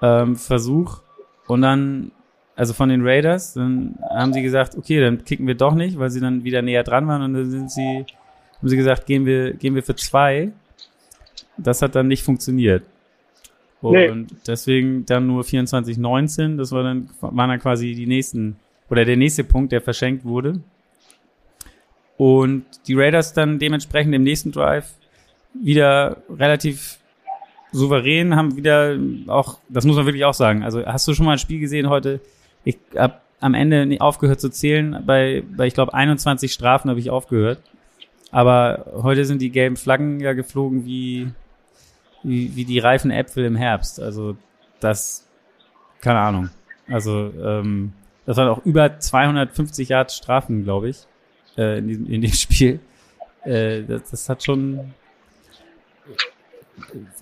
ähm, 0.00 0.36
Versuch 0.36 1.00
und 1.46 1.62
dann, 1.62 2.12
also 2.56 2.74
von 2.74 2.88
den 2.88 3.06
Raiders, 3.06 3.54
dann 3.54 3.98
haben 4.10 4.32
sie 4.32 4.42
gesagt, 4.42 4.76
okay, 4.76 5.00
dann 5.00 5.24
kicken 5.24 5.46
wir 5.46 5.54
doch 5.54 5.74
nicht, 5.74 5.98
weil 5.98 6.10
sie 6.10 6.20
dann 6.20 6.44
wieder 6.44 6.62
näher 6.62 6.82
dran 6.82 7.06
waren 7.06 7.22
und 7.22 7.34
dann 7.34 7.50
sind 7.50 7.70
sie, 7.70 8.04
haben 8.58 8.68
sie 8.68 8.76
gesagt, 8.76 9.06
gehen 9.06 9.24
wir, 9.24 9.54
gehen 9.54 9.74
wir 9.74 9.82
für 9.82 9.96
zwei. 9.96 10.52
Das 11.56 11.82
hat 11.82 11.94
dann 11.94 12.08
nicht 12.08 12.22
funktioniert. 12.22 12.84
Und 13.80 13.92
nee. 13.92 14.26
deswegen 14.46 15.04
dann 15.06 15.26
nur 15.26 15.42
24-19, 15.42 16.56
das 16.56 16.70
war 16.70 16.84
dann, 16.84 17.10
waren 17.20 17.50
dann 17.50 17.58
quasi 17.58 17.94
die 17.94 18.06
nächsten, 18.06 18.56
oder 18.88 19.04
der 19.04 19.16
nächste 19.16 19.42
Punkt, 19.42 19.72
der 19.72 19.80
verschenkt 19.80 20.24
wurde. 20.24 20.60
Und 22.16 22.64
die 22.86 22.94
Raiders 22.94 23.32
dann 23.32 23.58
dementsprechend 23.58 24.14
im 24.14 24.22
nächsten 24.22 24.52
Drive 24.52 24.94
wieder 25.54 26.18
relativ 26.30 26.98
souverän, 27.72 28.36
haben 28.36 28.56
wieder 28.56 28.96
auch, 29.28 29.58
das 29.68 29.84
muss 29.84 29.96
man 29.96 30.06
wirklich 30.06 30.24
auch 30.24 30.34
sagen. 30.34 30.62
Also 30.62 30.84
hast 30.84 31.08
du 31.08 31.14
schon 31.14 31.26
mal 31.26 31.32
ein 31.32 31.38
Spiel 31.38 31.60
gesehen 31.60 31.88
heute? 31.88 32.20
Ich 32.64 32.78
habe 32.96 33.14
am 33.40 33.54
Ende 33.54 33.86
nicht 33.86 34.00
aufgehört 34.00 34.40
zu 34.40 34.50
zählen. 34.50 35.02
Bei, 35.04 35.42
bei 35.56 35.66
ich 35.66 35.74
glaube, 35.74 35.94
21 35.94 36.52
Strafen 36.52 36.90
habe 36.90 37.00
ich 37.00 37.10
aufgehört. 37.10 37.60
Aber 38.30 38.86
heute 39.02 39.24
sind 39.24 39.42
die 39.42 39.50
gelben 39.50 39.76
Flaggen 39.76 40.20
ja 40.20 40.32
geflogen 40.32 40.86
wie, 40.86 41.30
wie, 42.22 42.54
wie 42.56 42.64
die 42.64 42.78
reifen 42.78 43.10
Äpfel 43.10 43.44
im 43.44 43.56
Herbst. 43.56 44.00
Also 44.00 44.36
das, 44.80 45.28
keine 46.00 46.20
Ahnung. 46.20 46.50
Also 46.88 47.32
ähm, 47.42 47.92
das 48.26 48.36
waren 48.36 48.48
auch 48.48 48.64
über 48.64 48.98
250 48.98 49.88
Yard 49.88 50.12
Strafen, 50.12 50.64
glaube 50.64 50.90
ich, 50.90 50.98
äh, 51.56 51.78
in, 51.78 51.88
diesem, 51.88 52.06
in 52.06 52.20
dem 52.22 52.32
Spiel. 52.32 52.80
Äh, 53.44 53.82
das, 53.82 54.10
das 54.10 54.28
hat 54.28 54.44
schon 54.44 54.94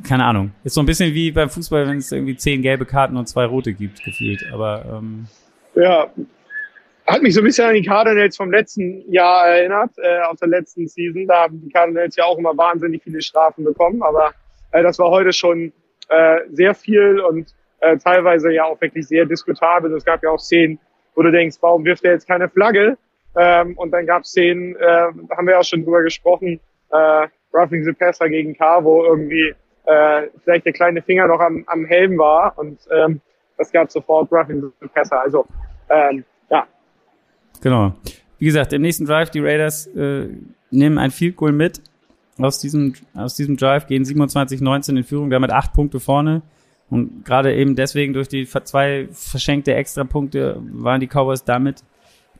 keine 0.06 0.24
Ahnung. 0.24 0.52
Ist 0.64 0.74
so 0.74 0.80
ein 0.80 0.86
bisschen 0.86 1.14
wie 1.14 1.30
beim 1.30 1.50
Fußball, 1.50 1.86
wenn 1.86 1.98
es 1.98 2.12
irgendwie 2.12 2.36
zehn 2.36 2.62
gelbe 2.62 2.86
Karten 2.86 3.16
und 3.16 3.26
zwei 3.26 3.44
rote 3.44 3.72
gibt, 3.72 4.02
gefühlt. 4.04 4.44
Aber 4.52 4.84
ähm, 4.86 5.26
ja, 5.74 6.10
hat 7.06 7.22
mich 7.22 7.34
so 7.34 7.40
ein 7.40 7.44
bisschen 7.44 7.68
an 7.68 7.74
die 7.74 7.82
Cardinals 7.82 8.36
vom 8.36 8.50
letzten 8.50 9.10
Jahr 9.10 9.48
erinnert, 9.48 9.90
äh, 9.98 10.20
aus 10.22 10.38
der 10.38 10.48
letzten 10.48 10.86
Season. 10.86 11.26
Da 11.26 11.42
haben 11.42 11.60
die 11.60 11.70
Cardinals 11.70 12.16
ja 12.16 12.24
auch 12.24 12.38
immer 12.38 12.56
wahnsinnig 12.56 13.02
viele 13.02 13.20
Strafen 13.20 13.64
bekommen, 13.64 14.02
aber 14.02 14.32
äh, 14.72 14.82
das 14.82 14.98
war 14.98 15.10
heute 15.10 15.32
schon 15.32 15.72
äh, 16.08 16.38
sehr 16.50 16.74
viel 16.74 17.20
und 17.20 17.54
äh, 17.80 17.96
teilweise 17.98 18.52
ja 18.52 18.64
auch 18.64 18.80
wirklich 18.80 19.08
sehr 19.08 19.26
diskutabel. 19.26 19.92
Es 19.94 20.04
gab 20.04 20.22
ja 20.22 20.30
auch 20.30 20.38
Szenen, 20.38 20.78
wo 21.14 21.22
du 21.22 21.32
denkst, 21.32 21.56
warum 21.60 21.84
wirft 21.84 22.04
er 22.04 22.12
jetzt 22.12 22.28
keine 22.28 22.48
Flagge? 22.48 22.96
Ähm, 23.36 23.76
und 23.76 23.90
dann 23.90 24.06
gab 24.06 24.22
es 24.22 24.30
Szenen, 24.30 24.76
äh, 24.76 24.86
haben 25.36 25.46
wir 25.46 25.52
ja 25.52 25.60
auch 25.60 25.64
schon 25.64 25.84
drüber 25.84 26.02
gesprochen, 26.02 26.60
äh, 26.90 27.28
Roughing 27.52 27.84
the 27.84 27.92
Passer 27.92 28.28
gegen 28.28 28.56
K, 28.56 28.84
wo 28.84 29.04
irgendwie 29.04 29.54
äh, 29.86 30.28
vielleicht 30.44 30.66
der 30.66 30.72
kleine 30.72 31.02
Finger 31.02 31.26
noch 31.26 31.40
am, 31.40 31.64
am 31.66 31.84
Helm 31.84 32.18
war 32.18 32.58
und 32.58 32.78
ähm, 32.90 33.20
das 33.58 33.72
gab 33.72 33.90
sofort 33.90 34.30
Roughing 34.32 34.72
the 34.80 34.88
Passer. 34.88 35.20
Also 35.20 35.46
ähm, 35.88 36.24
ja. 36.50 36.66
Genau. 37.62 37.94
Wie 38.38 38.46
gesagt, 38.46 38.72
im 38.72 38.82
nächsten 38.82 39.04
Drive 39.04 39.30
die 39.30 39.40
Raiders 39.40 39.86
äh, 39.88 40.28
nehmen 40.70 40.98
ein 40.98 41.10
Field 41.10 41.36
Goal 41.36 41.52
mit 41.52 41.82
aus 42.38 42.58
diesem 42.58 42.94
aus 43.14 43.34
diesem 43.34 43.56
Drive 43.56 43.86
gehen 43.86 44.04
27-19 44.04 44.96
in 44.96 45.04
Führung, 45.04 45.30
damit 45.30 45.50
acht 45.50 45.72
Punkte 45.72 46.00
vorne. 46.00 46.42
Und 46.88 47.24
gerade 47.24 47.54
eben 47.54 47.76
deswegen 47.76 48.12
durch 48.12 48.28
die 48.28 48.46
zwei 48.46 49.08
verschenkte 49.12 49.74
Extrapunkte 49.74 50.60
waren 50.72 51.00
die 51.00 51.06
Cowboys 51.06 51.44
damit 51.44 51.84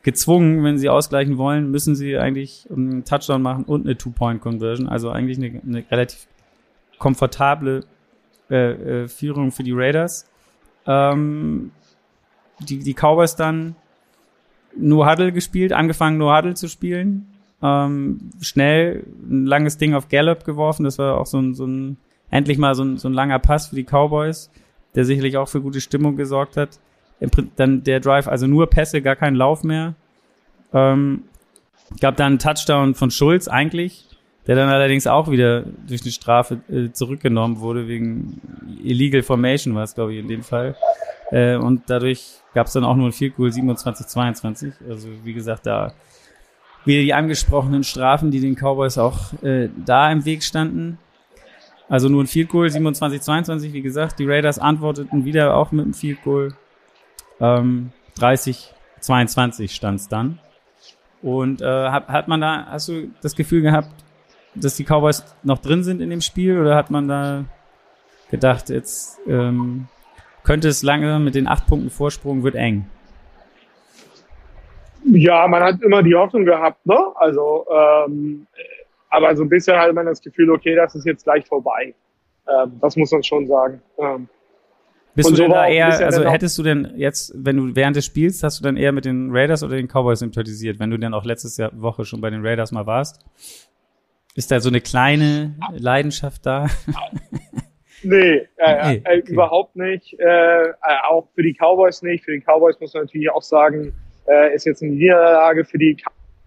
gezwungen, 0.03 0.65
wenn 0.65 0.79
sie 0.79 0.89
ausgleichen 0.89 1.37
wollen, 1.37 1.71
müssen 1.71 1.95
sie 1.95 2.17
eigentlich 2.17 2.67
einen 2.71 3.05
Touchdown 3.05 3.43
machen 3.43 3.65
und 3.65 3.85
eine 3.85 3.97
Two-Point-Conversion. 3.97 4.89
Also 4.89 5.11
eigentlich 5.11 5.39
eine, 5.39 5.61
eine 5.63 5.85
relativ 5.91 6.27
komfortable 6.99 7.85
äh, 8.51 9.03
äh, 9.03 9.09
Führung 9.09 9.53
für 9.53 9.63
die 9.63 9.73
Raiders. 9.73 10.29
Ähm, 10.87 11.73
die, 12.61 12.79
die 12.79 12.95
Cowboys 12.95 13.37
dann 13.37 13.77
nur 14.77 15.11
Huddle 15.11 15.33
gespielt, 15.33 15.73
angefangen 15.73 16.19
nur 16.19 16.37
Huddle 16.37 16.55
zu 16.55 16.69
spielen. 16.69 17.27
Ähm, 17.63 18.31
schnell 18.41 19.05
ein 19.23 19.45
langes 19.45 19.77
Ding 19.77 19.95
auf 19.95 20.09
Gallup 20.09 20.45
geworfen. 20.45 20.85
Das 20.85 20.99
war 20.99 21.19
auch 21.19 21.27
so 21.27 21.39
ein, 21.39 21.55
so 21.55 21.67
ein 21.67 21.99
endlich 22.31 22.57
mal 22.57 22.75
so 22.75 22.85
ein, 22.85 22.97
so 22.97 23.09
ein 23.09 23.15
langer 23.15 23.39
Pass 23.39 23.69
für 23.69 23.77
die 23.77 23.85
Cowboys, 23.85 24.51
der 24.95 25.05
sicherlich 25.05 25.37
auch 25.37 25.49
für 25.49 25.61
gute 25.61 25.81
Stimmung 25.81 26.17
gesorgt 26.17 26.57
hat 26.57 26.81
dann 27.57 27.85
der 27.85 28.01
Drive, 28.01 28.29
also 28.29 28.47
nur 28.47 28.69
Pässe, 28.69 29.03
gar 29.03 29.17
kein 29.17 29.35
Lauf 29.35 29.63
mehr. 29.63 29.95
Ähm, 30.73 31.25
gab 32.01 32.17
dann 32.17 32.27
einen 32.27 32.39
Touchdown 32.39 32.95
von 32.95 33.11
Schulz 33.11 33.49
eigentlich, 33.49 34.07
der 34.47 34.57
dann 34.57 34.69
allerdings 34.69 35.07
auch 35.07 35.31
wieder 35.31 35.65
durch 35.87 36.03
eine 36.03 36.13
Strafe 36.13 36.61
äh, 36.71 36.93
zurückgenommen 36.93 37.61
wurde, 37.61 37.89
wegen 37.89 38.41
Illegal 38.83 39.23
Formation 39.23 39.75
war 39.75 39.85
es, 39.85 39.95
glaube 39.95 40.15
ich, 40.15 40.21
in 40.21 40.29
dem 40.29 40.43
Fall. 40.43 40.77
Äh, 41.31 41.57
und 41.57 41.83
dadurch 41.89 42.41
gab 42.55 42.67
es 42.67 42.73
dann 42.73 42.85
auch 42.85 42.97
nur 42.97 43.09
ein 43.09 43.13
Field 43.13 43.37
Goal 43.37 43.51
27-22. 43.51 44.73
Also 44.89 45.09
wie 45.25 45.33
gesagt, 45.33 45.67
da 45.67 45.93
wieder 46.85 47.03
die 47.03 47.15
angesprochenen 47.15 47.85
Strafen, 47.85 48.31
die 48.31 48.41
den 48.41 48.57
Cowboys 48.57 48.99
auch 48.99 49.33
äh, 49.43 49.69
da 49.85 50.11
im 50.11 50.25
Weg 50.25 50.43
standen. 50.43 50.99
Also 51.89 52.09
nur 52.09 52.23
ein 52.23 52.27
Field 52.27 52.49
Goal 52.49 52.69
27-22, 52.69 53.73
wie 53.73 53.83
gesagt. 53.83 54.19
Die 54.19 54.27
Raiders 54.27 54.59
antworteten 54.59 55.25
wieder 55.25 55.57
auch 55.57 55.73
mit 55.73 55.85
einem 55.85 55.95
Field 55.95 56.23
Goal. 56.23 56.55
Ähm, 57.41 57.93
30, 58.19 58.75
22 59.01 59.73
stand 59.73 60.01
es 60.01 60.09
dann. 60.09 60.39
Und 61.23 61.61
äh, 61.61 61.89
hat, 61.89 62.09
hat 62.09 62.29
man 62.29 62.41
da, 62.41 62.67
hast 62.71 62.89
du 62.89 63.11
das 63.23 63.37
Gefühl 63.37 63.63
gehabt, 63.63 63.91
dass 64.55 64.77
die 64.77 64.85
Cowboys 64.85 65.25
noch 65.43 65.59
drin 65.59 65.83
sind 65.85 66.01
in 66.01 66.11
dem 66.11 66.21
Spiel 66.21 66.59
oder 66.59 66.77
hat 66.77 66.91
man 66.91 67.09
da 67.09 67.45
gedacht, 68.31 68.71
jetzt 68.71 69.19
ähm, 69.27 69.89
könnte 70.45 70.69
es 70.69 70.83
lange 70.83 71.19
mit 71.19 71.35
den 71.35 71.47
acht 71.47 71.67
Punkten 71.67 71.91
Vorsprung 71.91 72.43
wird 72.43 72.55
eng? 72.55 72.87
Ja, 75.05 75.47
man 75.49 75.63
hat 75.63 75.83
immer 75.83 76.03
die 76.03 76.15
Hoffnung 76.15 76.45
gehabt, 76.45 76.85
ne? 76.87 76.99
Also, 77.17 77.67
ähm, 77.71 78.47
aber 79.09 79.35
so 79.35 79.43
ein 79.43 79.49
bisschen 79.49 79.79
hat 79.79 79.93
man 79.95 80.07
das 80.07 80.21
Gefühl, 80.21 80.51
okay, 80.51 80.75
das 80.75 80.95
ist 80.95 81.07
jetzt 81.07 81.25
gleich 81.25 81.47
vorbei. 81.47 81.95
Ähm, 82.49 82.79
das 82.81 82.97
muss 82.97 83.11
man 83.11 83.23
schon 83.23 83.47
sagen. 83.47 83.83
Ähm, 83.99 84.29
bist 85.15 85.29
und 85.29 85.33
du 85.33 85.37
so 85.37 85.43
denn 85.45 85.53
da 85.53 85.67
eher, 85.67 85.89
also 86.07 86.25
hättest 86.29 86.57
du 86.59 86.63
denn 86.63 86.93
jetzt, 86.97 87.33
wenn 87.37 87.57
du 87.57 87.77
während 87.77 87.97
des 87.97 88.05
Spiels, 88.05 88.43
hast 88.43 88.61
du 88.61 88.65
dann 88.65 88.77
eher 88.77 88.93
mit 88.93 89.05
den 89.05 89.31
Raiders 89.31 89.63
oder 89.63 89.77
den 89.77 89.89
Cowboys 89.89 90.21
sympathisiert, 90.21 90.79
wenn 90.79 90.91
du 90.91 90.99
dann 90.99 91.15
auch 91.15 91.25
letztes 91.25 91.57
Jahr 91.57 91.71
Woche 91.81 92.05
schon 92.05 92.21
bei 92.21 92.31
den 92.31 92.45
Raiders 92.45 92.73
mal 92.73 92.87
warst? 92.87 93.25
Ist 94.35 94.51
da 94.51 94.61
so 94.61 94.69
eine 94.69 94.81
kleine 94.81 95.57
Leidenschaft 95.73 96.47
da? 96.47 96.67
Nee, 98.03 98.49
äh, 98.57 98.93
Nee, 98.93 99.03
äh, 99.05 99.19
okay. 99.19 99.33
überhaupt 99.33 99.77
nicht. 99.77 100.19
Äh, 100.19 100.25
äh, 100.25 100.75
auch 101.09 101.29
für 101.35 101.43
die 101.43 101.53
Cowboys 101.53 102.01
nicht. 102.01 102.25
Für 102.25 102.33
die 102.33 102.41
Cowboys 102.41 102.81
muss 102.81 102.95
man 102.95 103.05
natürlich 103.05 103.31
auch 103.31 103.43
sagen, 103.43 103.93
äh, 104.27 104.55
ist 104.55 104.65
jetzt 104.65 104.83
eine 104.83 104.93
Niederlage 104.93 105.67
für 105.67 105.77
die 105.77 106.03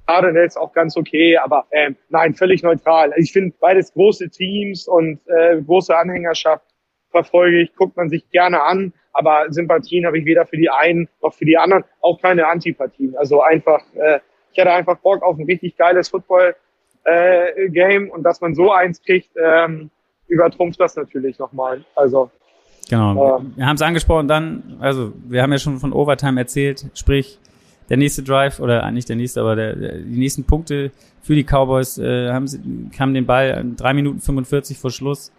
Cardinals 0.08 0.58
auch 0.58 0.74
ganz 0.74 0.98
okay, 0.98 1.38
aber 1.38 1.66
ähm, 1.72 1.96
nein, 2.10 2.34
völlig 2.34 2.64
neutral. 2.64 3.14
Ich 3.18 3.32
finde 3.32 3.56
beides 3.60 3.94
große 3.94 4.30
Teams 4.30 4.88
und 4.88 5.20
äh, 5.28 5.62
große 5.62 5.96
Anhängerschaft 5.96 6.66
verfolge 7.14 7.62
ich, 7.62 7.76
guckt 7.76 7.96
man 7.96 8.10
sich 8.10 8.30
gerne 8.32 8.62
an, 8.62 8.92
aber 9.14 9.46
Sympathien 9.50 10.06
habe 10.06 10.18
ich 10.18 10.26
weder 10.26 10.46
für 10.46 10.58
die 10.58 10.70
einen 10.70 11.08
noch 11.22 11.34
für 11.34 11.46
die 11.46 11.58
anderen, 11.58 11.86
auch 12.02 12.22
keine 12.22 12.48
Antipathien. 12.48 13.16
Also 13.16 13.42
einfach, 13.42 13.82
äh, 13.96 14.20
ich 14.52 14.60
hatte 14.60 14.72
einfach 14.72 14.98
Bock 14.98 15.24
auf 15.24 15.38
ein 15.38 15.46
richtig 15.46 15.78
geiles 15.78 16.10
Football 16.10 16.56
äh, 17.06 18.10
und 18.10 18.24
dass 18.24 18.42
man 18.42 18.56
so 18.56 18.72
eins 18.72 19.02
kriegt, 19.02 19.30
ähm, 19.42 19.90
übertrumpft 20.28 20.80
das 20.80 20.96
natürlich 20.96 21.40
nochmal. 21.40 21.86
Also 21.96 22.30
Genau. 22.90 23.40
Ja. 23.40 23.46
Wir 23.56 23.66
haben 23.66 23.76
es 23.76 23.82
angesprochen 23.82 24.28
dann, 24.28 24.78
also 24.80 25.14
wir 25.28 25.42
haben 25.42 25.52
ja 25.52 25.58
schon 25.58 25.80
von 25.80 25.94
Overtime 25.94 26.40
erzählt, 26.40 26.86
sprich 26.94 27.40
der 27.90 27.98
nächste 27.98 28.24
Drive 28.24 28.60
oder 28.60 28.90
nicht 28.92 29.10
der 29.10 29.16
nächste, 29.16 29.42
aber 29.42 29.56
der, 29.56 29.76
der, 29.76 29.98
die 30.00 30.18
nächsten 30.18 30.44
Punkte 30.46 30.92
für 31.22 31.36
die 31.36 31.44
Cowboys 31.44 31.98
äh, 31.98 32.30
haben 32.32 32.48
sie 32.48 32.60
haben 33.00 33.14
den 33.14 33.26
Ball 33.26 33.54
an 33.54 33.76
drei 33.76 33.94
Minuten 33.94 34.20
45 34.20 34.78
vor 34.78 34.92
Schluss 34.92 35.32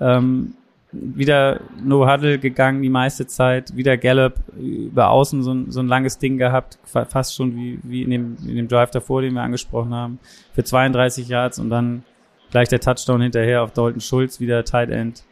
ähm, 0.00 0.54
wieder 0.92 1.60
No 1.82 2.06
Huddle 2.10 2.38
gegangen 2.38 2.82
die 2.82 2.90
meiste 2.90 3.26
Zeit, 3.26 3.74
wieder 3.76 3.96
Gallup 3.96 4.34
über 4.58 5.08
außen 5.10 5.42
so 5.42 5.52
ein, 5.52 5.70
so 5.70 5.80
ein 5.80 5.88
langes 5.88 6.18
Ding 6.18 6.36
gehabt, 6.38 6.78
fa- 6.84 7.06
fast 7.06 7.34
schon 7.34 7.56
wie, 7.56 7.78
wie 7.82 8.02
in, 8.02 8.10
dem, 8.10 8.36
in 8.46 8.56
dem 8.56 8.68
Drive 8.68 8.90
davor, 8.90 9.22
den 9.22 9.32
wir 9.34 9.42
angesprochen 9.42 9.94
haben, 9.94 10.18
für 10.54 10.64
32 10.64 11.28
Yards 11.28 11.58
und 11.58 11.70
dann 11.70 12.02
gleich 12.50 12.68
der 12.68 12.80
Touchdown 12.80 13.22
hinterher 13.22 13.62
auf 13.62 13.72
Dalton 13.72 14.00
Schulz, 14.02 14.38
wieder 14.38 14.64
Tight 14.64 14.90
End, 14.90 15.22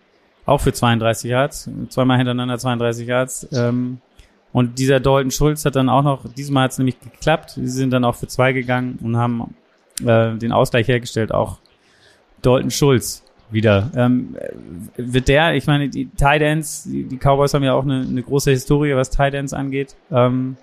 auch 0.47 0.63
für 0.63 0.73
32 0.73 1.31
Yards, 1.31 1.71
zweimal 1.91 2.17
hintereinander 2.17 2.57
32 2.59 3.07
Yards. 3.07 3.47
Ähm, 3.53 3.99
und 4.53 4.79
dieser 4.79 4.99
Dalton 4.99 5.31
Schulz 5.31 5.65
hat 5.67 5.77
dann 5.77 5.89
auch 5.91 6.03
noch, 6.03 6.25
diesmal 6.33 6.65
hat 6.65 6.73
es 6.73 6.79
nämlich 6.79 6.99
geklappt, 6.99 7.51
sie 7.51 7.67
sind 7.69 7.91
dann 7.91 8.05
auch 8.05 8.15
für 8.17 8.27
zwei 8.27 8.53
gegangen 8.55 8.99
und 9.03 9.17
haben 9.19 9.55
äh, 10.05 10.35
den 10.37 10.53
Ausgleich 10.53 10.89
hergestellt, 10.89 11.33
auch 11.33 11.59
Dalton 12.41 12.71
Schulz 12.71 13.23
wieder. 13.53 13.91
Ähm, 13.97 14.37
äh, 14.39 14.51
wird 14.97 15.29
der, 15.29 15.55
ich 15.55 15.67
meine, 15.67 15.89
die 15.89 16.09
Tight 16.11 16.43
Ends, 16.43 16.85
die, 16.85 17.05
die 17.05 17.19
Cowboys 17.19 17.55
haben 17.55 17.65
ja 17.65 17.75
auch 17.75 17.85
eine, 17.85 18.07
eine 18.09 18.23
große 18.23 18.51
Historie, 18.51 18.95
was 18.95 19.11
Tight 19.11 19.35
Ends 19.35 19.53
angeht. 19.53 19.97
Ähm, 20.11 20.57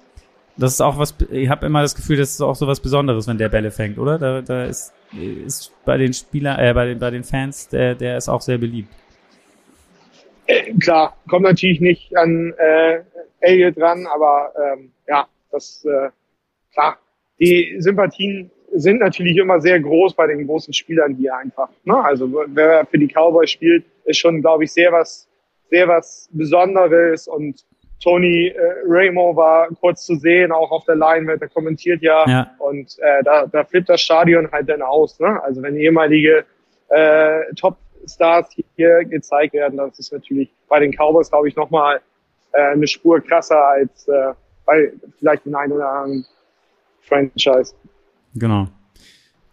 das 0.57 0.73
ist 0.73 0.81
auch 0.81 0.97
was, 0.97 1.15
ich 1.29 1.49
habe 1.49 1.65
immer 1.65 1.81
das 1.81 1.95
Gefühl, 1.95 2.17
das 2.17 2.31
ist 2.31 2.41
auch 2.41 2.55
so 2.55 2.65
was 2.65 2.79
Besonderes, 2.79 3.27
wenn 3.27 3.37
der 3.37 3.49
Bälle 3.49 3.71
fängt, 3.71 3.99
oder? 3.99 4.17
Da, 4.17 4.41
da 4.41 4.65
ist, 4.65 4.91
ist 5.13 5.71
bei 5.85 5.97
den 5.97 6.13
Spielern, 6.13 6.59
äh, 6.59 6.73
bei 6.73 6.85
den, 6.85 6.99
bei 6.99 7.11
den 7.11 7.23
Fans, 7.23 7.69
der, 7.69 7.95
der 7.95 8.17
ist 8.17 8.27
auch 8.27 8.41
sehr 8.41 8.57
beliebt. 8.57 8.89
äh, 10.47 10.73
klar, 10.79 11.15
kommt 11.29 11.43
natürlich 11.43 11.79
nicht 11.79 12.15
an 12.17 12.53
äh, 12.57 13.01
Elliot 13.41 13.77
dran, 13.77 14.07
aber 14.07 14.51
ähm, 14.73 14.91
ja, 15.07 15.27
das 15.51 15.85
äh, 15.85 16.09
klar. 16.73 16.97
Die 17.39 17.75
Sympathien 17.79 18.49
sind 18.73 18.99
natürlich 18.99 19.37
immer 19.37 19.59
sehr 19.61 19.79
groß 19.79 20.13
bei 20.13 20.27
den 20.27 20.45
großen 20.45 20.73
Spielern 20.73 21.15
hier 21.15 21.35
einfach. 21.35 21.69
Ne? 21.85 22.03
Also 22.03 22.29
wer 22.47 22.85
für 22.85 22.97
die 22.97 23.07
Cowboys 23.07 23.51
spielt, 23.51 23.85
ist 24.05 24.17
schon, 24.17 24.41
glaube 24.41 24.65
ich, 24.65 24.71
sehr 24.71 24.91
was, 24.91 25.27
sehr 25.69 25.87
was 25.87 26.29
Besonderes 26.31 27.27
und 27.27 27.63
Tony 28.03 28.47
äh, 28.49 28.59
Ramo 28.85 29.35
war 29.35 29.69
kurz 29.79 30.05
zu 30.05 30.15
sehen, 30.15 30.51
auch 30.51 30.69
auf 30.71 30.85
der 30.85 30.95
Leinwand, 30.95 31.41
der 31.41 31.49
kommentiert 31.49 32.01
ja, 32.03 32.25
Ja. 32.27 32.55
und 32.59 32.95
äh, 32.99 33.23
da, 33.23 33.47
da 33.47 33.63
flippt 33.63 33.89
das 33.89 34.01
Stadion 34.01 34.51
halt 34.51 34.69
dann 34.69 34.83
aus. 34.83 35.19
Ne? 35.19 35.41
Also 35.43 35.63
wenn 35.63 35.75
ehemalige 35.75 36.45
äh, 36.89 37.41
Top-Stars 37.55 38.55
hier 38.75 39.03
gezeigt 39.05 39.53
werden, 39.53 39.77
das 39.77 39.97
ist 39.97 40.13
natürlich 40.13 40.51
bei 40.69 40.79
den 40.79 40.91
Cowboys, 40.91 41.29
glaube 41.29 41.47
ich, 41.47 41.55
nochmal 41.55 41.99
äh, 42.51 42.61
eine 42.61 42.85
Spur 42.85 43.19
krasser 43.19 43.65
als 43.67 44.07
äh, 44.07 44.33
bei 44.65 44.91
vielleicht 45.17 45.45
den 45.45 45.55
einen 45.55 45.71
oder 45.71 45.89
anderen 45.89 46.25
Franchise. 47.01 47.73
Genau. 48.35 48.67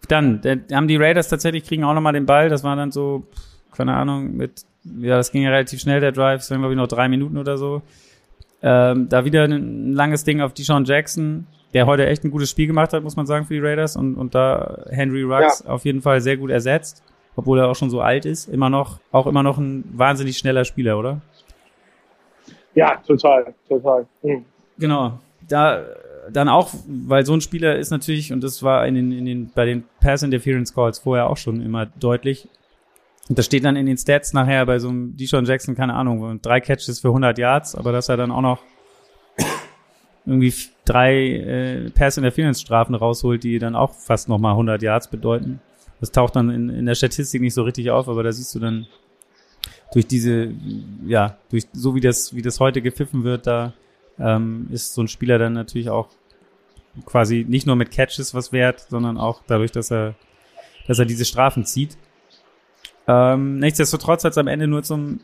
Dann 0.07 0.41
der, 0.41 0.59
haben 0.71 0.87
die 0.87 0.97
Raiders 0.97 1.29
tatsächlich 1.29 1.63
kriegen 1.63 1.83
auch 1.83 1.93
nochmal 1.93 2.13
den 2.13 2.25
Ball. 2.25 2.49
Das 2.49 2.63
war 2.63 2.75
dann 2.75 2.91
so, 2.91 3.23
keine 3.71 3.93
Ahnung, 3.95 4.35
mit, 4.35 4.65
ja, 4.83 5.17
das 5.17 5.31
ging 5.31 5.43
ja 5.43 5.49
relativ 5.49 5.79
schnell, 5.79 5.99
der 5.99 6.11
Drive. 6.11 6.41
Es 6.41 6.51
waren, 6.51 6.59
glaube 6.59 6.73
ich, 6.73 6.77
noch 6.77 6.87
drei 6.87 7.07
Minuten 7.07 7.37
oder 7.37 7.57
so. 7.57 7.81
Ähm, 8.61 9.09
da 9.09 9.25
wieder 9.25 9.43
ein 9.43 9.93
langes 9.93 10.23
Ding 10.23 10.41
auf 10.41 10.53
Deshaun 10.53 10.85
Jackson, 10.85 11.47
der 11.73 11.85
heute 11.85 12.05
echt 12.07 12.23
ein 12.23 12.31
gutes 12.31 12.49
Spiel 12.49 12.67
gemacht 12.67 12.93
hat, 12.93 13.03
muss 13.03 13.15
man 13.15 13.25
sagen, 13.25 13.45
für 13.45 13.53
die 13.53 13.59
Raiders. 13.59 13.95
Und, 13.95 14.15
und 14.15 14.33
da 14.35 14.85
Henry 14.89 15.23
Ruggs 15.23 15.65
auf 15.65 15.85
jeden 15.85 16.01
Fall 16.01 16.21
sehr 16.21 16.37
gut 16.37 16.49
ersetzt, 16.49 17.03
obwohl 17.35 17.59
er 17.59 17.67
auch 17.67 17.75
schon 17.75 17.89
so 17.89 18.01
alt 18.01 18.25
ist. 18.25 18.47
Immer 18.47 18.69
noch, 18.69 18.99
auch 19.11 19.27
immer 19.27 19.43
noch 19.43 19.57
ein 19.57 19.83
wahnsinnig 19.93 20.37
schneller 20.37 20.65
Spieler, 20.65 20.97
oder? 20.97 21.21
Ja, 22.75 22.97
total, 23.07 23.53
total. 23.67 24.05
Hm. 24.21 24.45
Genau. 24.77 25.19
Da 25.47 25.85
dann 26.31 26.49
auch, 26.49 26.71
weil 26.87 27.25
so 27.25 27.33
ein 27.33 27.41
Spieler 27.41 27.77
ist 27.77 27.91
natürlich, 27.91 28.33
und 28.33 28.43
das 28.43 28.63
war 28.63 28.85
in 28.87 28.95
den, 28.95 29.11
in 29.11 29.25
den, 29.25 29.51
bei 29.53 29.65
den 29.65 29.83
Pass 29.99 30.23
Interference 30.23 30.73
Calls 30.73 30.99
vorher 30.99 31.29
auch 31.29 31.37
schon 31.37 31.61
immer 31.61 31.85
deutlich. 31.85 32.47
Und 33.27 33.37
das 33.37 33.45
steht 33.45 33.63
dann 33.63 33.75
in 33.75 33.85
den 33.85 33.97
Stats 33.97 34.33
nachher 34.33 34.65
bei 34.65 34.79
so 34.79 34.89
einem 34.89 35.17
Deshaun 35.17 35.45
Jackson, 35.45 35.75
keine 35.75 35.95
Ahnung, 35.95 36.39
drei 36.41 36.59
Catches 36.61 36.99
für 36.99 37.07
100 37.07 37.37
Yards, 37.37 37.75
aber 37.75 37.91
dass 37.91 38.09
er 38.09 38.17
dann 38.17 38.31
auch 38.31 38.41
noch 38.41 38.59
irgendwie 40.25 40.53
drei 40.85 41.15
äh, 41.15 41.89
Pass 41.91 42.17
Interference 42.17 42.61
Strafen 42.61 42.95
rausholt, 42.95 43.43
die 43.43 43.59
dann 43.59 43.75
auch 43.75 43.93
fast 43.93 44.29
nochmal 44.29 44.51
100 44.51 44.81
Yards 44.81 45.09
bedeuten. 45.09 45.59
Das 45.99 46.11
taucht 46.11 46.35
dann 46.35 46.49
in, 46.49 46.69
in 46.69 46.85
der 46.85 46.95
Statistik 46.95 47.41
nicht 47.41 47.53
so 47.53 47.63
richtig 47.63 47.91
auf, 47.91 48.09
aber 48.09 48.23
da 48.23 48.31
siehst 48.31 48.53
du 48.53 48.59
dann 48.59 48.87
durch 49.93 50.07
diese, 50.07 50.51
ja, 51.05 51.37
durch 51.49 51.67
so 51.73 51.95
wie 51.95 52.01
das, 52.01 52.35
wie 52.35 52.41
das 52.41 52.59
heute 52.59 52.81
gepfiffen 52.81 53.23
wird, 53.23 53.47
da 53.47 53.73
ähm, 54.19 54.67
ist 54.71 54.93
so 54.93 55.01
ein 55.01 55.07
Spieler 55.07 55.37
dann 55.37 55.53
natürlich 55.53 55.89
auch 55.89 56.09
quasi 57.05 57.45
nicht 57.47 57.67
nur 57.67 57.75
mit 57.75 57.91
Catches 57.91 58.33
was 58.33 58.51
wert, 58.51 58.85
sondern 58.89 59.17
auch 59.17 59.41
dadurch, 59.47 59.71
dass 59.71 59.91
er, 59.91 60.15
dass 60.87 60.99
er 60.99 61.05
diese 61.05 61.25
Strafen 61.25 61.65
zieht. 61.65 61.97
Ähm, 63.07 63.59
nichtsdestotrotz 63.59 64.23
hat 64.23 64.31
es 64.31 64.37
am 64.37 64.47
Ende 64.47 64.67
nur 64.67 64.83
zum 64.83 65.19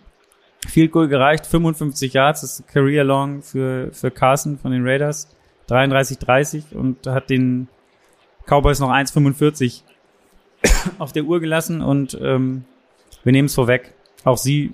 Field 0.67 0.91
Goal 0.91 1.07
gereicht, 1.07 1.47
55 1.47 2.13
Yards, 2.13 2.41
das 2.41 2.59
ist 2.59 2.67
Career 2.67 3.03
Long 3.03 3.41
für, 3.41 3.91
für 3.93 4.11
Carson 4.11 4.59
von 4.59 4.71
den 4.71 4.87
Raiders, 4.87 5.35
33-30 5.69 6.73
und 6.75 7.07
hat 7.07 7.29
den 7.29 7.67
Cowboys 8.45 8.79
noch 8.79 8.89
1,45 8.89 9.81
auf 10.99 11.11
der 11.13 11.23
Uhr 11.23 11.39
gelassen 11.39 11.81
und 11.81 12.17
ähm, 12.21 12.65
wir 13.23 13.31
nehmen 13.31 13.47
es 13.47 13.55
vorweg. 13.55 13.93
Auch 14.23 14.37
sie 14.37 14.71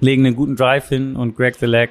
legen 0.00 0.26
einen 0.26 0.36
guten 0.36 0.56
Drive 0.56 0.88
hin 0.88 1.16
und 1.16 1.36
Greg 1.36 1.56
the 1.56 1.66
Leg 1.66 1.90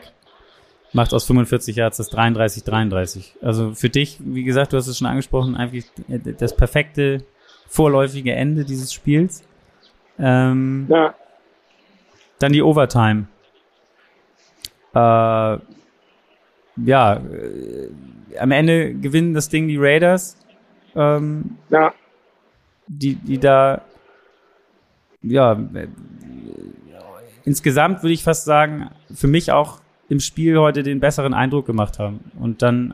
macht 0.93 1.13
aus 1.13 1.25
45 1.25 1.75
Yards 1.75 1.97
das 1.97 2.11
33-33. 2.11 3.41
Also 3.41 3.73
für 3.73 3.89
dich, 3.89 4.17
wie 4.19 4.43
gesagt, 4.43 4.73
du 4.73 4.77
hast 4.77 4.87
es 4.87 4.97
schon 4.97 5.07
angesprochen, 5.07 5.55
eigentlich 5.55 5.85
das 6.39 6.55
perfekte 6.55 7.23
vorläufige 7.67 8.33
Ende 8.33 8.65
dieses 8.65 8.93
Spiels. 8.93 9.43
Ähm, 10.19 10.87
Ja, 10.89 11.13
dann 12.39 12.53
die 12.53 12.61
Overtime. 12.61 13.27
Äh, 14.93 15.57
ja, 16.85 17.13
äh, 17.15 17.89
am 18.39 18.51
Ende 18.51 18.93
gewinnen 18.93 19.33
das 19.33 19.49
Ding 19.49 19.67
die 19.67 19.77
Raiders, 19.77 20.37
ähm, 20.95 21.57
ja, 21.69 21.93
die, 22.87 23.15
die 23.15 23.39
da, 23.39 23.81
ja, 25.21 25.53
äh, 25.53 25.87
insgesamt 27.43 28.03
würde 28.03 28.13
ich 28.13 28.23
fast 28.23 28.45
sagen, 28.45 28.89
für 29.13 29.27
mich 29.27 29.51
auch 29.51 29.79
im 30.09 30.19
Spiel 30.19 30.57
heute 30.57 30.83
den 30.83 30.99
besseren 30.99 31.33
Eindruck 31.33 31.65
gemacht 31.65 31.99
haben. 31.99 32.31
Und 32.39 32.61
dann 32.61 32.93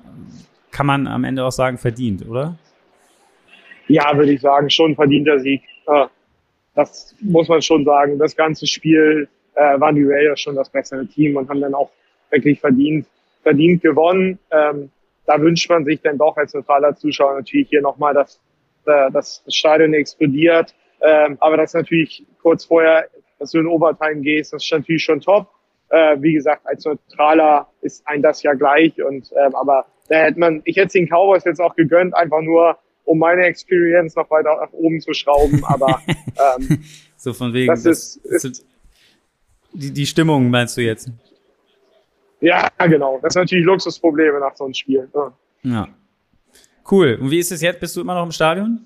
kann 0.72 0.86
man 0.86 1.08
am 1.08 1.24
Ende 1.24 1.46
auch 1.46 1.52
sagen, 1.52 1.78
verdient, 1.78 2.28
oder? 2.28 2.58
ja, 3.88 4.16
würde 4.16 4.34
ich 4.34 4.42
sagen, 4.42 4.70
schon 4.70 4.96
verdienter 4.96 5.40
Sieg. 5.40 5.62
Das 6.76 7.16
muss 7.20 7.48
man 7.48 7.62
schon 7.62 7.86
sagen. 7.86 8.18
Das 8.18 8.36
ganze 8.36 8.66
Spiel 8.66 9.28
äh, 9.56 9.80
waren 9.80 9.96
die 9.96 10.06
Raiders 10.06 10.40
schon 10.40 10.56
das 10.56 10.70
bessere 10.70 11.06
Team 11.06 11.38
und 11.38 11.50
haben 11.50 11.62
dann 11.62 11.76
auch 11.76 11.92
wirklich 12.32 12.60
verdient, 12.60 13.06
verdient 13.44 13.84
gewonnen. 13.84 14.40
Ähm, 14.52 14.90
da 15.26 15.40
wünscht 15.40 15.70
man 15.70 15.86
sich 15.86 16.02
dann 16.02 16.18
doch 16.18 16.36
als 16.36 16.54
neutraler 16.54 16.96
Zuschauer 16.96 17.36
natürlich 17.36 17.70
hier 17.70 17.82
nochmal, 17.82 18.14
dass, 18.16 18.40
äh, 18.88 19.12
dass 19.12 19.44
das 19.46 19.54
Stadion 19.54 19.94
explodiert. 19.94 20.74
Ähm, 21.02 21.38
aber 21.42 21.58
das 21.58 21.74
natürlich 21.74 22.26
kurz 22.42 22.66
vorher, 22.66 23.08
dass 23.38 23.52
du 23.52 23.60
in 23.60 23.68
Overtime 23.68 24.22
gehst, 24.22 24.54
das 24.54 24.64
ist 24.64 24.72
natürlich 24.72 25.04
schon 25.04 25.22
top. 25.22 25.48
Äh, 25.94 26.22
wie 26.22 26.34
gesagt, 26.34 26.66
als 26.66 26.84
Neutraler 26.86 27.68
ist 27.82 28.02
ein 28.08 28.24
das 28.24 28.42
ja 28.42 28.54
gleich. 28.54 29.00
Und 29.04 29.32
ähm, 29.40 29.54
aber 29.56 29.86
da 30.10 30.16
hätte 30.24 30.40
man, 30.40 30.62
ich 30.66 30.76
hätte 30.78 30.88
es 30.88 30.94
den 30.94 31.08
Cowboys 31.08 31.44
jetzt 31.46 31.62
auch 31.62 31.76
gegönnt, 31.76 32.16
einfach 32.16 32.42
nur 32.42 32.78
um 33.06 33.20
meine 33.20 33.44
Experience 33.44 34.16
noch 34.16 34.30
weiter 34.32 34.58
nach 34.60 34.72
oben 34.74 35.00
zu 35.02 35.14
schrauben. 35.14 35.64
Aber 35.66 36.02
ähm, 36.60 36.84
So 37.18 37.32
von 37.34 37.54
wegen. 37.54 37.68
Das 37.68 37.86
ist- 37.86 38.18
ist 38.26 38.66
die, 39.74 39.92
die 39.92 40.06
Stimmung 40.06 40.50
meinst 40.50 40.76
du 40.78 40.82
jetzt? 40.82 41.10
ja, 42.42 42.70
genau. 42.88 43.20
Das 43.22 43.34
sind 43.34 43.44
natürlich 43.44 43.66
Luxusprobleme 43.66 44.40
nach 44.40 44.56
so 44.56 44.66
einem 44.66 44.74
Spiel. 44.74 45.08
Ja. 45.14 45.34
Ja. 45.64 45.88
Cool. 46.90 47.18
Und 47.22 47.32
wie 47.32 47.40
ist 47.40 47.52
es 47.52 47.62
jetzt? 47.62 47.80
Bist 47.80 47.96
du 47.96 48.02
immer 48.02 48.16
noch 48.16 48.26
im 48.26 48.32
Stadion? 48.32 48.86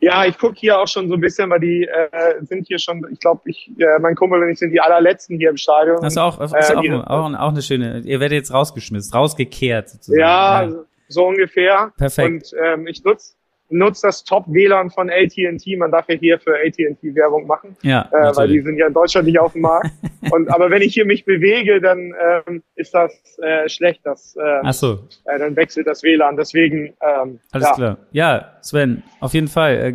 Ja, 0.00 0.24
ich 0.24 0.38
gucke 0.38 0.54
hier 0.56 0.78
auch 0.78 0.86
schon 0.86 1.08
so 1.08 1.14
ein 1.14 1.20
bisschen, 1.20 1.50
weil 1.50 1.60
die 1.60 1.84
äh, 1.84 2.44
sind 2.44 2.66
hier 2.68 2.78
schon, 2.78 3.04
ich 3.10 3.18
glaube, 3.18 3.42
ich, 3.46 3.70
äh, 3.78 3.98
mein 4.00 4.14
Kumpel 4.14 4.42
und 4.42 4.48
ich 4.48 4.58
sind 4.58 4.70
die 4.70 4.80
allerletzten 4.80 5.36
hier 5.36 5.50
im 5.50 5.56
Stadion. 5.56 5.96
Das 6.00 6.12
ist 6.12 6.18
auch, 6.18 6.38
das 6.38 6.52
ist 6.52 6.70
äh, 6.70 6.74
auch, 6.74 7.06
auch, 7.06 7.34
auch, 7.34 7.48
eine 7.48 7.62
schöne, 7.62 8.00
ihr 8.00 8.20
werdet 8.20 8.36
jetzt 8.36 8.52
rausgeschmissen, 8.52 9.12
rausgekehrt 9.12 9.90
sozusagen. 9.90 10.20
Ja, 10.20 10.62
ja. 10.62 10.72
so 11.08 11.26
ungefähr. 11.26 11.92
Perfekt. 11.96 12.52
Und 12.52 12.60
ähm, 12.62 12.86
ich 12.86 13.02
nutze 13.02 13.34
nutzt 13.70 14.04
das 14.04 14.24
Top-WLAN 14.24 14.90
von 14.90 15.10
AT&T. 15.10 15.76
Man 15.76 15.90
darf 15.90 16.08
ja 16.08 16.16
hier 16.16 16.38
für 16.38 16.56
AT&T 16.56 17.14
Werbung 17.14 17.46
machen, 17.46 17.76
ja, 17.82 18.08
äh, 18.12 18.36
weil 18.36 18.48
die 18.48 18.60
sind 18.60 18.76
ja 18.78 18.86
in 18.86 18.94
Deutschland 18.94 19.26
nicht 19.26 19.38
auf 19.38 19.52
dem 19.52 19.62
Markt. 19.62 19.90
Und 20.30 20.50
aber 20.50 20.70
wenn 20.70 20.82
ich 20.82 20.94
hier 20.94 21.04
mich 21.04 21.24
bewege, 21.24 21.80
dann 21.80 22.12
ähm, 22.48 22.62
ist 22.74 22.94
das 22.94 23.12
äh, 23.42 23.68
schlecht. 23.68 24.00
Das, 24.04 24.36
äh, 24.36 24.60
Ach 24.62 24.72
so. 24.72 24.98
Äh, 25.24 25.38
dann 25.38 25.56
wechselt 25.56 25.86
das 25.86 26.02
WLAN. 26.02 26.36
Deswegen. 26.36 26.94
Ähm, 27.00 27.40
Alles 27.52 27.68
ja. 27.68 27.74
klar. 27.74 27.98
Ja, 28.12 28.52
Sven, 28.62 29.02
auf 29.20 29.34
jeden 29.34 29.48
Fall. 29.48 29.76
Äh, 29.76 29.92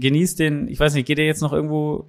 genießt 0.00 0.38
den. 0.38 0.68
Ich 0.68 0.80
weiß 0.80 0.94
nicht, 0.94 1.06
geht 1.06 1.18
ihr 1.18 1.26
jetzt 1.26 1.42
noch 1.42 1.52
irgendwo 1.52 2.06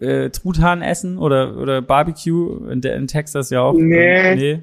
äh, 0.00 0.30
Truthahn 0.30 0.82
essen 0.82 1.18
oder 1.18 1.56
oder 1.56 1.82
Barbecue 1.82 2.68
in, 2.70 2.80
in 2.80 3.06
Texas 3.06 3.50
ja 3.50 3.62
auch? 3.62 3.74
Nee. 3.74 4.34
nee. 4.34 4.62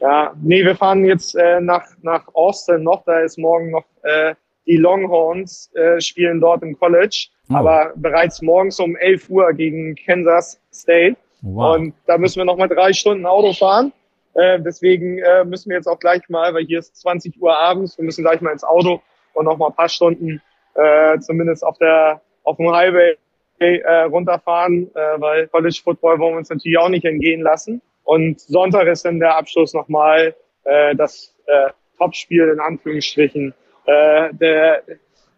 Ja, 0.00 0.32
nee, 0.40 0.64
wir 0.64 0.74
fahren 0.76 1.04
jetzt 1.04 1.36
äh, 1.36 1.60
nach 1.60 1.84
nach 2.02 2.26
Austin 2.34 2.82
noch. 2.82 3.04
Da 3.04 3.20
ist 3.20 3.38
morgen 3.38 3.70
noch 3.70 3.84
äh, 4.02 4.34
die 4.66 4.76
Longhorns 4.76 5.70
äh, 5.74 6.00
spielen 6.00 6.40
dort 6.40 6.62
im 6.62 6.78
College, 6.78 7.28
oh. 7.50 7.56
aber 7.56 7.92
bereits 7.96 8.42
morgens 8.42 8.78
um 8.80 8.96
11 8.96 9.30
Uhr 9.30 9.52
gegen 9.52 9.94
Kansas 9.94 10.60
State. 10.72 11.16
Wow. 11.42 11.76
Und 11.76 11.94
da 12.06 12.18
müssen 12.18 12.38
wir 12.38 12.44
noch 12.44 12.56
mal 12.56 12.68
drei 12.68 12.92
Stunden 12.92 13.26
Auto 13.26 13.52
fahren. 13.52 13.92
Äh, 14.34 14.60
deswegen 14.60 15.18
äh, 15.18 15.44
müssen 15.44 15.70
wir 15.70 15.76
jetzt 15.76 15.86
auch 15.86 15.98
gleich 15.98 16.28
mal, 16.28 16.54
weil 16.54 16.64
hier 16.64 16.78
ist 16.78 16.96
20 16.96 17.40
Uhr 17.40 17.56
abends, 17.56 17.98
wir 17.98 18.04
müssen 18.04 18.22
gleich 18.22 18.40
mal 18.40 18.52
ins 18.52 18.64
Auto 18.64 19.00
und 19.34 19.44
noch 19.46 19.56
mal 19.56 19.68
ein 19.68 19.74
paar 19.74 19.88
Stunden 19.88 20.40
äh, 20.74 21.18
zumindest 21.18 21.64
auf 21.64 21.78
der 21.78 22.20
auf 22.44 22.56
dem 22.56 22.70
Highway 22.72 23.16
äh, 23.58 24.02
runterfahren, 24.04 24.90
äh, 24.94 25.20
weil 25.20 25.46
College 25.48 25.80
Football 25.82 26.18
wollen 26.18 26.34
wir 26.34 26.38
uns 26.38 26.50
natürlich 26.50 26.78
auch 26.78 26.88
nicht 26.88 27.04
entgehen 27.04 27.42
lassen. 27.42 27.82
Und 28.04 28.40
Sonntag 28.40 28.86
ist 28.86 29.04
dann 29.04 29.20
der 29.20 29.36
Abschluss 29.36 29.74
nochmal 29.74 30.34
äh, 30.64 30.94
das 30.96 31.34
äh, 31.46 31.70
Topspiel 31.98 32.48
in 32.48 32.60
Anführungsstrichen 32.60 33.54
äh, 33.90 34.34
der 34.34 34.82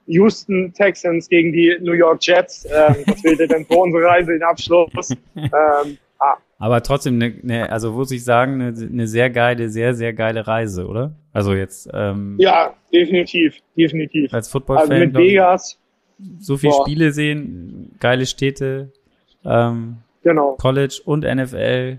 Houston 0.06 0.72
Texans 0.72 1.28
gegen 1.28 1.52
die 1.52 1.76
New 1.80 1.92
York 1.92 2.18
Jets. 2.22 2.64
Ähm, 2.66 2.96
das 3.06 3.22
wählte 3.24 3.46
dann 3.46 3.64
für 3.64 3.76
unsere 3.76 4.04
Reise 4.04 4.32
den 4.32 4.42
Abschluss. 4.42 5.10
Ähm, 5.34 5.98
ah. 6.18 6.36
Aber 6.58 6.82
trotzdem, 6.82 7.18
ne, 7.18 7.34
ne, 7.42 7.70
also 7.70 7.92
muss 7.92 8.10
ich 8.10 8.24
sagen, 8.24 8.60
eine 8.60 8.72
ne 8.72 9.06
sehr 9.06 9.30
geile, 9.30 9.68
sehr, 9.68 9.94
sehr 9.94 10.12
geile 10.12 10.46
Reise, 10.46 10.86
oder? 10.86 11.12
Also 11.32 11.54
jetzt. 11.54 11.88
Ähm, 11.92 12.36
ja, 12.38 12.74
definitiv, 12.92 13.56
definitiv. 13.76 14.32
Als 14.32 14.48
Football-Fan. 14.48 14.90
Also 14.92 15.04
mit 15.04 15.14
Vegas. 15.16 15.78
So 16.38 16.56
viele 16.56 16.74
Spiele 16.82 17.12
sehen, 17.12 17.96
geile 17.98 18.26
Städte, 18.26 18.92
ähm, 19.44 19.96
genau. 20.22 20.52
College 20.52 21.00
und 21.04 21.24
NFL. 21.24 21.98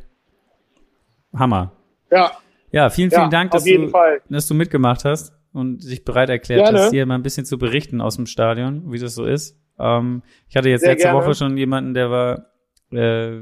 Hammer. 1.36 1.72
Ja. 2.10 2.32
Ja, 2.72 2.90
vielen, 2.90 3.10
vielen 3.10 3.24
ja, 3.24 3.30
Dank, 3.30 3.52
dass 3.52 3.66
du, 3.66 3.92
dass 4.30 4.48
du 4.48 4.54
mitgemacht 4.54 5.04
hast 5.04 5.33
und 5.54 5.82
sich 5.82 6.04
bereit 6.04 6.30
erklärt 6.30 6.66
gerne. 6.66 6.80
hast, 6.80 6.92
hier 6.92 7.06
mal 7.06 7.16
ein 7.16 7.24
bisschen 7.24 7.46
zu 7.46 7.58
berichten 7.58 8.02
aus 8.02 8.16
dem 8.16 8.26
Stadion, 8.26 8.92
wie 8.92 9.00
das 9.00 9.16
so 9.16 9.24
ist. 9.24 9.58
Ähm, 9.80 10.24
ich 10.50 10.56
hatte 10.56 10.70
jetzt 10.70 10.82
Sehr 10.82 10.92
letzte 10.92 11.08
gerne. 11.10 11.20
Woche 11.20 11.36
schon 11.36 11.58
jemanden, 11.58 11.94
der 11.94 12.10
war, 12.10 12.48
äh, 12.92 13.42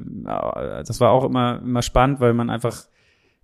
das 0.83 0.99
war 0.99 1.11
auch 1.11 1.23
immer, 1.23 1.61
immer 1.61 1.81
spannend, 1.81 2.19
weil 2.19 2.33
man 2.33 2.49
einfach 2.49 2.85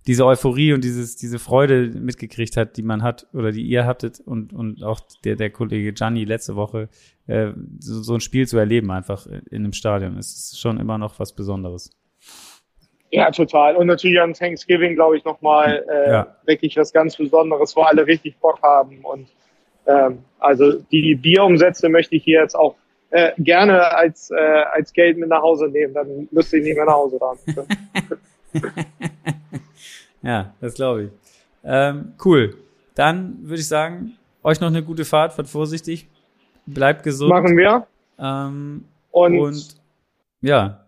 diese 0.06 0.24
Euphorie 0.24 0.72
und 0.72 0.84
dieses, 0.84 1.16
diese 1.16 1.38
Freude 1.38 1.90
mitgekriegt 1.98 2.56
hat, 2.56 2.76
die 2.76 2.82
man 2.82 3.02
hat 3.02 3.26
oder 3.34 3.52
die 3.52 3.62
ihr 3.62 3.84
hattet 3.84 4.20
und, 4.20 4.52
und 4.52 4.82
auch 4.82 5.00
der, 5.24 5.36
der 5.36 5.50
Kollege 5.50 5.92
Gianni 5.92 6.24
letzte 6.24 6.56
Woche, 6.56 6.88
äh, 7.26 7.52
so, 7.80 8.02
so 8.02 8.14
ein 8.14 8.20
Spiel 8.20 8.46
zu 8.46 8.58
erleben 8.58 8.90
einfach 8.90 9.26
in 9.26 9.64
einem 9.64 9.72
Stadion. 9.72 10.16
Es 10.16 10.34
ist 10.34 10.60
schon 10.60 10.78
immer 10.78 10.96
noch 10.98 11.18
was 11.18 11.34
Besonderes. 11.34 11.90
Ja, 13.10 13.30
total. 13.30 13.76
Und 13.76 13.86
natürlich 13.86 14.20
an 14.20 14.34
Thanksgiving, 14.34 14.94
glaube 14.94 15.16
ich, 15.16 15.24
nochmal 15.24 15.84
äh, 15.88 16.10
ja. 16.10 16.36
wirklich 16.44 16.76
was 16.76 16.92
ganz 16.92 17.16
Besonderes, 17.16 17.74
wo 17.74 17.82
alle 17.82 18.06
richtig 18.06 18.36
Bock 18.38 18.60
haben. 18.62 18.98
Und 19.02 19.28
ähm, 19.86 20.24
also 20.38 20.74
die 20.92 21.14
Bierumsätze 21.14 21.88
möchte 21.88 22.16
ich 22.16 22.24
hier 22.24 22.42
jetzt 22.42 22.54
auch 22.54 22.76
äh, 23.10 23.32
gerne 23.38 23.94
als, 23.94 24.30
äh, 24.30 24.34
als 24.36 24.92
Geld 24.92 25.16
mit 25.16 25.30
nach 25.30 25.40
Hause 25.40 25.68
nehmen. 25.68 25.94
Dann 25.94 26.28
müsste 26.30 26.58
ich 26.58 26.64
nicht 26.64 26.76
mehr 26.76 26.84
nach 26.84 26.94
Hause 26.94 27.18
fahren. 27.18 27.38
ja, 30.22 30.52
das 30.60 30.74
glaube 30.74 31.04
ich. 31.04 31.10
Ähm, 31.64 32.12
cool. 32.24 32.54
Dann 32.94 33.38
würde 33.42 33.60
ich 33.60 33.68
sagen, 33.68 34.16
euch 34.42 34.60
noch 34.60 34.68
eine 34.68 34.82
gute 34.82 35.04
Fahrt, 35.04 35.32
fahrt 35.32 35.48
vorsichtig, 35.48 36.08
bleibt 36.66 37.04
gesund. 37.04 37.30
Machen 37.30 37.56
wir. 37.56 37.86
Ähm, 38.18 38.84
und, 39.10 39.38
und 39.38 39.76
ja, 40.40 40.84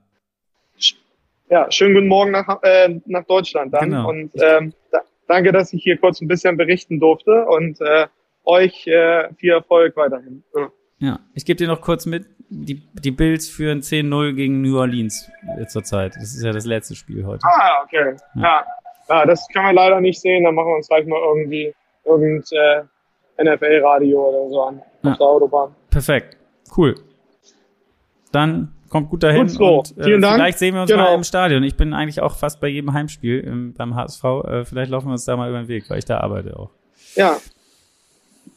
ja, 1.50 1.70
schönen 1.70 1.94
guten 1.94 2.08
Morgen 2.08 2.30
nach, 2.30 2.62
äh, 2.62 3.00
nach 3.06 3.24
Deutschland 3.24 3.74
dann. 3.74 3.90
Genau. 3.90 4.08
Und 4.08 4.30
ähm, 4.40 4.72
da, 4.92 5.00
danke, 5.26 5.52
dass 5.52 5.72
ich 5.72 5.82
hier 5.82 5.98
kurz 5.98 6.20
ein 6.20 6.28
bisschen 6.28 6.56
berichten 6.56 7.00
durfte 7.00 7.44
und 7.46 7.80
äh, 7.80 8.06
euch 8.44 8.86
äh, 8.86 9.28
viel 9.34 9.52
Erfolg 9.52 9.96
weiterhin. 9.96 10.44
Ja, 10.54 10.68
ja. 10.98 11.18
ich 11.34 11.44
gebe 11.44 11.56
dir 11.56 11.68
noch 11.68 11.80
kurz 11.80 12.06
mit. 12.06 12.26
Die, 12.52 12.82
die 12.94 13.12
Bills 13.12 13.48
führen 13.48 13.80
10-0 13.80 14.32
gegen 14.34 14.60
New 14.60 14.76
Orleans 14.76 15.30
zurzeit. 15.68 16.16
Das 16.16 16.34
ist 16.34 16.42
ja 16.42 16.50
das 16.50 16.66
letzte 16.66 16.96
Spiel 16.96 17.24
heute. 17.24 17.46
Ah, 17.46 17.84
okay. 17.84 18.16
Ja. 18.34 18.42
ja. 18.42 18.64
ja 19.08 19.26
das 19.26 19.46
kann 19.52 19.62
man 19.62 19.76
leider 19.76 20.00
nicht 20.00 20.20
sehen. 20.20 20.42
Dann 20.42 20.56
machen 20.56 20.68
wir 20.68 20.76
uns 20.76 20.88
gleich 20.88 21.06
mal 21.06 21.20
irgendwie 21.20 21.72
irgend 22.04 22.50
äh, 22.52 22.82
NFL-Radio 23.42 24.28
oder 24.28 24.50
so 24.50 24.62
an 24.62 24.82
auf 25.02 25.16
der 25.16 25.26
Autobahn. 25.26 25.74
Perfekt. 25.90 26.36
Cool. 26.76 26.96
Dann 28.32 28.72
kommt 28.90 29.08
gut 29.08 29.22
dahin. 29.22 29.46
Gut 29.46 29.50
so. 29.50 29.78
und, 29.78 29.98
äh, 29.98 30.04
Vielen 30.04 30.20
Dank. 30.20 30.34
Vielleicht 30.34 30.58
sehen 30.58 30.74
wir 30.74 30.82
uns 30.82 30.90
genau. 30.90 31.04
mal 31.04 31.14
im 31.14 31.24
Stadion. 31.24 31.62
Ich 31.62 31.76
bin 31.76 31.94
eigentlich 31.94 32.20
auch 32.20 32.36
fast 32.36 32.60
bei 32.60 32.68
jedem 32.68 32.92
Heimspiel 32.92 33.40
im, 33.40 33.72
beim 33.72 33.94
HSV. 33.94 34.24
Äh, 34.24 34.64
vielleicht 34.66 34.90
laufen 34.90 35.06
wir 35.06 35.12
uns 35.12 35.24
da 35.24 35.36
mal 35.36 35.48
über 35.48 35.58
den 35.58 35.68
Weg, 35.68 35.88
weil 35.88 35.98
ich 35.98 36.04
da 36.04 36.18
arbeite 36.18 36.58
auch. 36.58 36.70
Ja. 37.16 37.38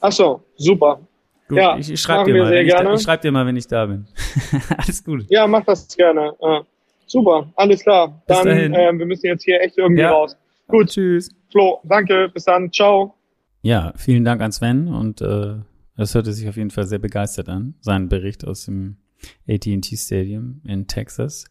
Ach 0.01 0.11
so, 0.11 0.41
super. 0.57 0.99
Gut, 1.47 1.57
ja, 1.57 1.77
ich, 1.77 1.91
ich 1.91 2.01
schreibe 2.01 2.31
dir, 2.31 2.43
mal, 2.43 2.53
ich, 2.53 2.73
ich 2.73 3.01
schreib 3.01 3.21
dir 3.21 3.31
mal, 3.31 3.45
wenn 3.45 3.55
ich 3.55 3.67
da 3.67 3.85
bin. 3.85 4.07
alles 4.77 5.03
gut. 5.03 5.25
Ja, 5.29 5.47
mach 5.47 5.63
das 5.63 5.87
gerne. 5.95 6.33
Ja. 6.41 6.61
Super, 7.05 7.51
alles 7.55 7.83
klar. 7.83 8.21
Bis 8.27 8.41
dann, 8.41 8.73
äh, 8.73 8.91
wir 8.97 9.05
müssen 9.05 9.27
jetzt 9.27 9.43
hier 9.43 9.61
echt 9.61 9.77
irgendwie 9.77 10.01
ja. 10.01 10.11
raus. 10.11 10.35
Gut. 10.67 10.89
Tschüss. 10.89 11.29
Flo, 11.51 11.79
danke. 11.83 12.29
Bis 12.33 12.45
dann. 12.45 12.71
Ciao. 12.71 13.13
Ja, 13.61 13.93
vielen 13.95 14.25
Dank 14.25 14.41
an 14.41 14.51
Sven 14.51 14.87
und 14.87 15.21
äh, 15.21 15.55
das 15.95 16.15
hörte 16.15 16.33
sich 16.33 16.49
auf 16.49 16.57
jeden 16.57 16.71
Fall 16.71 16.85
sehr 16.85 16.99
begeistert 16.99 17.49
an, 17.49 17.75
sein 17.79 18.09
Bericht 18.09 18.45
aus 18.45 18.65
dem 18.65 18.97
AT&T 19.47 19.95
Stadium 19.97 20.61
in 20.65 20.87
Texas 20.87 21.45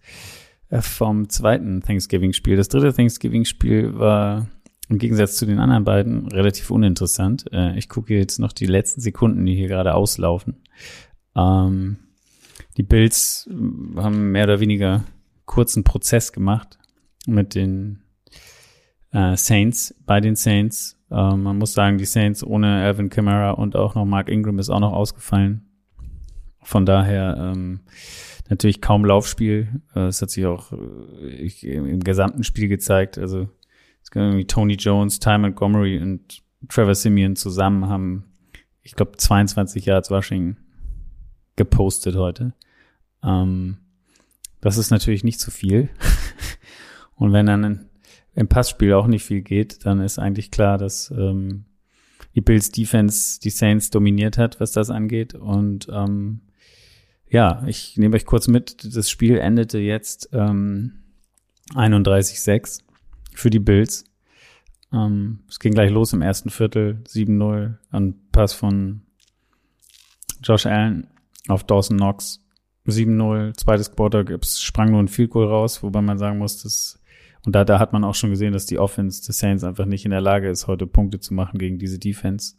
äh, 0.73 0.81
vom 0.81 1.29
zweiten 1.29 1.83
Thanksgiving-Spiel. 1.83 2.57
Das 2.57 2.69
dritte 2.69 2.93
Thanksgiving-Spiel 2.93 3.99
war 3.99 4.49
im 4.89 4.99
Gegensatz 4.99 5.37
zu 5.37 5.47
den 5.47 5.59
anderen 5.59 5.85
beiden 5.85 6.29
relativ 6.29 6.71
uninteressant. 6.71 7.45
Äh, 7.53 7.77
ich 7.77 7.89
gucke 7.89 8.15
jetzt 8.15 8.39
noch 8.39 8.53
die 8.53 8.67
letzten 8.67 9.01
Sekunden, 9.01 9.45
die 9.45 9.55
hier 9.55 9.69
gerade 9.69 9.95
auslaufen. 9.95 10.63
Ähm, 11.37 11.99
die 12.77 12.83
Bills 12.83 13.49
haben 13.97 14.33
mehr 14.33 14.45
oder 14.45 14.61
weniger 14.61 15.05
kurzen 15.45 15.85
Prozess 15.85 16.33
gemacht 16.33 16.79
mit 17.27 17.55
den 17.55 18.03
äh, 19.13 19.37
Saints, 19.37 19.95
bei 20.07 20.21
den 20.21 20.37
Saints. 20.37 20.99
Man 21.11 21.59
muss 21.59 21.75
sagen, 21.75 21.99
die 21.99 22.07
Saints 22.07 22.43
ohne 22.43 22.85
Alvin 22.85 23.11
Kamara 23.11 23.51
und 23.51 23.77
auch 23.77 23.95
noch 23.95 24.07
Mark 24.07 24.31
Ingram 24.31 24.59
ist 24.59 24.71
auch 24.71 24.81
noch 24.81 24.95
ausgefallen. 24.95 25.72
Von 26.63 26.87
daher 26.87 27.37
ähm, 27.39 27.81
natürlich 28.49 28.81
kaum 28.81 29.05
Laufspiel. 29.05 29.83
Äh, 29.95 30.07
es 30.07 30.23
hat 30.23 30.31
sich 30.31 30.47
auch 30.47 30.73
äh, 30.73 31.77
im 31.77 32.01
gesamten 32.01 32.45
Spiel 32.45 32.69
gezeigt. 32.69 33.19
Also 33.19 33.49
es 34.03 34.11
irgendwie 34.15 34.47
Tony 34.47 34.75
Jones, 34.75 35.21
Ty 35.21 35.39
Montgomery 35.39 35.99
und 36.01 36.43
Trevor 36.69 36.95
Simeon 36.95 37.37
zusammen 37.37 37.89
haben, 37.89 38.25
ich 38.83 38.95
glaube, 38.95 39.17
22 39.17 39.87
Yards 39.87 40.11
Rushing 40.11 40.57
gepostet 41.57 42.17
heute. 42.17 42.55
Ähm, 43.23 43.79
das 44.61 44.79
ist 44.79 44.91
natürlich 44.91 45.25
nicht 45.25 45.41
zu 45.41 45.51
viel. 45.51 45.89
und 47.17 47.33
wenn 47.33 47.47
dann 47.47 47.89
im 48.35 48.49
Passspiel 48.49 48.93
auch 48.95 49.07
nicht 49.07 49.25
viel 49.25 49.43
geht, 49.43 49.85
dann 49.85 50.01
ist 50.01 50.19
eigentlich 50.19 50.51
klar, 50.51 50.79
dass 50.79 51.11
ähm, 51.11 51.65
die 52.35 52.41
Bills 52.41 52.71
Defense 52.71 53.41
die 53.41 53.51
Saints 53.51 53.91
dominiert 53.91 54.39
hat, 54.39 54.61
was 54.61 54.73
das 54.73 54.91
angeht. 54.91 55.35
Und 55.35 55.89
ähm, 55.93 56.41
ja, 57.33 57.63
ich 57.67 57.97
nehme 57.97 58.15
euch 58.15 58.27
kurz 58.27 58.47
mit. 58.47 58.95
Das 58.95 59.09
Spiel 59.09 59.39
endete 59.39 59.79
jetzt 59.79 60.29
ähm, 60.33 60.93
31-6 61.71 62.83
für 63.35 63.49
die 63.49 63.59
Bills. 63.59 64.05
Ähm, 64.93 65.41
es 65.49 65.59
ging 65.59 65.73
gleich 65.73 65.91
los 65.91 66.13
im 66.13 66.21
ersten 66.21 66.51
Viertel, 66.51 67.03
7-0, 67.09 67.77
ein 67.91 68.15
Pass 68.33 68.53
von 68.53 69.01
Josh 70.43 70.67
Allen 70.67 71.07
auf 71.49 71.65
Dawson 71.65 71.97
Knox, 71.97 72.45
7-0, 72.87 73.57
zweites 73.57 73.97
Quarter 73.97 74.25
gibt's, 74.25 74.61
sprang 74.61 74.91
nur 74.91 75.03
ein 75.03 75.09
Field 75.09 75.31
Goal 75.31 75.47
raus, 75.47 75.83
wobei 75.83 76.03
man 76.03 76.19
sagen 76.19 76.37
muss, 76.37 76.63
dass 76.63 76.99
und 77.45 77.57
da, 77.57 77.65
da 77.65 77.79
hat 77.79 77.95
man 77.95 78.05
auch 78.05 78.15
schon 78.15 78.31
gesehen, 78.31 78.53
dass 78.53 78.67
die 78.67 78.79
Offense 78.79 79.25
des 79.27 79.39
Saints 79.39 79.65
einfach 79.65 79.87
nicht 79.87 80.05
in 80.05 80.11
der 80.11 80.21
Lage 80.21 80.49
ist, 80.51 80.67
heute 80.67 80.87
Punkte 80.87 81.19
zu 81.19 81.35
machen 81.35 81.59
gegen 81.59 81.79
diese 81.79 81.99
Defense. 81.99 82.55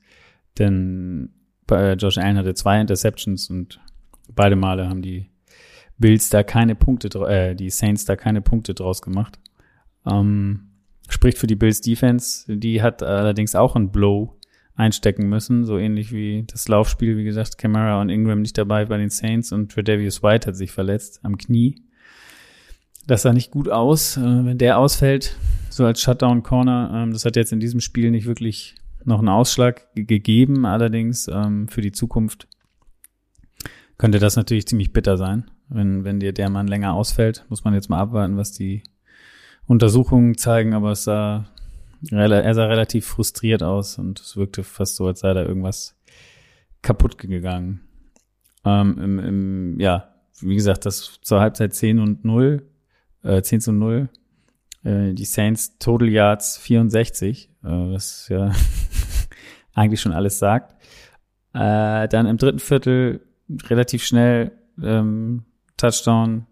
Denn 0.59 1.29
äh, 1.71 1.93
Josh 1.93 2.17
Allen 2.17 2.37
hatte 2.37 2.53
zwei 2.53 2.81
Interceptions 2.81 3.49
und 3.49 3.79
beide 4.29 4.55
Male 4.55 4.87
haben 4.87 5.01
die 5.01 5.29
Bills 5.97 6.29
da 6.29 6.43
keine 6.43 6.75
Punkte, 6.75 7.07
äh, 7.27 7.55
die 7.55 7.69
Saints 7.69 8.05
da 8.05 8.15
keine 8.15 8.41
Punkte 8.41 8.73
draus 8.73 9.01
gemacht. 9.01 9.39
Ähm, 10.09 10.69
spricht 11.09 11.37
für 11.37 11.47
die 11.47 11.55
Bills 11.55 11.81
Defense. 11.81 12.45
Die 12.57 12.81
hat 12.81 13.03
allerdings 13.03 13.55
auch 13.55 13.75
einen 13.75 13.91
Blow 13.91 14.37
einstecken 14.75 15.29
müssen, 15.29 15.65
so 15.65 15.77
ähnlich 15.77 16.11
wie 16.11 16.45
das 16.47 16.67
Laufspiel, 16.67 17.15
wie 17.15 17.23
gesagt, 17.23 17.57
Camara 17.57 18.01
und 18.01 18.09
Ingram 18.09 18.41
nicht 18.41 18.57
dabei 18.57 18.85
bei 18.85 18.97
den 18.97 19.11
Saints 19.11 19.51
und 19.51 19.71
Tredavious 19.71 20.23
White 20.23 20.47
hat 20.47 20.55
sich 20.55 20.71
verletzt 20.71 21.19
am 21.23 21.37
Knie. 21.37 21.75
Das 23.05 23.21
sah 23.21 23.33
nicht 23.33 23.51
gut 23.51 23.69
aus. 23.69 24.17
Äh, 24.17 24.21
wenn 24.21 24.57
der 24.57 24.79
ausfällt, 24.79 25.37
so 25.69 25.85
als 25.85 26.01
Shutdown 26.01 26.41
Corner, 26.41 26.91
ähm, 26.93 27.13
das 27.13 27.25
hat 27.25 27.35
jetzt 27.35 27.51
in 27.51 27.59
diesem 27.59 27.81
Spiel 27.81 28.11
nicht 28.11 28.25
wirklich 28.25 28.75
noch 29.05 29.19
einen 29.19 29.29
Ausschlag 29.29 29.93
gegeben, 29.95 30.65
allerdings 30.65 31.27
ähm, 31.27 31.67
für 31.67 31.81
die 31.81 31.91
Zukunft 31.91 32.47
könnte 33.97 34.19
das 34.19 34.35
natürlich 34.35 34.67
ziemlich 34.67 34.93
bitter 34.93 35.17
sein, 35.17 35.49
wenn, 35.69 36.03
wenn 36.03 36.19
dir 36.19 36.33
der 36.33 36.49
Mann 36.49 36.67
länger 36.67 36.93
ausfällt. 36.93 37.45
Muss 37.49 37.63
man 37.63 37.73
jetzt 37.73 37.89
mal 37.89 37.99
abwarten, 37.99 38.37
was 38.37 38.51
die 38.51 38.83
Untersuchungen 39.65 40.37
zeigen, 40.37 40.73
aber 40.73 40.91
es 40.91 41.03
sah, 41.03 41.45
er 42.11 42.53
sah 42.53 42.65
relativ 42.65 43.05
frustriert 43.05 43.63
aus 43.63 43.97
und 43.97 44.19
es 44.19 44.35
wirkte 44.35 44.63
fast 44.63 44.95
so, 44.95 45.07
als 45.07 45.21
sei 45.21 45.33
da 45.33 45.43
irgendwas 45.43 45.95
kaputt 46.81 47.17
gegangen. 47.17 47.81
Ähm, 48.65 48.97
im, 49.01 49.19
im, 49.19 49.79
ja, 49.79 50.09
wie 50.41 50.55
gesagt, 50.55 50.85
das 50.85 51.19
zur 51.21 51.39
Halbzeit 51.39 51.73
10 51.73 51.99
und 51.99 52.25
0, 52.25 52.67
äh, 53.23 53.41
10 53.41 53.61
zu 53.61 53.71
0. 53.71 54.09
Äh, 54.83 55.13
die 55.13 55.25
Saints 55.25 55.77
Total 55.77 56.09
Yards 56.09 56.57
64, 56.57 57.49
äh, 57.49 57.67
was 57.67 58.27
ja 58.29 58.51
eigentlich 59.73 60.01
schon 60.01 60.11
alles 60.11 60.39
sagt. 60.39 60.75
Äh, 61.53 62.07
dann 62.07 62.25
im 62.25 62.37
dritten 62.37 62.59
Viertel 62.59 63.21
relativ 63.49 64.03
schnell 64.03 64.51
ähm, 64.81 65.43
Touchdown 65.77 66.45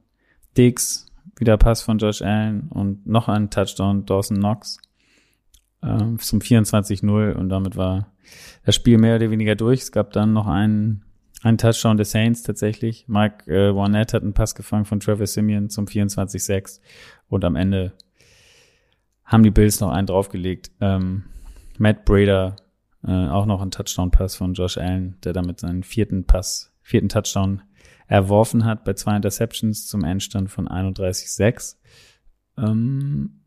Diggs, 0.57 1.11
wieder 1.37 1.57
Pass 1.57 1.81
von 1.81 1.97
Josh 1.97 2.21
Allen 2.21 2.69
und 2.69 3.07
noch 3.07 3.27
ein 3.27 3.49
Touchdown 3.49 4.05
Dawson 4.05 4.37
Knox 4.37 4.77
ähm, 5.83 6.19
zum 6.19 6.39
24-0 6.39 7.33
und 7.33 7.49
damit 7.49 7.75
war 7.75 8.11
das 8.65 8.75
Spiel 8.75 8.97
mehr 8.97 9.15
oder 9.15 9.31
weniger 9.31 9.55
durch. 9.55 9.81
Es 9.81 9.91
gab 9.91 10.13
dann 10.13 10.33
noch 10.33 10.47
einen, 10.47 11.03
einen 11.41 11.57
Touchdown 11.57 11.97
der 11.97 12.05
Saints 12.05 12.43
tatsächlich. 12.43 13.05
Mike 13.07 13.51
äh, 13.51 13.75
Warnett 13.75 14.13
hat 14.13 14.23
einen 14.23 14.33
Pass 14.33 14.55
gefangen 14.55 14.85
von 14.85 14.99
Trevor 14.99 15.27
Simeon 15.27 15.69
zum 15.69 15.85
24-6 15.85 16.79
und 17.29 17.43
am 17.45 17.55
Ende 17.55 17.93
haben 19.25 19.43
die 19.43 19.51
Bills 19.51 19.79
noch 19.79 19.91
einen 19.91 20.07
draufgelegt. 20.07 20.71
Ähm, 20.81 21.23
Matt 21.77 22.05
Brader 22.05 22.57
äh, 23.03 23.27
auch 23.27 23.45
noch 23.45 23.61
einen 23.61 23.71
Touchdown-Pass 23.71 24.35
von 24.35 24.53
Josh 24.53 24.77
Allen, 24.77 25.17
der 25.23 25.33
damit 25.33 25.59
seinen 25.59 25.83
vierten 25.83 26.25
Pass, 26.25 26.70
vierten 26.91 27.09
Touchdown 27.09 27.61
erworfen 28.07 28.65
hat 28.65 28.83
bei 28.83 28.93
zwei 28.93 29.15
Interceptions 29.15 29.87
zum 29.87 30.03
Endstand 30.03 30.51
von 30.51 30.67
31-6. 30.67 31.77
Ähm, 32.57 33.41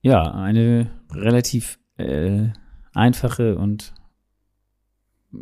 ja, 0.00 0.32
eine 0.32 0.90
relativ 1.12 1.78
äh, 1.96 2.48
einfache 2.92 3.56
und 3.56 3.94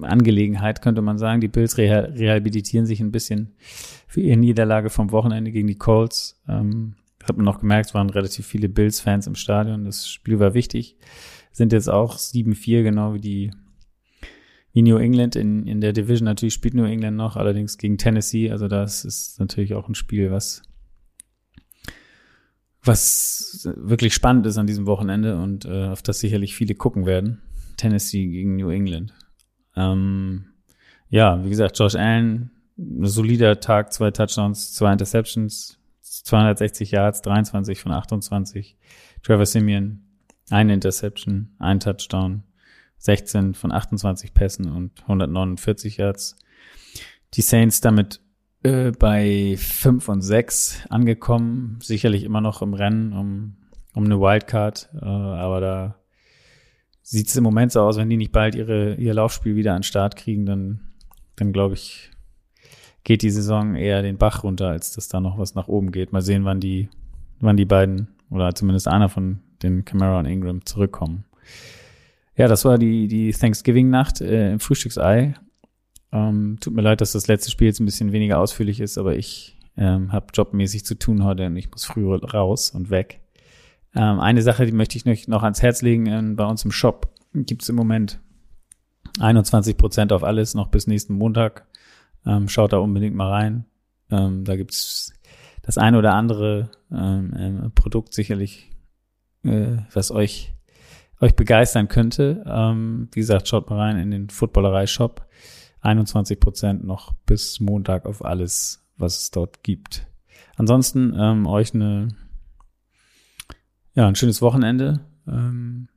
Angelegenheit, 0.02 0.82
könnte 0.82 1.00
man 1.00 1.16
sagen. 1.18 1.40
Die 1.40 1.48
Bills 1.48 1.78
reha 1.78 2.00
rehabilitieren 2.00 2.84
sich 2.84 3.00
ein 3.00 3.10
bisschen 3.10 3.54
für 4.06 4.20
ihre 4.20 4.36
Niederlage 4.36 4.90
vom 4.90 5.10
Wochenende 5.10 5.50
gegen 5.50 5.66
die 5.66 5.78
Colts. 5.78 6.40
Ähm, 6.46 6.96
hat 7.24 7.36
man 7.36 7.46
noch 7.46 7.60
gemerkt, 7.60 7.86
es 7.86 7.94
waren 7.94 8.10
relativ 8.10 8.46
viele 8.46 8.68
Bills-Fans 8.68 9.26
im 9.26 9.34
Stadion. 9.34 9.84
Das 9.84 10.08
Spiel 10.08 10.38
war 10.38 10.52
wichtig. 10.52 10.96
Sind 11.50 11.72
jetzt 11.72 11.88
auch 11.88 12.16
7-4, 12.16 12.82
genau 12.82 13.14
wie 13.14 13.20
die 13.20 13.50
wie 14.72 14.82
New 14.82 14.96
England 14.96 15.36
in, 15.36 15.66
in 15.66 15.80
der 15.80 15.92
Division. 15.92 16.24
Natürlich 16.24 16.54
spielt 16.54 16.74
New 16.74 16.84
England 16.84 17.16
noch, 17.16 17.36
allerdings 17.36 17.78
gegen 17.78 17.98
Tennessee. 17.98 18.50
Also 18.50 18.68
das 18.68 19.04
ist 19.04 19.40
natürlich 19.40 19.74
auch 19.74 19.88
ein 19.88 19.94
Spiel, 19.94 20.30
was 20.30 20.62
was 22.82 23.68
wirklich 23.76 24.14
spannend 24.14 24.46
ist 24.46 24.56
an 24.56 24.66
diesem 24.66 24.86
Wochenende 24.86 25.36
und 25.36 25.66
äh, 25.66 25.88
auf 25.88 26.02
das 26.02 26.20
sicherlich 26.20 26.54
viele 26.54 26.74
gucken 26.74 27.04
werden. 27.04 27.42
Tennessee 27.76 28.26
gegen 28.26 28.56
New 28.56 28.70
England. 28.70 29.12
Ähm, 29.76 30.46
ja, 31.08 31.44
wie 31.44 31.50
gesagt, 31.50 31.78
Josh 31.78 31.94
Allen, 31.94 32.50
solider 32.76 33.60
Tag, 33.60 33.92
zwei 33.92 34.10
Touchdowns, 34.10 34.72
zwei 34.72 34.92
Interceptions, 34.92 35.78
260 36.00 36.90
Yards, 36.90 37.22
23 37.22 37.80
von 37.80 37.92
28. 37.92 38.76
Trevor 39.22 39.46
Simeon, 39.46 40.02
eine 40.50 40.74
Interception, 40.74 41.54
ein 41.58 41.80
Touchdown, 41.80 42.44
16 43.00 43.54
von 43.54 43.72
28 43.72 44.32
Pässen 44.34 44.70
und 44.70 45.02
149 45.02 45.96
Yards. 45.96 46.36
Die 47.34 47.42
Saints 47.42 47.80
damit 47.80 48.20
äh, 48.62 48.92
bei 48.92 49.56
5 49.58 50.08
und 50.08 50.22
6 50.22 50.86
angekommen, 50.90 51.78
sicherlich 51.82 52.24
immer 52.24 52.40
noch 52.40 52.62
im 52.62 52.74
Rennen 52.74 53.12
um, 53.12 53.56
um 53.94 54.04
eine 54.04 54.20
Wildcard, 54.20 54.90
äh, 54.94 55.04
aber 55.04 55.60
da 55.60 55.96
sieht 57.02 57.28
es 57.28 57.36
im 57.36 57.44
Moment 57.44 57.72
so 57.72 57.80
aus, 57.80 57.96
wenn 57.96 58.10
die 58.10 58.18
nicht 58.18 58.32
bald 58.32 58.54
ihre, 58.54 58.94
ihr 58.94 59.14
Laufspiel 59.14 59.56
wieder 59.56 59.72
an 59.72 59.78
den 59.78 59.84
Start 59.84 60.16
kriegen, 60.16 60.44
dann, 60.44 60.80
dann 61.36 61.52
glaube 61.52 61.74
ich, 61.74 62.10
geht 63.02 63.22
die 63.22 63.30
Saison 63.30 63.76
eher 63.76 64.02
den 64.02 64.18
Bach 64.18 64.44
runter, 64.44 64.68
als 64.68 64.92
dass 64.92 65.08
da 65.08 65.20
noch 65.20 65.38
was 65.38 65.54
nach 65.54 65.68
oben 65.68 65.90
geht. 65.90 66.12
Mal 66.12 66.20
sehen, 66.20 66.44
wann 66.44 66.60
die, 66.60 66.90
wann 67.40 67.56
die 67.56 67.64
beiden 67.64 68.08
oder 68.28 68.54
zumindest 68.54 68.88
einer 68.88 69.08
von 69.08 69.40
den 69.62 69.86
Camara 69.86 70.18
und 70.18 70.26
Ingram 70.26 70.66
zurückkommen. 70.66 71.24
Ja, 72.40 72.48
das 72.48 72.64
war 72.64 72.78
die, 72.78 73.06
die 73.06 73.32
Thanksgiving-Nacht 73.32 74.22
äh, 74.22 74.52
im 74.52 74.60
Frühstücksei. 74.60 75.34
Ähm, 76.10 76.56
tut 76.58 76.72
mir 76.72 76.80
leid, 76.80 77.02
dass 77.02 77.12
das 77.12 77.26
letzte 77.26 77.50
Spiel 77.50 77.66
jetzt 77.66 77.80
ein 77.80 77.84
bisschen 77.84 78.12
weniger 78.12 78.38
ausführlich 78.38 78.80
ist, 78.80 78.96
aber 78.96 79.14
ich 79.14 79.58
ähm, 79.76 80.10
habe 80.10 80.28
jobmäßig 80.32 80.86
zu 80.86 80.94
tun 80.94 81.22
heute 81.22 81.44
und 81.44 81.56
ich 81.58 81.70
muss 81.70 81.84
früher 81.84 82.18
raus 82.24 82.70
und 82.70 82.88
weg. 82.88 83.20
Ähm, 83.94 84.20
eine 84.20 84.40
Sache, 84.40 84.64
die 84.64 84.72
möchte 84.72 84.96
ich 84.96 85.04
noch, 85.04 85.26
noch 85.26 85.42
ans 85.42 85.60
Herz 85.60 85.82
legen, 85.82 86.06
ähm, 86.06 86.34
bei 86.34 86.46
uns 86.46 86.64
im 86.64 86.70
Shop 86.70 87.12
gibt's 87.34 87.68
im 87.68 87.76
Moment 87.76 88.20
21 89.18 89.76
Prozent 89.76 90.10
auf 90.10 90.24
alles, 90.24 90.54
noch 90.54 90.68
bis 90.68 90.86
nächsten 90.86 91.12
Montag. 91.16 91.66
Ähm, 92.24 92.48
schaut 92.48 92.72
da 92.72 92.78
unbedingt 92.78 93.16
mal 93.16 93.28
rein. 93.28 93.66
Ähm, 94.10 94.46
da 94.46 94.56
gibt's 94.56 95.12
das 95.60 95.76
eine 95.76 95.98
oder 95.98 96.14
andere 96.14 96.70
ähm, 96.90 97.34
ähm, 97.36 97.72
Produkt 97.74 98.14
sicherlich, 98.14 98.70
äh, 99.44 99.76
was 99.92 100.10
euch 100.10 100.54
euch 101.20 101.34
begeistern 101.34 101.88
könnte. 101.88 102.44
Ähm, 102.46 103.08
wie 103.12 103.20
gesagt, 103.20 103.48
schaut 103.48 103.68
mal 103.70 103.78
rein 103.78 103.98
in 103.98 104.10
den 104.10 104.30
Footballerei-Shop. 104.30 105.26
21 105.82 106.40
Prozent 106.40 106.84
noch 106.84 107.14
bis 107.26 107.60
Montag 107.60 108.06
auf 108.06 108.24
alles, 108.24 108.86
was 108.96 109.22
es 109.22 109.30
dort 109.30 109.62
gibt. 109.62 110.06
Ansonsten 110.56 111.14
ähm, 111.18 111.46
euch 111.46 111.74
eine 111.74 112.08
ja 113.94 114.06
ein 114.06 114.14
schönes 114.14 114.42
Wochenende 114.42 115.00
ähm, 115.26 115.88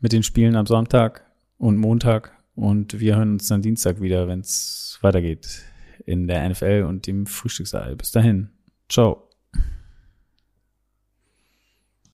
mit 0.00 0.12
den 0.12 0.22
Spielen 0.22 0.56
am 0.56 0.66
Sonntag 0.66 1.24
und 1.56 1.76
Montag 1.76 2.36
und 2.54 3.00
wir 3.00 3.16
hören 3.16 3.32
uns 3.32 3.48
dann 3.48 3.62
Dienstag 3.62 4.00
wieder, 4.00 4.28
wenn 4.28 4.40
es 4.40 4.98
weitergeht 5.02 5.62
in 6.04 6.26
der 6.26 6.48
NFL 6.48 6.84
und 6.88 7.06
dem 7.06 7.26
Frühstückssaal. 7.26 7.96
Bis 7.96 8.10
dahin. 8.10 8.50
Ciao. 8.88 9.27